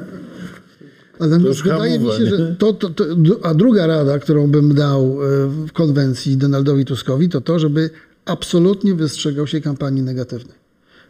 Ale 1.23 1.39
wydaje 1.39 1.99
mi 1.99 2.11
się, 2.11 2.25
że 2.25 2.55
to, 2.59 2.73
to, 2.73 2.89
to, 2.89 3.05
a 3.43 3.53
druga 3.53 3.87
rada, 3.87 4.19
którą 4.19 4.47
bym 4.47 4.73
dał 4.73 5.01
e, 5.03 5.47
w 5.67 5.71
konwencji 5.71 6.37
Donaldowi 6.37 6.85
Tuskowi, 6.85 7.29
to 7.29 7.41
to, 7.41 7.59
żeby 7.59 7.89
absolutnie 8.25 8.95
wystrzegał 8.95 9.47
się 9.47 9.61
kampanii 9.61 10.01
negatywnej. 10.01 10.63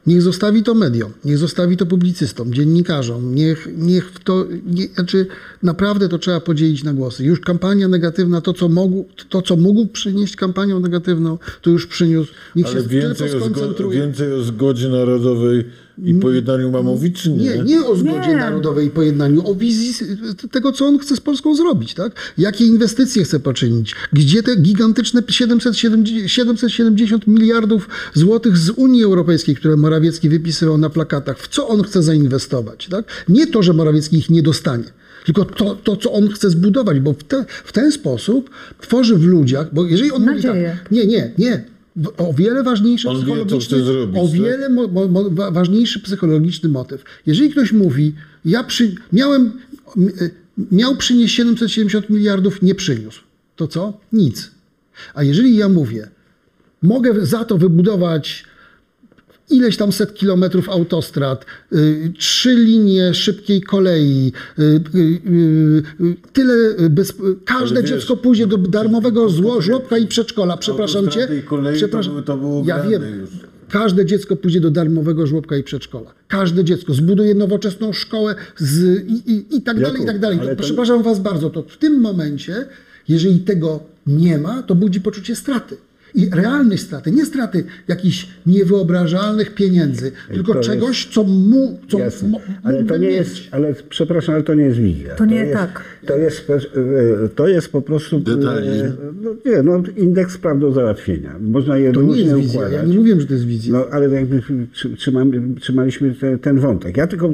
Niech 0.07 0.21
zostawi 0.21 0.63
to 0.63 0.73
mediom, 0.73 1.11
niech 1.25 1.37
zostawi 1.37 1.77
to 1.77 1.85
publicystom, 1.85 2.53
dziennikarzom, 2.53 3.35
niech, 3.35 3.67
niech 3.77 4.11
w 4.11 4.23
to, 4.23 4.45
nie, 4.65 4.87
znaczy 4.87 5.27
naprawdę 5.63 6.09
to 6.09 6.17
trzeba 6.17 6.39
podzielić 6.39 6.83
na 6.83 6.93
głosy. 6.93 7.23
Już 7.23 7.39
kampania 7.39 7.87
negatywna, 7.87 8.41
to 8.41 8.53
co, 8.53 8.69
mógł, 8.69 9.05
to 9.29 9.41
co 9.41 9.55
mógł 9.55 9.87
przynieść 9.87 10.35
kampanią 10.35 10.79
negatywną, 10.79 11.37
to 11.61 11.69
już 11.69 11.87
przyniósł. 11.87 12.31
Niech 12.55 12.65
Ale 12.65 12.81
się 12.81 12.87
więcej 12.87 13.27
o, 13.27 13.31
zgo, 13.31 13.39
skoncentruje. 13.39 13.99
więcej 13.99 14.33
o 14.33 14.43
zgodzie 14.43 14.89
narodowej 14.89 15.65
i 15.97 16.13
pojednaniu 16.13 16.71
Mamowicz, 16.71 17.21
czy 17.21 17.29
nie? 17.29 17.37
Nie, 17.37 17.63
nie 17.63 17.85
o 17.85 17.95
zgodzie 17.95 18.29
Nie. 18.29 18.35
narodowej 18.35 18.87
i 18.87 18.89
pojednaniu, 18.89 19.47
o 19.47 19.55
wizji 19.55 20.07
tego, 20.51 20.71
co 20.71 20.85
on 20.85 20.99
chce 20.99 21.15
z 21.15 21.19
Polską 21.19 21.55
zrobić, 21.55 21.93
tak? 21.93 22.33
Jakie 22.37 22.65
inwestycje 22.65 23.23
chce 23.23 23.39
poczynić? 23.39 23.95
Gdzie 24.13 24.43
te 24.43 24.55
gigantyczne 24.55 25.23
770, 25.29 26.31
770 26.31 27.27
miliardów 27.27 27.89
złotych 28.13 28.57
z 28.57 28.69
Unii 28.69 29.03
Europejskiej, 29.03 29.55
które 29.55 29.77
Morawiecki 29.77 30.29
wypisywał 30.29 30.77
na 30.77 30.89
plakatach, 30.89 31.39
w 31.39 31.47
co 31.47 31.67
on 31.67 31.83
chce 31.83 32.03
zainwestować, 32.03 32.87
tak? 32.87 33.05
Nie 33.29 33.47
to, 33.47 33.63
że 33.63 33.73
Morawiecki 33.73 34.17
ich 34.17 34.29
nie 34.29 34.43
dostanie. 34.43 34.83
Tylko 35.25 35.45
to, 35.45 35.75
to, 35.75 35.97
co 35.97 36.11
on 36.11 36.29
chce 36.29 36.49
zbudować, 36.49 36.99
bo 36.99 37.13
w, 37.13 37.23
te, 37.23 37.45
w 37.63 37.71
ten 37.71 37.91
sposób 37.91 38.49
tworzy 38.81 39.15
w 39.15 39.23
ludziach, 39.23 39.73
bo 39.73 39.85
jeżeli 39.85 40.11
on 40.11 40.25
mówi 40.25 40.41
tak, 40.41 40.55
nie, 40.91 41.05
nie, 41.05 41.31
nie, 41.37 41.63
o 42.17 42.33
wiele 42.33 42.63
ważniejszy 42.63 43.09
On 43.09 43.15
wie, 43.17 43.21
psychologiczny, 43.23 43.77
chce 43.77 43.85
zrobić, 43.85 44.17
o 44.21 44.27
tak? 44.27 44.31
wiele 44.31 44.69
mo, 44.69 44.87
mo, 44.87 45.07
mo, 45.07 45.29
wa- 45.29 45.51
ważniejszy 45.51 45.99
psychologiczny 45.99 46.69
motyw. 46.69 47.03
Jeżeli 47.25 47.49
ktoś 47.49 47.71
mówi, 47.71 48.13
ja 48.45 48.63
przy, 48.63 48.95
miałem, 49.13 49.51
y, 49.97 50.31
miał 50.71 50.95
przynieść 50.95 51.35
770 51.35 52.09
miliardów, 52.09 52.61
nie 52.61 52.75
przyniósł, 52.75 53.21
to 53.55 53.67
co? 53.67 53.99
Nic. 54.13 54.51
A 55.13 55.23
jeżeli 55.23 55.55
ja 55.55 55.69
mówię, 55.69 56.09
mogę 56.81 57.25
za 57.25 57.45
to 57.45 57.57
wybudować 57.57 58.45
ileś 59.49 59.77
tam 59.77 59.91
set 59.91 60.13
kilometrów 60.13 60.69
autostrad, 60.69 61.45
y, 61.73 62.13
trzy 62.17 62.55
linie 62.55 63.13
szybkiej 63.13 63.61
kolei, 63.61 64.31
y, 64.59 64.63
y, 64.95 65.21
tyle, 66.33 66.53
bez, 66.89 67.13
każde 67.45 67.81
wiesz, 67.81 67.89
dziecko 67.89 68.17
pójdzie 68.17 68.47
do 68.47 68.57
darmowego 68.57 69.29
zło, 69.29 69.61
żłobka 69.61 69.97
i 69.97 70.07
przedszkola. 70.07 70.57
Przepraszam 70.57 71.07
cię. 71.09 71.27
Kolei 71.45 71.73
to 71.73 71.77
Przepraszam. 71.77 72.13
było- 72.13 72.23
to 72.25 72.37
było 72.37 72.63
ja 72.65 72.83
wiem. 72.83 73.19
już. 73.19 73.29
Każde 73.69 74.05
dziecko 74.05 74.35
pójdzie 74.35 74.59
do 74.61 74.71
darmowego 74.71 75.27
żłobka 75.27 75.57
i 75.57 75.63
przedszkola. 75.63 76.13
Każde 76.27 76.63
dziecko 76.63 76.93
zbuduje 76.93 77.35
nowoczesną 77.35 77.93
szkołę 77.93 78.35
z, 78.57 79.03
i, 79.07 79.31
i, 79.31 79.55
i 79.57 79.61
tak 79.61 79.79
dalej, 79.79 80.01
i 80.03 80.05
tak 80.05 80.19
dalej. 80.19 80.39
ale 80.39 80.55
to- 80.55 80.63
Przepraszam 80.63 81.03
was 81.03 81.19
bardzo, 81.19 81.49
to 81.49 81.63
w 81.67 81.77
tym 81.77 81.99
momencie, 82.01 82.65
jeżeli 83.07 83.39
tego 83.39 83.79
nie 84.07 84.37
ma, 84.37 84.63
to 84.63 84.75
budzi 84.75 85.01
poczucie 85.01 85.35
straty. 85.35 85.77
I 86.15 86.29
realnej 86.29 86.77
straty, 86.77 87.11
nie 87.11 87.25
straty 87.25 87.63
jakichś 87.87 88.27
niewyobrażalnych 88.45 89.55
pieniędzy, 89.55 90.11
tylko 90.33 90.51
To 90.51 90.57
jest- 90.57 90.69
czegoś, 90.69 91.05
co 91.05 91.23
mu, 91.23 91.79
co 91.89 91.99
Jasne. 91.99 92.29
mo- 92.29 92.41
Ale 92.63 92.83
to 92.83 92.97
nie 92.97 93.07
mieć. 93.07 93.15
jest, 93.17 93.35
ale 93.51 93.73
przepraszam, 93.89 94.35
ale 94.35 94.43
to 94.43 94.53
nie 94.53 94.63
jest 94.63 94.79
wizja. 94.79 95.15
To 95.15 95.25
nie 95.25 95.35
jest, 95.35 95.53
tak. 95.53 95.83
To 96.05 96.17
jest, 96.17 96.49
e, 96.49 96.59
to 97.35 97.47
jest 97.47 97.69
po 97.71 97.81
prostu 97.81 98.19
Detalizm. 98.19 98.85
e, 98.85 98.91
no, 99.23 99.29
nie, 99.45 99.63
no, 99.63 99.83
indeks 99.97 100.37
praw 100.37 100.59
do 100.59 100.71
załatwienia. 100.71 101.35
Można 101.41 101.77
je 101.77 101.91
To 101.91 102.01
nie 102.01 102.21
jest 102.21 102.35
wizja. 102.35 102.51
układać. 102.59 102.73
Ja 102.73 102.83
nie 102.83 102.97
mówię, 102.97 103.19
że 103.21 103.27
to 103.27 103.33
jest 103.33 103.45
wizja. 103.45 103.73
No, 103.73 103.85
ale 103.91 104.09
jakby 104.09 104.41
trzy- 104.73 104.95
trzymamy, 104.97 105.41
trzymaliśmy 105.59 106.15
te, 106.15 106.37
ten 106.37 106.59
wątek. 106.59 106.97
Ja 106.97 107.07
tylko 107.07 107.33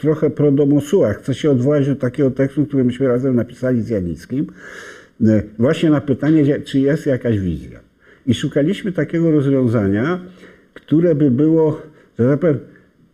trochę 0.00 0.30
pro 0.30 0.52
domosuła 0.52 1.12
chcę 1.12 1.34
się 1.34 1.50
odwołać 1.50 1.86
do 1.86 1.96
takiego 1.96 2.30
tekstu, 2.30 2.66
który 2.66 2.84
myśmy 2.84 3.08
razem 3.08 3.36
napisali 3.36 3.82
z 3.82 3.88
Janickim. 3.88 4.46
E, 5.26 5.42
Właśnie 5.58 5.90
na 5.90 6.00
pytanie, 6.00 6.60
czy 6.60 6.80
jest 6.80 7.06
jakaś 7.06 7.38
wizja. 7.38 7.80
I 8.26 8.34
szukaliśmy 8.34 8.92
takiego 8.92 9.30
rozwiązania, 9.30 10.20
które 10.74 11.14
by 11.14 11.30
było, 11.30 11.82
że 12.18 12.38
tak 12.38 12.56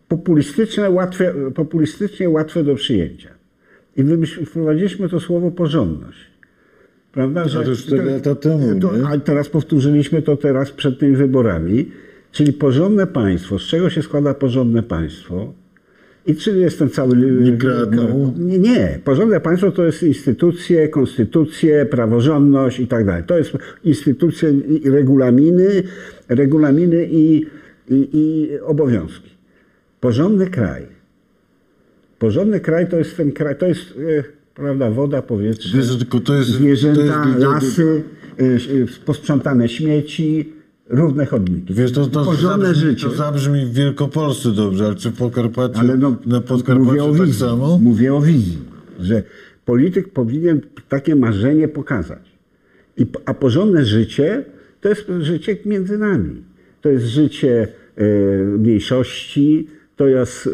populistyczne, 0.07 0.89
łatwe, 0.89 1.33
populistycznie 1.55 2.29
łatwe 2.29 2.63
do 2.63 2.75
przyjęcia. 2.75 3.29
I 3.97 4.03
wprowadziliśmy 4.45 5.09
to 5.09 5.19
słowo 5.19 5.51
porządność. 5.51 6.19
Prawda? 7.11 7.45
to 7.45 7.63
już 7.63 7.85
cztery 7.85 8.11
lata 8.11 8.35
temu, 8.35 8.79
to, 8.79 8.97
nie? 8.97 9.07
a 9.07 9.17
teraz 9.19 9.49
powtórzyliśmy 9.49 10.21
to 10.21 10.37
teraz 10.37 10.71
przed 10.71 10.99
tymi 10.99 11.15
wyborami. 11.15 11.91
Czyli 12.31 12.53
porządne 12.53 13.07
państwo. 13.07 13.59
Z 13.59 13.61
czego 13.61 13.89
się 13.89 14.01
składa 14.01 14.33
porządne 14.33 14.83
państwo? 14.83 15.53
I 16.27 16.35
czy 16.35 16.57
jest 16.57 16.79
ten 16.79 16.89
cały... 16.89 17.17
Nie 17.17 17.57
kradną. 17.57 18.33
Nie, 18.37 18.59
nie. 18.59 18.99
Porządne 19.03 19.39
państwo 19.39 19.71
to 19.71 19.85
jest 19.85 20.03
instytucje, 20.03 20.87
konstytucje, 20.87 21.85
praworządność 21.85 22.79
i 22.79 22.87
tak 22.87 23.05
dalej. 23.05 23.23
To 23.27 23.37
jest 23.37 23.57
instytucje 23.83 24.49
i 24.51 24.89
regulaminy, 24.89 25.83
regulaminy 26.29 27.07
i, 27.11 27.45
i, 27.89 28.09
i 28.13 28.49
obowiązki. 28.59 29.29
Porządny 29.99 30.47
kraj. 30.47 30.83
Porządny 32.19 32.59
kraj 32.59 32.89
to 32.89 32.97
jest 32.97 33.17
ten 33.17 33.31
kraj, 33.31 33.57
to 33.57 33.65
jest 33.65 33.81
e, 33.81 34.23
prawda, 34.55 34.91
woda, 34.91 35.21
powietrze, 35.21 35.77
to 36.25 36.35
jest... 36.35 36.49
zwierzęta, 36.49 37.23
to 37.23 37.29
jest, 37.29 37.39
lasy, 37.39 38.03
posprzątane 39.05 39.69
śmieci, 39.69 40.53
równe 40.89 41.25
chodniki. 41.25 41.73
Wiesz, 41.73 41.91
to, 41.91 42.07
to, 42.07 42.25
Porządne 42.25 42.65
zabrzmi, 42.65 42.89
życie. 42.89 43.07
to 43.07 43.15
zabrzmi 43.15 43.65
w 43.65 43.73
Wielkopolsce 43.73 44.51
dobrze, 44.51 44.85
ale 44.85 44.95
czy 44.95 45.09
w 45.09 45.17
Podkarpaciu, 45.17 45.79
Ale 45.79 45.97
no, 45.97 46.09
na 46.09 46.35
mówię 46.35 46.47
Podkarpaciu 46.47 47.05
o 47.05 47.11
tak 47.11 47.21
wizji. 47.21 47.39
samo? 47.39 47.77
Mówię 47.77 48.13
o 48.13 48.21
wizji, 48.21 48.57
że 48.99 49.23
polityk 49.65 50.09
powinien 50.09 50.61
takie 50.89 51.15
marzenie 51.15 51.67
pokazać. 51.67 52.37
I, 52.97 53.05
a 53.25 53.33
porządne 53.33 53.85
życie 53.85 54.43
to 54.81 54.89
jest 54.89 55.11
życie 55.19 55.57
między 55.65 55.97
nami. 55.97 56.43
To 56.81 56.89
jest 56.89 57.05
życie 57.05 57.67
e, 57.95 58.03
mniejszości, 58.43 59.67
to 59.95 60.07
jest 60.07 60.47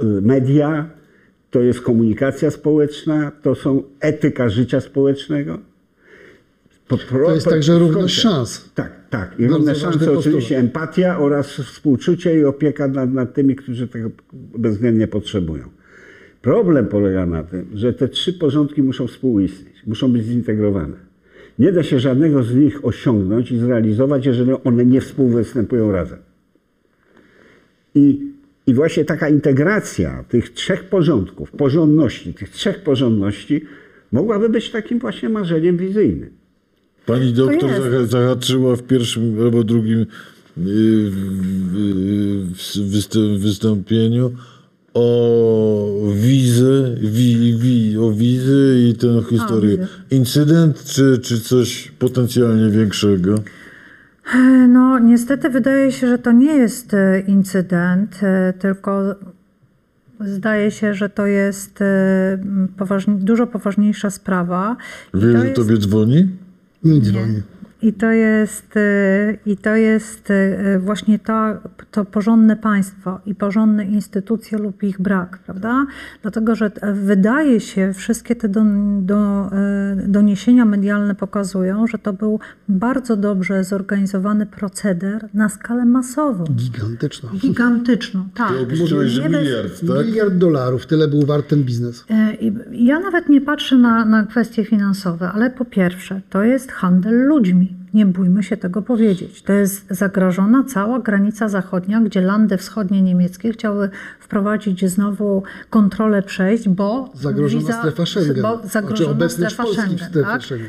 e, 0.00 0.04
media, 0.04 0.90
to 1.50 1.60
jest 1.60 1.80
komunikacja 1.80 2.50
społeczna, 2.50 3.32
to 3.42 3.54
są 3.54 3.82
etyka 4.00 4.48
życia 4.48 4.80
społecznego. 4.80 5.58
Po, 6.88 6.96
To 6.98 7.34
jest 7.34 7.44
po- 7.44 7.50
także 7.50 7.78
równość 7.78 8.14
szans. 8.14 8.70
Tak, 8.74 8.92
tak. 9.10 9.34
I 9.38 9.42
Bardzo 9.42 9.56
równe 9.56 9.74
szanse, 9.74 9.98
postulat. 9.98 10.18
oczywiście 10.18 10.58
empatia 10.58 11.18
oraz 11.18 11.46
współczucie 11.52 12.40
i 12.40 12.44
opieka 12.44 12.88
nad, 12.88 13.12
nad 13.12 13.34
tymi, 13.34 13.56
którzy 13.56 13.88
tego 13.88 14.10
bezwzględnie 14.58 15.08
potrzebują. 15.08 15.64
Problem 16.42 16.86
polega 16.86 17.26
na 17.26 17.42
tym, 17.42 17.66
że 17.74 17.92
te 17.92 18.08
trzy 18.08 18.32
porządki 18.32 18.82
muszą 18.82 19.06
współistnieć, 19.06 19.74
muszą 19.86 20.12
być 20.12 20.24
zintegrowane. 20.24 20.96
Nie 21.58 21.72
da 21.72 21.82
się 21.82 22.00
żadnego 22.00 22.42
z 22.42 22.54
nich 22.54 22.84
osiągnąć 22.84 23.52
i 23.52 23.58
zrealizować, 23.58 24.26
jeżeli 24.26 24.52
one 24.64 24.84
nie 24.84 25.00
współwystępują 25.00 25.92
razem. 25.92 26.18
I 27.94 28.20
I 28.68 28.74
właśnie 28.74 29.04
taka 29.04 29.28
integracja 29.28 30.24
tych 30.28 30.50
trzech 30.52 30.84
porządków, 30.84 31.50
porządności, 31.50 32.34
tych 32.34 32.48
trzech 32.50 32.82
porządności 32.82 33.64
mogłaby 34.12 34.48
być 34.48 34.70
takim 34.70 34.98
właśnie 34.98 35.28
marzeniem 35.28 35.76
wizyjnym. 35.76 36.30
Pani 37.06 37.32
doktor 37.32 37.70
jest. 37.70 38.10
zahaczyła 38.10 38.76
w 38.76 38.82
pierwszym 38.82 39.36
albo 39.42 39.64
drugim 39.64 40.06
y, 40.58 41.10
wystąpieniu 43.38 44.32
o 44.94 46.12
wizę, 46.14 46.94
wi, 47.00 47.56
wi, 47.58 47.98
o 47.98 48.12
wizy 48.12 48.76
i 48.90 48.94
tę 48.94 49.22
historię. 49.30 49.70
wizy. 49.76 49.88
Incydent 50.10 50.84
czy, 50.84 51.18
czy 51.18 51.40
coś 51.40 51.92
potencjalnie 51.98 52.70
większego? 52.70 53.34
No, 54.68 54.98
niestety 54.98 55.50
wydaje 55.50 55.92
się, 55.92 56.08
że 56.08 56.18
to 56.18 56.32
nie 56.32 56.54
jest 56.54 56.94
e, 56.94 57.20
incydent, 57.20 58.20
e, 58.22 58.52
tylko 58.58 59.14
zdaje 60.20 60.70
się, 60.70 60.94
że 60.94 61.08
to 61.08 61.26
jest 61.26 61.82
e, 61.82 62.38
poważni, 62.76 63.16
dużo 63.16 63.46
poważniejsza 63.46 64.10
sprawa. 64.10 64.76
I 65.14 65.18
Wie, 65.18 65.32
to 65.32 65.38
że 65.38 65.44
jest- 65.44 65.56
tobie 65.56 65.76
dzwoni? 65.78 66.28
Mi 66.86 67.00
dzwoni. 67.00 67.42
I 67.86 67.92
to 67.92 68.10
jest, 68.10 68.76
e, 68.76 68.80
i 69.46 69.56
to 69.56 69.74
jest 69.76 70.30
e, 70.30 70.78
właśnie 70.78 71.18
to, 71.18 71.32
to 71.90 72.04
porządne 72.04 72.56
państwo 72.56 73.20
i 73.26 73.34
porządne 73.34 73.84
instytucje 73.84 74.58
lub 74.58 74.82
ich 74.82 75.00
brak, 75.00 75.38
prawda? 75.46 75.86
Dlatego, 76.22 76.54
że 76.54 76.70
e, 76.80 76.92
wydaje 76.92 77.60
się, 77.60 77.92
wszystkie 77.92 78.36
te 78.36 78.48
do, 78.48 78.62
do, 79.00 79.50
e, 79.52 79.96
doniesienia 80.08 80.64
medialne 80.64 81.14
pokazują, 81.14 81.86
że 81.86 81.98
to 81.98 82.12
był 82.12 82.40
bardzo 82.68 83.16
dobrze 83.16 83.64
zorganizowany 83.64 84.46
proceder 84.46 85.28
na 85.34 85.48
skalę 85.48 85.84
masową, 85.84 86.44
Gigantyczna. 86.44 87.30
gigantyczną. 87.40 88.28
Tak. 88.34 88.48
Ty 88.52 88.58
obliczyłeś, 88.58 89.10
że 89.10 89.28
miliard, 89.28 89.80
tak? 89.88 90.06
Miliard 90.06 90.34
dolarów, 90.34 90.86
tyle 90.86 91.08
był 91.08 91.26
wart 91.26 91.48
ten 91.48 91.62
biznes. 91.64 92.04
E, 92.10 92.36
Ja 92.72 93.00
nawet 93.00 93.28
nie 93.28 93.40
patrzę 93.40 93.76
na, 93.78 94.04
na 94.04 94.26
kwestie 94.26 94.64
finansowe, 94.64 95.30
ale 95.34 95.50
po 95.50 95.64
pierwsze, 95.64 96.20
to 96.30 96.42
jest 96.42 96.72
handel 96.72 97.26
ludźmi. 97.26 97.75
Nie 97.94 98.06
bójmy 98.06 98.42
się 98.42 98.56
tego 98.56 98.82
powiedzieć. 98.82 99.42
To 99.42 99.52
jest 99.52 99.86
zagrożona 99.90 100.64
cała 100.64 100.98
granica 101.00 101.48
zachodnia, 101.48 102.00
gdzie 102.00 102.20
landy 102.20 102.56
wschodnie 102.56 103.02
niemieckie 103.02 103.52
chciały 103.52 103.90
wprowadzić 104.20 104.90
znowu 104.90 105.42
kontrolę 105.70 106.22
przejść, 106.22 106.68
bo 106.68 107.10
Zagrożona 107.14 107.60
wiza- 107.66 107.78
strefa 107.78 108.06
Schengen. 108.06 108.42
Bo 108.42 108.56
Znaczy 108.56 108.68
zagrożona 108.72 109.10
obecność 109.10 109.54
strefa 109.54 109.62
Polski 109.62 109.82
w 109.82 109.86
Schengen, 109.86 110.08
strefie 110.08 110.28
tak? 110.30 110.42
Schengen. 110.42 110.66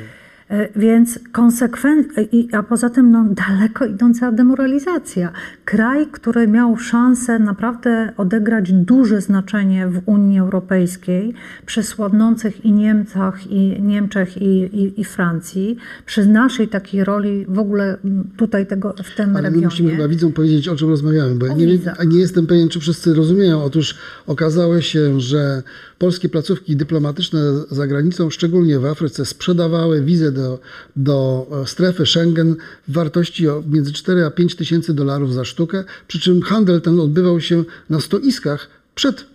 E, 0.49 0.69
Więc 0.79 1.19
konsekwentnie, 1.31 2.27
a 2.51 2.63
poza 2.63 2.89
tym 2.89 3.11
no, 3.11 3.25
daleko 3.47 3.85
idąca 3.85 4.31
demoralizacja. 4.31 5.31
Kraj, 5.65 6.07
który 6.11 6.47
miał 6.47 6.77
szansę 6.77 7.39
naprawdę 7.39 8.13
odegrać 8.17 8.71
duże 8.73 9.21
znaczenie 9.21 9.87
w 9.87 10.01
Unii 10.05 10.39
Europejskiej, 10.39 11.33
przy 11.65 11.83
słabnących 11.83 12.65
i 12.65 12.71
Niemcach, 12.71 13.47
i 13.47 13.81
Niemczech, 13.81 14.37
i, 14.37 14.47
i, 14.47 15.01
i 15.01 15.03
Francji, 15.03 15.77
przy 16.05 16.25
naszej 16.25 16.67
takiej 16.67 17.03
roli 17.03 17.45
w 17.49 17.59
ogóle 17.59 17.97
tutaj 18.37 18.67
tego, 18.67 18.95
w 19.03 19.15
tym 19.15 19.29
Ale 19.29 19.41
my 19.41 19.41
regionie. 19.43 19.65
musimy 19.65 19.91
chyba 19.91 20.07
widzom 20.07 20.33
powiedzieć, 20.33 20.67
o 20.67 20.75
czym 20.75 20.89
rozmawiamy, 20.89 21.35
bo 21.35 21.45
ja 21.45 21.53
nie, 21.53 21.65
nie 22.07 22.19
jestem 22.19 22.47
pewien, 22.47 22.69
czy 22.69 22.79
wszyscy 22.79 23.13
rozumieją. 23.13 23.63
Otóż 23.63 23.95
okazało 24.27 24.81
się, 24.81 25.19
że 25.19 25.63
polskie 25.99 26.29
placówki 26.29 26.75
dyplomatyczne 26.75 27.39
za 27.71 27.87
granicą, 27.87 28.29
szczególnie 28.29 28.79
w 28.79 28.85
Afryce, 28.85 29.25
sprzedawały 29.25 30.01
wizę 30.01 30.31
do, 30.31 30.59
do 30.95 31.47
e, 31.63 31.67
strefy 31.67 32.05
Schengen 32.05 32.55
w 32.87 32.93
wartości 32.93 33.45
między 33.67 33.93
4 33.93 34.25
a 34.25 34.31
5 34.31 34.55
tysięcy 34.55 34.93
dolarów 34.93 35.33
za 35.33 35.45
sztukę, 35.45 35.83
przy 36.07 36.19
czym 36.19 36.41
handel 36.41 36.81
ten 36.81 36.99
odbywał 36.99 37.41
się 37.41 37.63
na 37.89 37.99
stoiskach 37.99 38.76
przed 38.97 39.25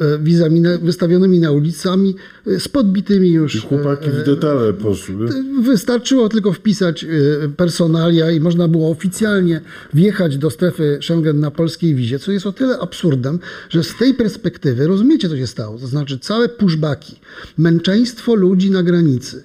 e, 0.00 0.18
wizami 0.18 0.62
wystawionymi 0.82 1.40
na 1.40 1.50
ulicami 1.50 2.14
e, 2.46 2.60
z 2.60 2.68
podbitymi 2.68 3.30
już 3.30 3.54
I 3.54 3.60
chłopaki 3.60 4.08
e, 4.08 4.10
w 4.10 4.24
detale 4.24 4.72
poszły. 4.72 5.28
Wystarczyło 5.62 6.28
tylko 6.28 6.52
wpisać 6.52 7.06
personalia 7.56 8.30
i 8.30 8.40
można 8.40 8.68
było 8.68 8.90
oficjalnie 8.90 9.60
wjechać 9.94 10.38
do 10.38 10.50
strefy 10.50 10.98
Schengen 11.02 11.40
na 11.40 11.50
polskiej 11.50 11.94
wizie, 11.94 12.18
co 12.18 12.32
jest 12.32 12.46
o 12.46 12.52
tyle 12.52 12.78
absurdem, 12.78 13.38
że 13.70 13.84
z 13.84 13.96
tej 13.96 14.14
perspektywy 14.14 14.86
rozumiecie, 14.86 15.28
co 15.28 15.36
się 15.36 15.46
stało. 15.46 15.78
To 15.78 15.86
znaczy 15.86 16.18
całe 16.18 16.48
pushbacki, 16.48 17.16
męczeństwo 17.58 18.34
ludzi 18.34 18.70
na 18.70 18.82
granicy, 18.82 19.42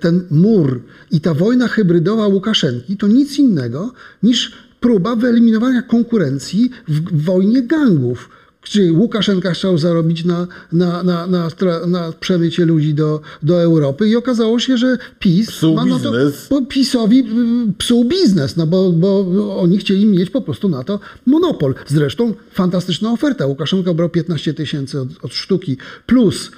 ten 0.00 0.26
mur 0.30 0.80
i 1.10 1.20
ta 1.20 1.34
wojna 1.34 1.68
hybrydowa 1.68 2.26
Łukaszenki 2.26 2.96
to 2.96 3.06
nic 3.06 3.38
innego 3.38 3.92
niż 4.22 4.52
próba 4.84 5.16
wyeliminowania 5.16 5.82
konkurencji 5.82 6.70
w 6.88 7.24
wojnie 7.24 7.62
gangów. 7.62 8.28
Gdzie 8.64 8.92
Łukaszenka 8.92 9.50
chciał 9.50 9.78
zarobić 9.78 10.24
na, 10.24 10.46
na, 10.72 11.02
na, 11.02 11.26
na, 11.26 11.48
na 11.86 12.12
przemycie 12.20 12.64
ludzi 12.64 12.94
do, 12.94 13.20
do 13.42 13.62
Europy 13.62 14.08
i 14.08 14.16
okazało 14.16 14.58
się, 14.58 14.76
że 14.76 14.98
PiS 15.18 15.48
Psuł 15.48 15.74
ma 15.74 15.84
na 15.84 15.98
to, 15.98 16.12
biznes. 16.12 16.46
bo 16.50 16.62
PiSowi 16.62 17.18
y, 17.18 17.72
psuł 17.78 18.04
biznes, 18.04 18.56
no 18.56 18.66
bo, 18.66 18.92
bo 18.92 19.26
oni 19.60 19.78
chcieli 19.78 20.06
mieć 20.06 20.30
po 20.30 20.40
prostu 20.40 20.68
na 20.68 20.84
to 20.84 21.00
monopol. 21.26 21.74
Zresztą 21.86 22.34
fantastyczna 22.52 23.12
oferta. 23.12 23.46
Łukaszenka 23.46 23.94
brał 23.94 24.08
15 24.08 24.54
tysięcy 24.54 25.00
od, 25.00 25.08
od 25.22 25.34
sztuki 25.34 25.76
plus 26.06 26.50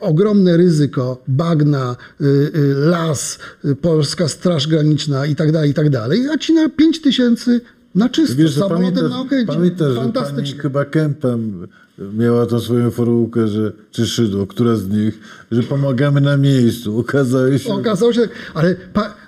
ogromne 0.00 0.56
ryzyko, 0.56 1.22
bagna, 1.28 1.96
y, 2.20 2.24
y, 2.24 2.74
las, 2.74 3.38
y, 3.64 3.76
polska 3.76 4.28
straż 4.28 4.66
graniczna 4.66 5.26
i 5.26 5.36
tak 5.36 5.52
dalej, 5.52 5.70
i 5.70 5.74
tak 5.74 5.90
dalej, 5.90 6.28
a 6.28 6.38
ci 6.38 6.52
na 6.52 6.68
5 6.68 7.00
tysięcy 7.00 7.60
na 7.94 8.08
czysto, 8.08 8.36
Wiesz, 8.36 8.54
samolotem 8.54 9.08
na 9.08 9.20
okęcie. 9.20 9.52
pamiętasz 9.52 9.94
że 9.94 10.34
pani 10.34 10.52
chyba 10.52 10.84
Kempem 10.84 11.66
miała 11.98 12.46
tą 12.46 12.60
swoją 12.60 12.90
formułkę, 12.90 13.48
że, 13.48 13.72
czy 13.90 14.06
Szydło, 14.06 14.46
która 14.46 14.76
z 14.76 14.88
nich, 14.88 15.20
że 15.52 15.62
pomagamy 15.62 16.20
na 16.20 16.36
miejscu. 16.36 16.98
Okazało 16.98 17.58
się, 17.58 17.72
Okazało 17.72 18.12
się, 18.12 18.28
ale, 18.54 18.76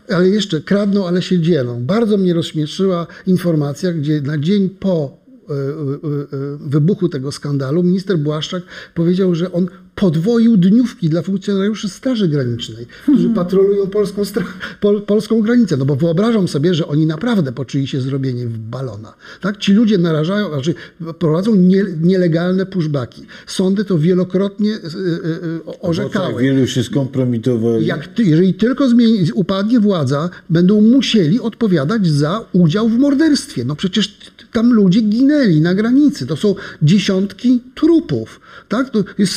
ale 0.09 0.29
jeszcze 0.29 0.61
kradną, 0.61 1.07
ale 1.07 1.23
się 1.23 1.41
dzielą. 1.41 1.85
Bardzo 1.85 2.17
mnie 2.17 2.35
rozśmieszyła 2.35 3.07
informacja, 3.27 3.93
gdzie 3.93 4.21
na 4.21 4.39
dzień 4.39 4.71
po 4.71 5.19
e, 5.49 5.53
e, 5.53 5.57
e, 5.57 6.59
wybuchu 6.61 7.09
tego 7.09 7.33
skandalu 7.33 7.83
minister 7.83 8.19
Błaszczak 8.19 8.62
powiedział, 8.95 9.35
że 9.35 9.53
on 9.53 9.69
podwoił 9.97 10.57
dniówki 10.57 11.09
dla 11.09 11.23
funkcjonariuszy 11.23 11.89
Straży 11.89 12.29
Granicznej, 12.29 12.87
którzy 13.03 13.29
patrolują 13.29 13.87
polską, 13.87 14.23
stra- 14.23 14.45
pol, 14.81 15.03
polską 15.03 15.41
granicę. 15.41 15.77
No 15.77 15.85
bo 15.85 15.97
wyobrażam 15.97 16.49
sobie, 16.49 16.75
że 16.75 16.87
oni 16.87 17.07
naprawdę 17.07 17.53
poczuli 17.53 17.87
się 17.87 18.01
zrobieni 18.01 18.47
w 18.47 18.59
balona. 18.59 19.15
Tak? 19.41 19.57
Ci 19.57 19.73
ludzie 19.73 19.99
narażają, 19.99 20.49
znaczy 20.49 20.75
prowadzą 21.19 21.55
nie, 21.55 21.85
nielegalne 22.03 22.67
pushbacki. 22.67 23.23
Sądy 23.47 23.85
to 23.85 23.99
wielokrotnie 23.99 24.75
e, 24.75 24.77
e, 24.77 25.81
orzekały. 25.81 26.33
tak 26.33 26.43
wielu 26.43 26.67
się 26.67 26.83
skompromitowali. 26.83 27.87
Jak 27.87 28.07
ty, 28.07 28.23
jeżeli 28.23 28.55
tylko 28.55 28.89
zmieni, 28.89 29.33
upadnie 29.35 29.81
władza, 29.81 30.31
będą 30.51 30.81
musieli 30.81 31.41
odpowiadać 31.41 32.07
za 32.07 32.45
udział 32.53 32.89
w 32.89 32.99
morderstwie. 32.99 33.65
No 33.65 33.77
przecież 33.77 34.19
tam 34.53 34.73
ludzie 34.73 35.01
ginęli 35.01 35.61
na 35.61 35.75
granicy. 35.75 36.27
To 36.27 36.37
są 36.37 36.55
dziesiątki 36.83 37.61
trupów. 37.75 38.41
Tak? 38.69 38.91
To 38.91 39.05
jest 39.19 39.35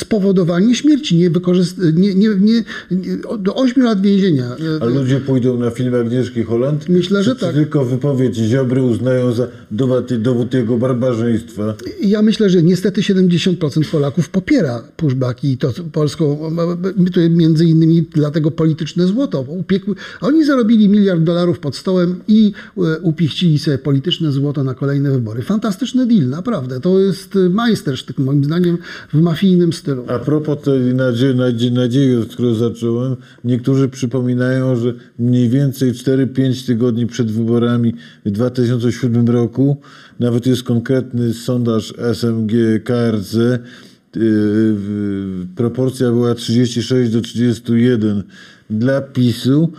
spowodowanie 0.50 0.74
śmierci. 0.74 1.16
Nie 1.16 1.30
wykorzyst- 1.30 1.94
nie, 1.94 2.14
nie, 2.14 2.28
nie, 2.38 2.64
do 3.38 3.54
8 3.54 3.82
lat 3.82 4.00
więzienia. 4.02 4.56
A 4.80 4.84
ludzie 4.84 5.20
pójdą 5.20 5.58
na 5.58 5.70
film 5.70 5.94
Agnieszki 5.94 6.42
Holland? 6.42 6.88
Myślę, 6.88 7.22
że 7.22 7.30
czy, 7.30 7.40
czy 7.40 7.46
tak. 7.46 7.54
tylko 7.54 7.84
wypowiedź 7.84 8.36
Ziobry 8.36 8.82
uznają 8.82 9.32
za 9.32 9.46
dowód, 9.70 10.14
dowód 10.14 10.54
jego 10.54 10.78
barbarzyństwa? 10.78 11.74
Ja 12.02 12.22
myślę, 12.22 12.50
że 12.50 12.62
niestety 12.62 13.00
70% 13.00 13.90
Polaków 13.90 14.28
popiera 14.28 14.82
pushbacki 14.96 15.52
i 15.52 15.58
to 15.58 15.72
polską, 15.92 16.38
to 17.14 17.20
między 17.30 17.64
innymi 17.64 18.02
dlatego 18.14 18.50
polityczne 18.50 19.06
złoto. 19.06 19.40
Upiekły, 19.40 19.94
oni 20.20 20.44
zarobili 20.44 20.88
miliard 20.88 21.22
dolarów 21.22 21.58
pod 21.58 21.76
stołem 21.76 22.20
i 22.28 22.52
e, 22.76 23.00
upichcili 23.00 23.58
sobie 23.58 23.78
polityczne 23.78 24.32
złoto 24.32 24.64
na 24.64 24.74
kolejne 24.74 25.10
wybory. 25.10 25.42
Fantastyczny 25.42 26.06
deal, 26.06 26.28
naprawdę. 26.28 26.80
To 26.80 27.00
jest 27.00 27.36
e, 27.36 27.48
majstersztyk 27.48 28.18
moim 28.18 28.44
zdaniem 28.44 28.78
w 29.12 29.20
mafijnym 29.20 29.72
stylu. 29.72 30.04
A 30.08 30.18
propos 30.40 30.64
tej 30.64 30.94
nadziei, 30.94 31.34
nadziei, 31.34 31.72
nadziei, 31.72 32.16
od 32.16 32.28
której 32.28 32.54
zacząłem, 32.54 33.16
niektórzy 33.44 33.88
przypominają, 33.88 34.76
że 34.76 34.94
mniej 35.18 35.48
więcej 35.48 35.92
4-5 35.92 36.66
tygodni 36.66 37.06
przed 37.06 37.30
wyborami 37.30 37.94
w 38.26 38.30
2007 38.30 39.28
roku, 39.28 39.76
nawet 40.20 40.46
jest 40.46 40.62
konkretny 40.62 41.34
sondaż 41.34 41.94
SMG 41.98 42.52
KRC, 42.84 43.58
w- 44.14 45.46
proporcja 45.56 46.10
była 46.10 46.34
36 46.34 47.12
do 47.12 47.20
31 47.20 48.22
dla 48.70 49.00
PiSu 49.00 49.72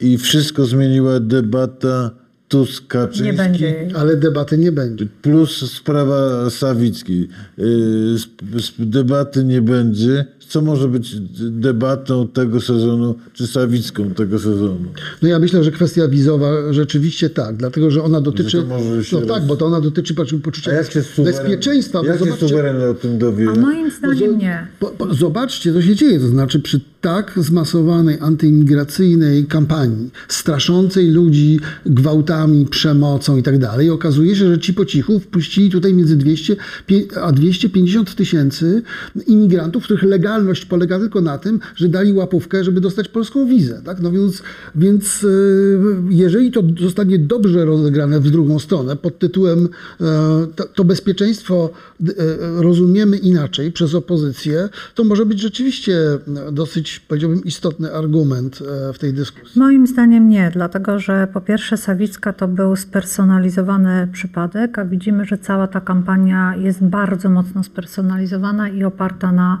i 0.00 0.18
wszystko 0.18 0.64
zmieniła 0.66 1.20
debata 1.20 2.10
Tusk 2.52 2.86
Kaczyński. 2.86 3.22
Nie 3.24 3.32
będzie. 3.32 3.88
Ale 3.94 4.16
debaty 4.16 4.58
nie 4.58 4.72
będzie. 4.72 5.06
Plus 5.22 5.72
sprawa 5.72 6.50
Sawickiej. 6.50 7.28
Sp- 8.64 8.78
Debaty 8.78 9.44
nie 9.44 9.62
będzie. 9.62 10.24
Co 10.52 10.60
może 10.62 10.88
być 10.88 11.16
debatą 11.50 12.28
tego 12.28 12.60
sezonu, 12.60 13.14
czy 13.32 13.46
Sawicką 13.46 14.10
tego 14.10 14.38
sezonu? 14.38 14.84
No 15.22 15.28
ja 15.28 15.38
myślę, 15.38 15.64
że 15.64 15.70
kwestia 15.70 16.08
wizowa 16.08 16.72
rzeczywiście 16.72 17.30
tak, 17.30 17.56
dlatego 17.56 17.90
że 17.90 18.02
ona 18.02 18.20
dotyczy. 18.20 18.50
Że 18.50 18.62
to 18.62 18.68
może 18.68 19.04
się 19.04 19.16
no 19.20 19.26
tak, 19.26 19.38
roz- 19.38 19.46
bo 19.46 19.56
to 19.56 19.66
ona 19.66 19.80
dotyczy 19.80 20.14
poczu- 20.14 20.40
poczucia 20.40 20.70
suweren- 20.82 21.24
bezpieczeństwa. 21.24 22.00
Jak 22.04 22.18
się 22.18 22.24
zobaczcie- 22.24 22.48
suweren 22.48 22.90
o 22.90 22.94
tym 22.94 23.18
dowie? 23.18 23.48
A 23.50 23.60
moim 23.60 23.90
zdaniem 23.90 24.38
nie. 24.38 24.66
Po, 24.80 24.86
po, 24.86 25.14
zobaczcie, 25.14 25.72
co 25.72 25.82
się 25.82 25.96
dzieje. 25.96 26.20
To 26.20 26.28
znaczy, 26.28 26.60
przy 26.60 26.80
tak 27.00 27.32
zmasowanej 27.36 28.18
antyimigracyjnej 28.20 29.46
kampanii, 29.46 30.10
straszącej 30.28 31.10
ludzi 31.10 31.60
gwałtami, 31.86 32.66
przemocą 32.66 33.36
i 33.36 33.42
tak 33.42 33.58
dalej, 33.58 33.90
okazuje 33.90 34.36
się, 34.36 34.48
że 34.48 34.58
ci 34.58 34.74
po 34.74 34.84
cichu 34.84 35.20
wpuścili 35.20 35.70
tutaj 35.70 35.94
między 35.94 36.16
200 36.16 36.56
pie- 36.86 37.18
a 37.22 37.32
250 37.32 38.14
tysięcy 38.14 38.82
imigrantów, 39.26 39.84
których 39.84 40.02
polega 40.68 40.98
tylko 40.98 41.20
na 41.20 41.38
tym, 41.38 41.60
że 41.76 41.88
dali 41.88 42.12
łapówkę, 42.12 42.64
żeby 42.64 42.80
dostać 42.80 43.08
polską 43.08 43.46
wizę. 43.46 43.82
Tak? 43.84 44.00
No 44.00 44.10
więc, 44.10 44.42
więc 44.74 45.24
e, 45.24 45.28
jeżeli 46.10 46.50
to 46.50 46.62
zostanie 46.80 47.18
dobrze 47.18 47.64
rozegrane 47.64 48.20
w 48.20 48.30
drugą 48.30 48.58
stronę, 48.58 48.96
pod 48.96 49.18
tytułem 49.18 49.68
e, 50.00 50.04
to, 50.56 50.64
to 50.64 50.84
bezpieczeństwo 50.84 51.70
e, 52.00 52.12
rozumiemy 52.62 53.16
inaczej 53.16 53.72
przez 53.72 53.94
opozycję, 53.94 54.68
to 54.94 55.04
może 55.04 55.26
być 55.26 55.40
rzeczywiście 55.40 55.94
dosyć, 56.52 57.00
powiedziałbym, 57.08 57.44
istotny 57.44 57.94
argument 57.94 58.58
w 58.94 58.98
tej 58.98 59.12
dyskusji. 59.12 59.60
Moim 59.60 59.86
zdaniem 59.86 60.28
nie, 60.28 60.50
dlatego 60.52 60.98
że 60.98 61.28
po 61.32 61.40
pierwsze 61.40 61.76
Sawicka 61.76 62.32
to 62.32 62.48
był 62.48 62.76
spersonalizowany 62.76 64.08
przypadek, 64.12 64.78
a 64.78 64.84
widzimy, 64.84 65.24
że 65.24 65.38
cała 65.38 65.66
ta 65.66 65.80
kampania 65.80 66.56
jest 66.56 66.84
bardzo 66.84 67.30
mocno 67.30 67.62
spersonalizowana 67.62 68.68
i 68.68 68.84
oparta 68.84 69.32
na 69.32 69.58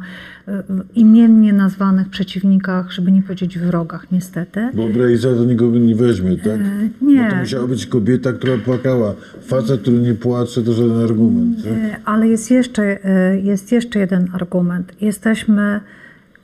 imiennie 0.94 1.52
nazwanych 1.52 2.08
przeciwnikach, 2.08 2.92
żeby 2.92 3.12
nie 3.12 3.22
powiedzieć 3.22 3.58
wrogach 3.58 4.12
niestety. 4.12 4.68
Bo 4.74 4.88
Brejza 4.88 5.34
do 5.34 5.44
nikogo 5.44 5.78
nie 5.78 5.94
weźmie, 5.94 6.36
tak? 6.36 6.60
nie. 7.02 7.24
Bo 7.24 7.30
to 7.30 7.36
musiała 7.36 7.66
być 7.66 7.86
kobieta, 7.86 8.32
która 8.32 8.58
płakała. 8.58 9.14
Facet, 9.42 9.80
który 9.80 9.98
nie 9.98 10.14
płacze, 10.14 10.62
to 10.62 10.72
żaden 10.72 11.04
argument. 11.04 11.64
Tak? 11.64 11.72
E, 11.72 11.96
Ale 12.04 12.28
jest 12.28 12.50
jeszcze, 12.50 13.04
e, 13.04 13.40
jest 13.40 13.72
jeszcze 13.72 13.98
jeden 13.98 14.28
argument. 14.32 14.92
Jesteśmy 15.00 15.80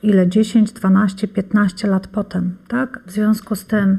ile? 0.03 0.27
10, 0.27 0.71
12, 0.71 1.27
15 1.27 1.87
lat 1.87 2.07
potem, 2.07 2.51
tak? 2.67 2.99
W 3.05 3.11
związku 3.11 3.55
z 3.55 3.65
tym 3.65 3.97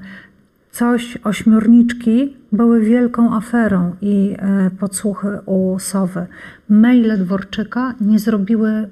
coś, 0.73 1.19
ośmiorniczki 1.25 2.37
były 2.53 2.81
wielką 2.81 3.35
aferą 3.35 3.97
i 4.03 4.37
e, 4.39 4.71
podsłuchy 4.81 5.29
u 5.47 5.79
Sowy. 5.79 6.27
Maile 6.69 7.19
Dworczyka 7.19 7.95
nie 8.01 8.19
zrobiły 8.19 8.71
e, 8.71 8.89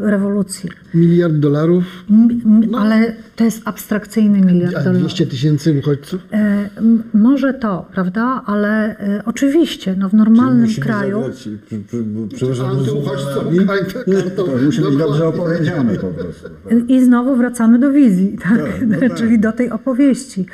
rewolucji. 0.00 0.70
Miliard 0.94 1.34
dolarów, 1.34 1.84
m, 2.10 2.74
ale 2.74 3.12
to 3.36 3.44
jest 3.44 3.62
abstrakcyjny 3.64 4.40
miliard 4.40 4.76
a 4.76 4.78
dolarów. 4.78 5.00
200 5.00 5.26
tysięcy 5.26 5.78
uchodźców. 5.78 6.20
E, 6.32 6.70
może 7.14 7.54
to, 7.54 7.88
prawda? 7.92 8.42
Ale 8.46 8.98
e, 8.98 9.22
oczywiście, 9.24 9.96
no 9.98 10.08
w 10.08 10.14
normalnym 10.14 10.64
musimy 10.64 10.86
kraju... 10.86 11.22
zagrać, 11.22 11.48
przepraszam, 12.34 12.66
Antyuchodźcom, 12.66 13.44
muzułmanami. 13.44 14.30
To 14.36 14.46
musi 14.64 14.80
być 14.80 14.96
dobrze 14.96 15.28
opowiedziane 15.28 15.94
po 15.94 16.06
prostu. 16.06 16.48
I 16.88 17.04
znowu 17.04 17.36
wracamy 17.36 17.78
do 17.78 17.90
wizji, 17.92 18.38
tak? 18.42 18.60
no 18.86 18.98
tak. 19.08 19.14
czyli 19.14 19.38
do 19.38 19.52
tej 19.52 19.70
opowieści. 19.70 20.46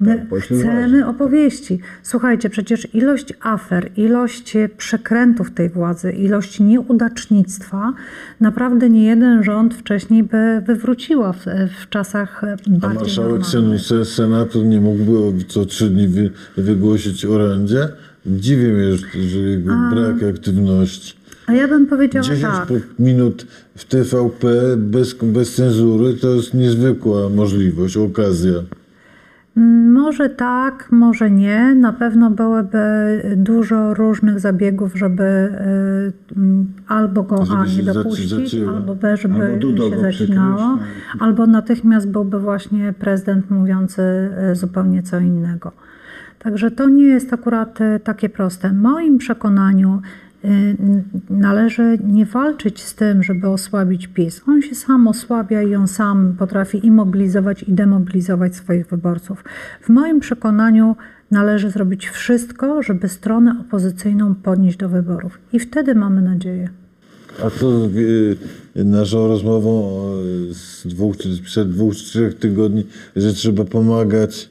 My 0.00 0.26
pośle 0.30 0.58
chcemy 0.58 1.06
opowieści. 1.06 1.78
Słuchajcie, 2.02 2.50
przecież 2.50 2.94
ilość 2.94 3.32
afer, 3.40 3.90
ilość 3.96 4.54
przekrętów 4.76 5.50
tej 5.50 5.68
władzy, 5.68 6.12
ilość 6.12 6.60
nieudacznictwa 6.60 7.92
naprawdę 8.40 8.90
nie 8.90 9.04
jeden 9.04 9.42
rząd 9.42 9.74
wcześniej 9.74 10.22
by 10.22 10.62
wywróciła 10.66 11.32
w, 11.32 11.44
w 11.84 11.88
czasach 11.88 12.44
A 12.44 12.56
bardziej 12.68 13.00
marszałek 13.00 13.40
normalnych. 13.42 13.80
sen, 13.80 13.98
se- 13.98 14.04
senator 14.04 14.64
nie 14.64 14.80
mógłby 14.80 15.44
co 15.48 15.64
trzy 15.66 15.90
dni 15.90 16.08
wy, 16.08 16.30
wygłosić 16.56 17.24
orędzie? 17.24 17.88
Dziwię 18.26 18.68
mnie, 18.68 18.96
że, 19.28 19.38
jego 19.38 19.72
brak 19.94 20.34
aktywności. 20.34 21.14
A 21.46 21.52
ja 21.52 21.68
bym 21.68 21.86
powiedziała 21.86 22.24
10 22.24 22.42
tak. 22.42 22.68
minut 22.98 23.46
w 23.76 23.84
TVP 23.84 24.48
bez, 24.76 25.14
bez 25.22 25.54
cenzury 25.54 26.14
to 26.14 26.34
jest 26.34 26.54
niezwykła 26.54 27.28
możliwość, 27.28 27.96
okazja. 27.96 28.52
Może 29.92 30.28
tak, 30.28 30.88
może 30.90 31.30
nie. 31.30 31.74
Na 31.74 31.92
pewno 31.92 32.30
byłoby 32.30 32.78
dużo 33.36 33.94
różnych 33.94 34.40
zabiegów, 34.40 34.94
żeby 34.94 35.22
y, 35.22 36.12
albo 36.88 37.22
go 37.22 37.44
Żeby 37.44 37.58
A 37.58 37.66
nie 37.66 37.82
dopuścić, 37.82 38.56
albo 38.68 38.94
B, 38.94 39.16
żeby 39.16 39.44
Albo 39.44 39.90
się 39.90 40.00
zacinało, 40.00 40.78
albo 41.20 41.46
natychmiast 41.46 42.10
byłby 42.10 42.40
właśnie 42.40 42.94
prezydent 42.98 43.50
mówiący 43.50 44.02
y, 44.52 44.54
zupełnie 44.54 45.02
co 45.02 45.18
innego. 45.18 45.72
Także 46.38 46.70
to 46.70 46.88
nie 46.88 47.06
jest 47.06 47.32
akurat 47.32 47.80
y, 47.80 48.00
takie 48.00 48.28
proste. 48.28 48.68
W 48.68 48.74
moim 48.74 49.18
przekonaniu 49.18 50.00
należy 51.30 51.98
nie 52.04 52.26
walczyć 52.26 52.82
z 52.82 52.94
tym, 52.94 53.22
żeby 53.22 53.48
osłabić 53.48 54.06
PiS. 54.06 54.42
On 54.48 54.62
się 54.62 54.74
sam 54.74 55.08
osłabia 55.08 55.62
i 55.62 55.74
on 55.74 55.88
sam 55.88 56.34
potrafi 56.38 56.86
imobilizować 56.86 57.62
i 57.62 57.72
demobilizować 57.72 58.56
swoich 58.56 58.86
wyborców. 58.86 59.44
W 59.80 59.88
moim 59.88 60.20
przekonaniu 60.20 60.96
należy 61.30 61.70
zrobić 61.70 62.08
wszystko, 62.08 62.82
żeby 62.82 63.08
stronę 63.08 63.56
opozycyjną 63.60 64.34
podnieść 64.34 64.78
do 64.78 64.88
wyborów. 64.88 65.38
I 65.52 65.58
wtedy 65.58 65.94
mamy 65.94 66.22
nadzieję. 66.22 66.68
A 67.44 67.50
to 67.50 67.86
y, 68.76 68.84
naszą 68.84 69.28
rozmową 69.28 70.00
y, 70.50 70.54
z 70.54 70.86
dwóch, 70.86 71.16
czy 71.16 71.42
przed 71.42 71.70
dwóch, 71.70 71.94
trzech 71.94 72.34
tygodni, 72.34 72.86
że 73.16 73.32
trzeba 73.32 73.64
pomagać 73.64 74.50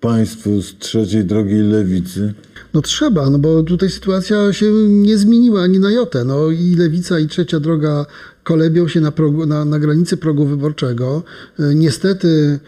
państwu 0.00 0.62
z 0.62 0.78
trzeciej 0.78 1.24
drogi 1.24 1.54
lewicy. 1.54 2.34
No 2.74 2.82
trzeba, 2.82 3.30
no 3.30 3.38
bo 3.38 3.62
tutaj 3.62 3.90
sytuacja 3.90 4.52
się 4.52 4.66
nie 4.88 5.18
zmieniła 5.18 5.62
ani 5.62 5.78
na 5.78 5.90
jotę. 5.90 6.24
No 6.24 6.50
i 6.50 6.74
lewica 6.74 7.18
i 7.18 7.26
trzecia 7.28 7.60
droga 7.60 8.06
kolebią 8.42 8.88
się 8.88 9.00
na, 9.00 9.12
progu, 9.12 9.46
na, 9.46 9.64
na 9.64 9.78
granicy 9.78 10.16
progu 10.16 10.46
wyborczego. 10.46 11.22
E, 11.58 11.74
Niestety 11.74 12.58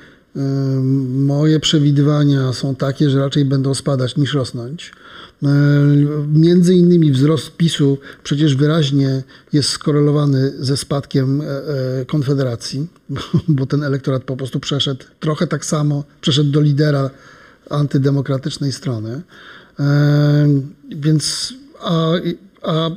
moje 1.14 1.60
przewidywania 1.60 2.52
są 2.52 2.74
takie, 2.74 3.10
że 3.10 3.18
raczej 3.18 3.44
będą 3.44 3.74
spadać 3.74 4.16
niż 4.16 4.34
rosnąć. 4.34 4.92
Między 6.32 6.74
innymi 6.74 7.12
wzrost 7.12 7.56
PiSu 7.56 7.98
przecież 8.22 8.56
wyraźnie 8.56 9.22
jest 9.52 9.68
skorelowany 9.68 10.52
ze 10.58 10.76
spadkiem 10.76 11.40
e, 11.40 11.44
e, 11.44 12.04
Konfederacji, 12.04 12.86
bo 13.48 13.66
ten 13.66 13.82
elektorat 13.82 14.24
po 14.24 14.36
prostu 14.36 14.60
przeszedł 14.60 15.04
trochę 15.20 15.46
tak 15.46 15.64
samo, 15.64 16.04
przeszedł 16.20 16.50
do 16.50 16.60
lidera 16.60 17.10
antydemokratycznej 17.70 18.72
strony. 18.72 19.22
Więc 20.90 21.54
a, 21.80 22.12
a 22.62 22.90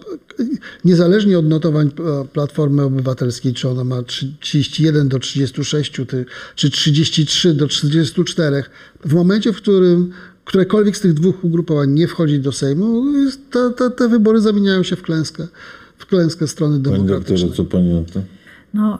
niezależnie 0.85 1.39
od 1.39 1.45
notowań 1.45 1.87
e, 1.87 2.25
Platformy 2.27 2.83
Obywatelskiej, 2.83 3.53
czy 3.53 3.69
ona 3.69 3.83
ma 3.83 4.03
31 4.39 5.07
do 5.09 5.19
36, 5.19 5.91
ty- 6.07 6.25
czy 6.55 6.69
33 6.69 7.53
do 7.53 7.67
44, 7.67 8.63
w 9.05 9.13
momencie, 9.13 9.53
w 9.53 9.57
którym 9.57 10.11
którekolwiek 10.45 10.97
z 10.97 11.01
tych 11.01 11.13
dwóch 11.13 11.43
ugrupowań 11.43 11.89
nie 11.91 12.07
wchodzi 12.07 12.39
do 12.39 12.51
Sejmu, 12.51 13.03
te, 13.51 13.71
te, 13.77 13.91
te 13.91 14.07
wybory 14.09 14.41
zamieniają 14.41 14.83
się 14.83 14.95
w 14.95 15.01
klęskę, 15.01 15.47
w 15.97 16.05
klęskę 16.05 16.47
strony 16.47 16.73
Pani 16.73 16.83
doktorze, 16.83 17.07
demokratycznej. 17.07 17.51
co 17.51 17.65
pani 17.65 17.93
o 17.93 18.03
to? 18.13 18.21
No, 18.73 18.99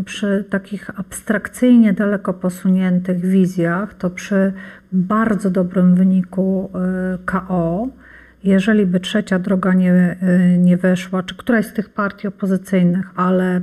y, 0.00 0.04
przy 0.04 0.44
takich 0.50 1.00
abstrakcyjnie 1.00 1.92
daleko 1.92 2.34
posuniętych 2.34 3.26
wizjach, 3.26 3.94
to 3.98 4.10
przy 4.10 4.52
bardzo 4.92 5.50
dobrym 5.50 5.94
wyniku 5.94 6.70
y, 7.14 7.18
KO, 7.24 7.88
jeżeli 8.46 8.86
by 8.86 9.00
trzecia 9.00 9.38
droga 9.38 9.74
nie, 9.74 10.16
y, 10.54 10.58
nie 10.58 10.76
weszła, 10.76 11.22
czy 11.22 11.34
któraś 11.36 11.66
z 11.66 11.72
tych 11.72 11.88
partii 11.88 12.28
opozycyjnych, 12.28 13.10
ale 13.16 13.58
y, 13.58 13.62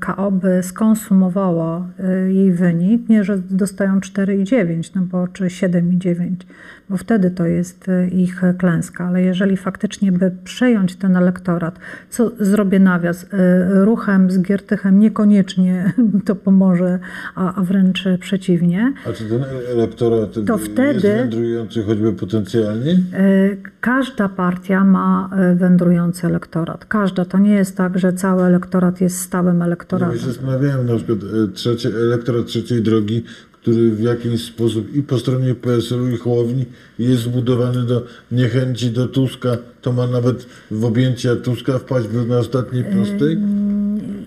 KO 0.00 0.30
by 0.30 0.62
skonsumowała 0.62 1.88
y, 2.28 2.32
jej 2.32 2.52
wynik, 2.52 3.08
nie, 3.08 3.24
że 3.24 3.38
dostają 3.38 4.00
4,9, 4.00 4.90
no 4.94 5.02
bo 5.02 5.28
czy 5.28 5.44
7,9, 5.44 6.30
bo 6.90 6.96
wtedy 6.96 7.30
to 7.30 7.46
jest 7.46 7.88
y, 7.88 8.08
ich 8.08 8.42
klęska, 8.58 9.04
ale 9.06 9.22
jeżeli 9.22 9.56
faktycznie 9.56 10.12
by 10.12 10.30
przejąć 10.44 10.96
ten 10.96 11.16
elektorat, 11.16 11.78
co 12.10 12.30
zrobię 12.40 12.80
nawias, 12.80 13.24
y, 13.24 13.28
ruchem 13.84 14.30
z 14.30 14.38
Giertychem 14.42 14.98
niekoniecznie 14.98 15.92
to 16.26 16.34
pomoże, 16.34 16.98
a, 17.34 17.62
wręcz 17.62 18.04
przeciwnie, 18.20 18.92
A 19.08 19.12
czy 19.12 19.24
ten 19.24 19.44
elektorat 19.72 20.30
To 20.46 20.56
jest 20.58 20.72
wtedy- 20.72 21.00
wędrujący 21.16 21.82
choćby 21.82 22.12
potencjalnie? 22.12 22.90
Y, 22.92 23.56
Każda 23.80 24.28
partia 24.28 24.84
ma 24.84 25.30
wędrujący 25.54 26.26
elektorat. 26.26 26.84
Każda. 26.84 27.24
To 27.24 27.38
nie 27.38 27.54
jest 27.54 27.76
tak, 27.76 27.98
że 27.98 28.12
cały 28.12 28.42
elektorat 28.42 29.00
jest 29.00 29.20
stałym 29.20 29.58
Ja 29.60 29.64
elektoratem. 29.66 30.18
się 30.18 30.26
zastanawiałem 30.26 30.86
na 30.86 30.96
przykład 30.96 31.18
e, 31.18 31.52
trzecie, 31.52 31.88
elektorat 31.88 32.46
trzeciej 32.46 32.82
drogi, 32.82 33.24
który 33.66 33.90
w 33.90 34.00
jakiś 34.00 34.44
sposób 34.44 34.94
i 34.94 35.02
po 35.02 35.18
stronie 35.18 35.54
PSL-u 35.54 36.08
i 36.08 36.16
Hołowni 36.16 36.64
jest 36.98 37.22
zbudowany 37.22 37.82
do 37.82 38.02
niechęci 38.32 38.90
do 38.90 39.08
Tuska, 39.08 39.48
to 39.82 39.92
ma 39.92 40.06
nawet 40.06 40.46
w 40.70 40.84
objęcia 40.84 41.36
Tuska 41.36 41.78
wpaść 41.78 42.06
na 42.28 42.38
ostatniej 42.38 42.84
prostej? 42.84 43.38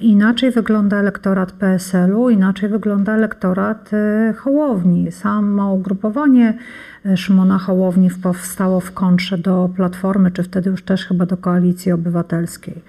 Inaczej 0.02 0.52
wygląda 0.52 0.98
elektorat 0.98 1.52
PSL-u, 1.52 2.30
inaczej 2.30 2.70
wygląda 2.70 3.14
elektorat 3.16 3.90
e, 3.94 4.34
Hołowni. 4.38 5.12
Samo 5.12 5.74
ugrupowanie 5.74 6.58
e, 7.06 7.18
Szymona 7.18 7.58
Hołowni 7.58 8.10
powstało 8.24 8.80
w 8.80 8.92
kontrze 8.92 9.38
do 9.38 9.70
Platformy, 9.76 10.32
czy 10.32 10.44
wtedy 10.44 10.70
już 10.70 10.84
też 10.84 11.06
chyba 11.06 11.26
do 11.26 11.38
Koalicji 11.38 11.92
Obywatelskiej. 11.92 12.82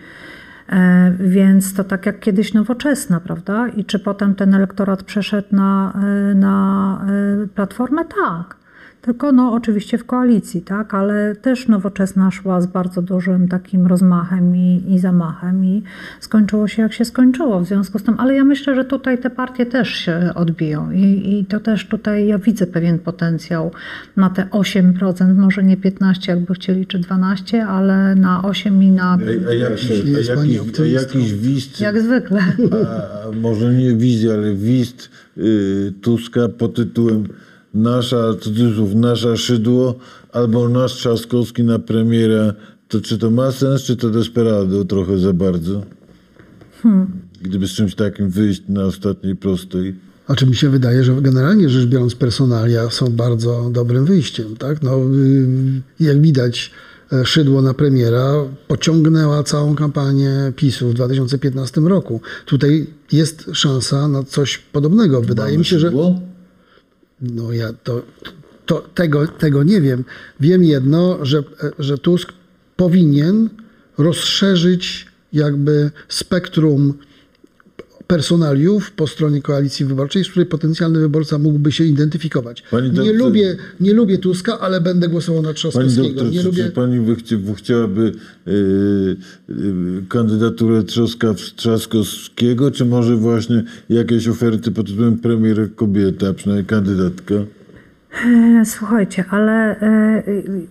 E, 0.70 1.12
Więc 1.18 1.74
to 1.74 1.84
tak 1.84 2.06
jak 2.06 2.20
kiedyś 2.20 2.54
nowoczesna, 2.54 3.20
prawda? 3.20 3.68
I 3.68 3.84
czy 3.84 3.98
potem 3.98 4.34
ten 4.34 4.54
elektorat 4.54 5.02
przeszedł 5.02 5.48
na, 5.52 5.92
e, 5.94 6.34
na 6.34 7.04
e, 7.44 7.46
Platformę? 7.46 8.04
Tak. 8.04 8.59
Tylko 9.02 9.32
no 9.32 9.52
oczywiście 9.52 9.98
w 9.98 10.04
koalicji, 10.04 10.62
tak, 10.62 10.94
ale 10.94 11.36
też 11.36 11.68
nowoczesna 11.68 12.30
szła 12.30 12.60
z 12.60 12.66
bardzo 12.66 13.02
dużym 13.02 13.48
takim 13.48 13.86
rozmachem 13.86 14.56
i, 14.56 14.82
i 14.88 14.98
zamachem 14.98 15.64
i 15.64 15.82
skończyło 16.20 16.68
się 16.68 16.82
jak 16.82 16.92
się 16.92 17.04
skończyło 17.04 17.60
w 17.60 17.66
związku 17.66 17.98
z 17.98 18.02
tym, 18.02 18.14
ale 18.18 18.34
ja 18.34 18.44
myślę, 18.44 18.74
że 18.74 18.84
tutaj 18.84 19.18
te 19.18 19.30
partie 19.30 19.66
też 19.66 19.88
się 19.88 20.30
odbiją 20.34 20.90
i, 20.90 21.38
i 21.38 21.44
to 21.44 21.60
też 21.60 21.86
tutaj 21.86 22.26
ja 22.26 22.38
widzę 22.38 22.66
pewien 22.66 22.98
potencjał 22.98 23.70
na 24.16 24.30
te 24.30 24.42
8%, 24.42 25.34
może 25.34 25.62
nie 25.62 25.76
15 25.76 26.32
jakby 26.32 26.54
chcieli, 26.54 26.86
czy 26.86 26.98
12, 26.98 27.66
ale 27.66 28.14
na 28.14 28.42
8 28.42 28.82
i 28.82 28.90
na 28.90 29.04
A, 29.04 29.18
a, 29.50 29.54
jakiś, 29.54 29.90
a, 29.90 30.34
jakiś, 30.34 30.80
a 30.80 30.84
jakiś 30.84 31.34
wist, 31.34 31.80
jak 31.80 32.00
zwykle. 32.00 32.40
a, 32.72 33.28
a 33.28 33.32
może 33.32 33.74
nie 33.74 33.94
wizja, 33.94 34.32
ale 34.32 34.54
wist 34.54 35.10
y, 35.38 35.92
Tuska 36.02 36.48
pod 36.48 36.74
tytułem 36.74 37.24
Nasza, 37.74 38.34
cudzysłów, 38.40 38.94
nasza 38.94 39.36
szydło 39.36 39.94
albo 40.32 40.68
nasz 40.68 40.94
Trzaskowski 40.94 41.64
na 41.64 41.78
premiera, 41.78 42.54
to 42.88 43.00
czy 43.00 43.18
to 43.18 43.30
ma 43.30 43.52
sens, 43.52 43.82
czy 43.82 43.96
to 43.96 44.10
desperado 44.10 44.84
trochę 44.84 45.18
za 45.18 45.32
bardzo? 45.32 45.82
Gdyby 47.42 47.68
z 47.68 47.70
czymś 47.70 47.94
takim 47.94 48.30
wyjść 48.30 48.62
na 48.68 48.84
ostatniej 48.84 49.36
prostej. 49.36 49.94
A 50.26 50.34
czy 50.34 50.46
mi 50.46 50.56
się 50.56 50.70
wydaje, 50.70 51.04
że 51.04 51.22
generalnie 51.22 51.68
rzecz 51.68 51.86
biorąc 51.86 52.14
personalia 52.14 52.90
są 52.90 53.06
bardzo 53.06 53.70
dobrym 53.72 54.04
wyjściem, 54.04 54.56
tak? 54.56 54.82
No, 54.82 54.98
y, 54.98 55.82
jak 56.00 56.20
widać, 56.20 56.70
e, 57.12 57.26
szydło 57.26 57.62
na 57.62 57.74
premiera 57.74 58.34
pociągnęła 58.68 59.42
całą 59.42 59.74
kampanię 59.74 60.52
PiSu 60.56 60.88
w 60.88 60.94
2015 60.94 61.88
roku. 61.88 62.20
Tutaj 62.46 62.86
jest 63.12 63.50
szansa 63.52 64.08
na 64.08 64.22
coś 64.22 64.58
podobnego. 64.58 65.22
Wydaje 65.22 65.58
mi 65.58 65.64
się, 65.64 65.78
że 65.78 65.86
Szydło? 65.86 66.20
No 67.20 67.52
ja 67.52 67.72
to, 67.84 68.02
to 68.66 68.88
tego, 68.94 69.26
tego 69.26 69.62
nie 69.62 69.80
wiem. 69.80 70.04
Wiem 70.40 70.64
jedno, 70.64 71.18
że, 71.22 71.42
że 71.78 71.98
Tusk 71.98 72.32
powinien 72.76 73.48
rozszerzyć 73.98 75.06
jakby 75.32 75.90
spektrum 76.08 76.94
personaliów 78.10 78.90
po 78.90 79.06
stronie 79.06 79.42
koalicji 79.42 79.86
wyborczej, 79.86 80.24
z 80.24 80.28
której 80.28 80.46
potencjalny 80.46 81.00
wyborca 81.00 81.38
mógłby 81.38 81.72
się 81.72 81.84
identyfikować. 81.84 82.62
Pani 82.70 82.90
nie, 82.90 82.94
doktor- 82.94 83.14
lubię, 83.14 83.56
nie 83.80 83.92
lubię 83.92 84.18
Tuska, 84.18 84.58
ale 84.58 84.80
będę 84.80 85.08
głosował 85.08 85.42
na 85.42 85.48
Pani 85.48 85.56
Trzaskowskiego. 85.56 86.08
doktor, 86.08 86.30
nie 86.30 86.38
czy, 86.38 86.46
lubię... 86.46 86.64
czy 86.64 86.70
pani 86.70 87.00
by 87.00 87.16
chci, 87.16 87.36
by 87.36 87.54
chciałaby 87.54 88.12
yy, 88.46 89.16
yy, 89.48 89.56
kandydaturę 90.08 90.82
Trzaska, 90.82 91.34
Trzaskowskiego, 91.56 92.70
czy 92.70 92.84
może 92.84 93.16
właśnie 93.16 93.64
jakieś 93.88 94.28
oferty 94.28 94.70
pod 94.70 94.86
tytułem 94.86 95.18
premier 95.18 95.74
kobieta, 95.74 96.34
przynajmniej 96.34 96.66
kandydatka? 96.66 97.34
E, 98.14 98.64
Słuchajcie, 98.64 99.24
ale 99.30 99.80
e, 99.80 100.22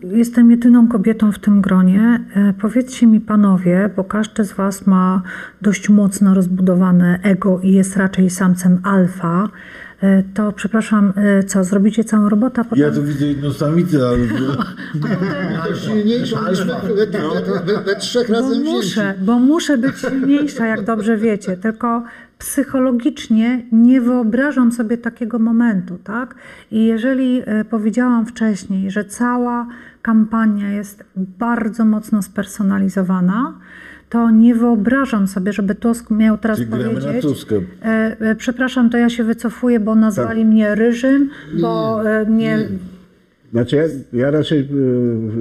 jestem 0.03 0.51
jedyną 0.51 0.87
kobietą 0.87 1.31
w 1.31 1.39
tym 1.39 1.61
gronie. 1.61 2.19
E, 2.35 2.53
Powiedzcie 2.61 3.07
mi 3.07 3.21
panowie, 3.21 3.89
bo 3.95 4.03
każdy 4.03 4.43
z 4.43 4.53
was 4.53 4.87
ma 4.87 5.21
dość 5.61 5.89
mocno 5.89 6.33
rozbudowane 6.33 7.19
ego 7.23 7.59
i 7.59 7.71
jest 7.71 7.97
raczej 7.97 8.29
samcem 8.29 8.79
alfa. 8.83 9.49
E, 10.01 10.23
To 10.33 10.51
przepraszam, 10.51 11.13
e, 11.15 11.43
co, 11.43 11.63
zrobicie 11.63 12.03
całą 12.03 12.29
robotę, 12.29 12.63
potem... 12.63 12.79
Ja 12.79 12.91
tu 12.91 13.03
widzę 13.03 13.25
jedną 13.25 13.53
samicę, 13.53 13.97
ale... 14.09 14.17
Ale 15.63 15.75
silniejszą 15.75 16.49
niż 16.49 16.63
we, 16.63 16.73
we, 16.73 17.05
we, 17.05 17.73
we, 17.73 17.83
we 17.83 17.95
trzech 17.95 18.29
razem 18.29 18.63
muszę, 18.63 19.13
bo 19.21 19.39
muszę 19.39 19.77
być 19.77 19.97
silniejsza, 19.99 20.67
jak 20.67 20.85
dobrze 20.85 21.17
wiecie. 21.17 21.57
Tylko 21.57 22.03
psychologicznie 22.37 23.65
nie 23.71 24.01
wyobrażam 24.01 24.71
sobie 24.71 24.97
takiego 24.97 25.39
momentu, 25.39 25.97
tak? 26.03 26.35
I 26.71 26.85
jeżeli 26.85 27.41
e, 27.45 27.65
powiedziałam 27.65 28.25
wcześniej, 28.25 28.91
że 28.91 29.05
cała 29.05 29.67
kampania 30.01 30.69
jest 30.71 31.03
bardzo 31.15 31.85
mocno 31.85 32.21
spersonalizowana, 32.21 33.53
to 34.09 34.31
nie 34.31 34.55
wyobrażam 34.55 35.27
sobie, 35.27 35.53
żeby 35.53 35.75
Tusk 35.75 36.09
miał 36.09 36.37
teraz 36.37 36.57
Czyli 36.57 36.71
powiedzieć. 36.71 37.25
E, 37.81 38.17
e, 38.19 38.35
przepraszam, 38.35 38.89
to 38.89 38.97
ja 38.97 39.09
się 39.09 39.23
wycofuję, 39.23 39.79
bo 39.79 39.95
nazwali 39.95 40.45
mnie 40.45 40.75
ryżym, 40.75 41.29
bo 41.61 42.03
e, 42.09 42.25
mnie. 42.25 42.69
Znaczy 43.51 43.75
ja, 43.75 43.83
ja 44.13 44.31
raczej 44.31 44.59
y, 44.59 44.65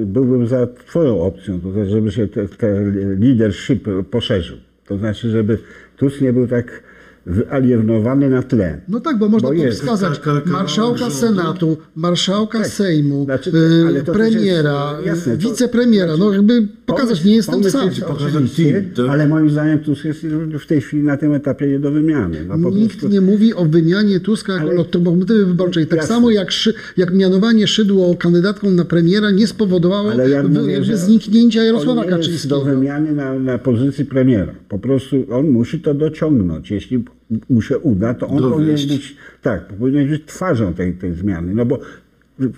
byłbym 0.05 0.47
za 0.47 0.67
twoją 0.67 1.21
opcją, 1.21 1.59
to 1.61 1.71
znaczy, 1.71 1.89
żeby 1.89 2.11
się 2.11 2.27
te, 2.27 2.47
te 2.47 2.81
leadership 3.19 3.87
poszerzył. 4.11 4.57
To 4.85 4.97
znaczy, 4.97 5.29
żeby 5.29 5.57
Tusk 5.97 6.21
nie 6.21 6.33
był 6.33 6.47
tak 6.47 6.83
wyalienowany 7.29 8.29
na 8.29 8.43
tle. 8.43 8.81
No 8.87 8.99
tak, 8.99 9.17
bo 9.17 9.29
można 9.29 9.49
Bo 9.49 9.55
tu 9.55 9.61
jest. 9.61 9.79
wskazać 9.79 10.21
marszałka 10.45 10.97
rządu. 10.99 11.15
Senatu, 11.15 11.77
marszałka 11.95 12.63
Sejmu, 12.63 13.23
Znaczy, 13.25 13.51
y, 13.99 14.03
to 14.03 14.11
premiera, 14.13 14.93
jest, 14.95 15.05
jasne, 15.07 15.33
y, 15.33 15.37
to- 15.37 15.49
wicepremiera. 15.49 16.17
No 16.17 16.33
jakby 16.33 16.67
pokazać, 16.85 17.25
nie 17.25 17.35
jestem 17.35 17.55
Pomysł 17.55 17.77
sam. 17.77 17.87
jest 17.89 18.01
Pokazać 18.01 18.33
oczywiście, 18.35 18.71
team, 18.73 18.85
tak? 18.95 19.05
ale 19.09 19.27
moim 19.27 19.49
zdaniem 19.49 19.79
Tusk 19.79 20.05
jest 20.05 20.25
w 20.59 20.65
tej 20.65 20.81
chwili 20.81 21.03
na 21.03 21.17
tym 21.17 21.33
etapie 21.33 21.67
nie 21.67 21.79
do 21.79 21.91
wymiany. 21.91 22.45
No, 22.47 22.57
po 22.69 22.75
Nikt 22.75 22.89
prostu- 22.91 23.07
nie 23.09 23.21
mówi 23.21 23.53
o 23.53 23.65
wymianie 23.65 24.19
Tuska 24.19 24.53
jako 24.53 24.71
lokomotywy 24.71 25.45
wyborczej. 25.45 25.87
Tak 25.87 25.97
Jasne. 25.97 26.15
samo 26.15 26.31
jak, 26.31 26.51
szy, 26.51 26.73
jak 26.97 27.13
mianowanie 27.13 27.67
Szydło 27.67 28.15
kandydatką 28.15 28.71
na 28.71 28.85
premiera 28.85 29.31
nie 29.31 29.47
spowodowało 29.47 30.11
ja 30.11 30.43
mówię, 30.43 30.83
zniknięcia 30.97 31.63
Jarosława 31.63 32.03
Kaczyńskiego. 32.05 32.55
do 32.55 32.65
wymiany 32.65 33.11
na, 33.11 33.33
na 33.39 33.57
pozycji 33.57 34.05
premiera. 34.05 34.53
Po 34.69 34.79
prostu 34.79 35.15
on 35.31 35.47
musi 35.49 35.79
to 35.79 35.93
dociągnąć. 35.93 36.71
Jeśli 36.71 37.03
mu 37.49 37.61
się 37.61 37.77
uda, 37.79 38.13
to 38.13 38.27
on 38.27 38.37
Dowieść. 38.37 38.53
powinien 38.55 38.87
być, 38.97 39.17
tak, 39.41 39.65
powinien 39.65 40.09
być 40.09 40.25
twarzą 40.25 40.73
tej, 40.73 40.93
tej 40.93 41.13
zmiany. 41.13 41.55
No 41.55 41.65
bo 41.65 41.79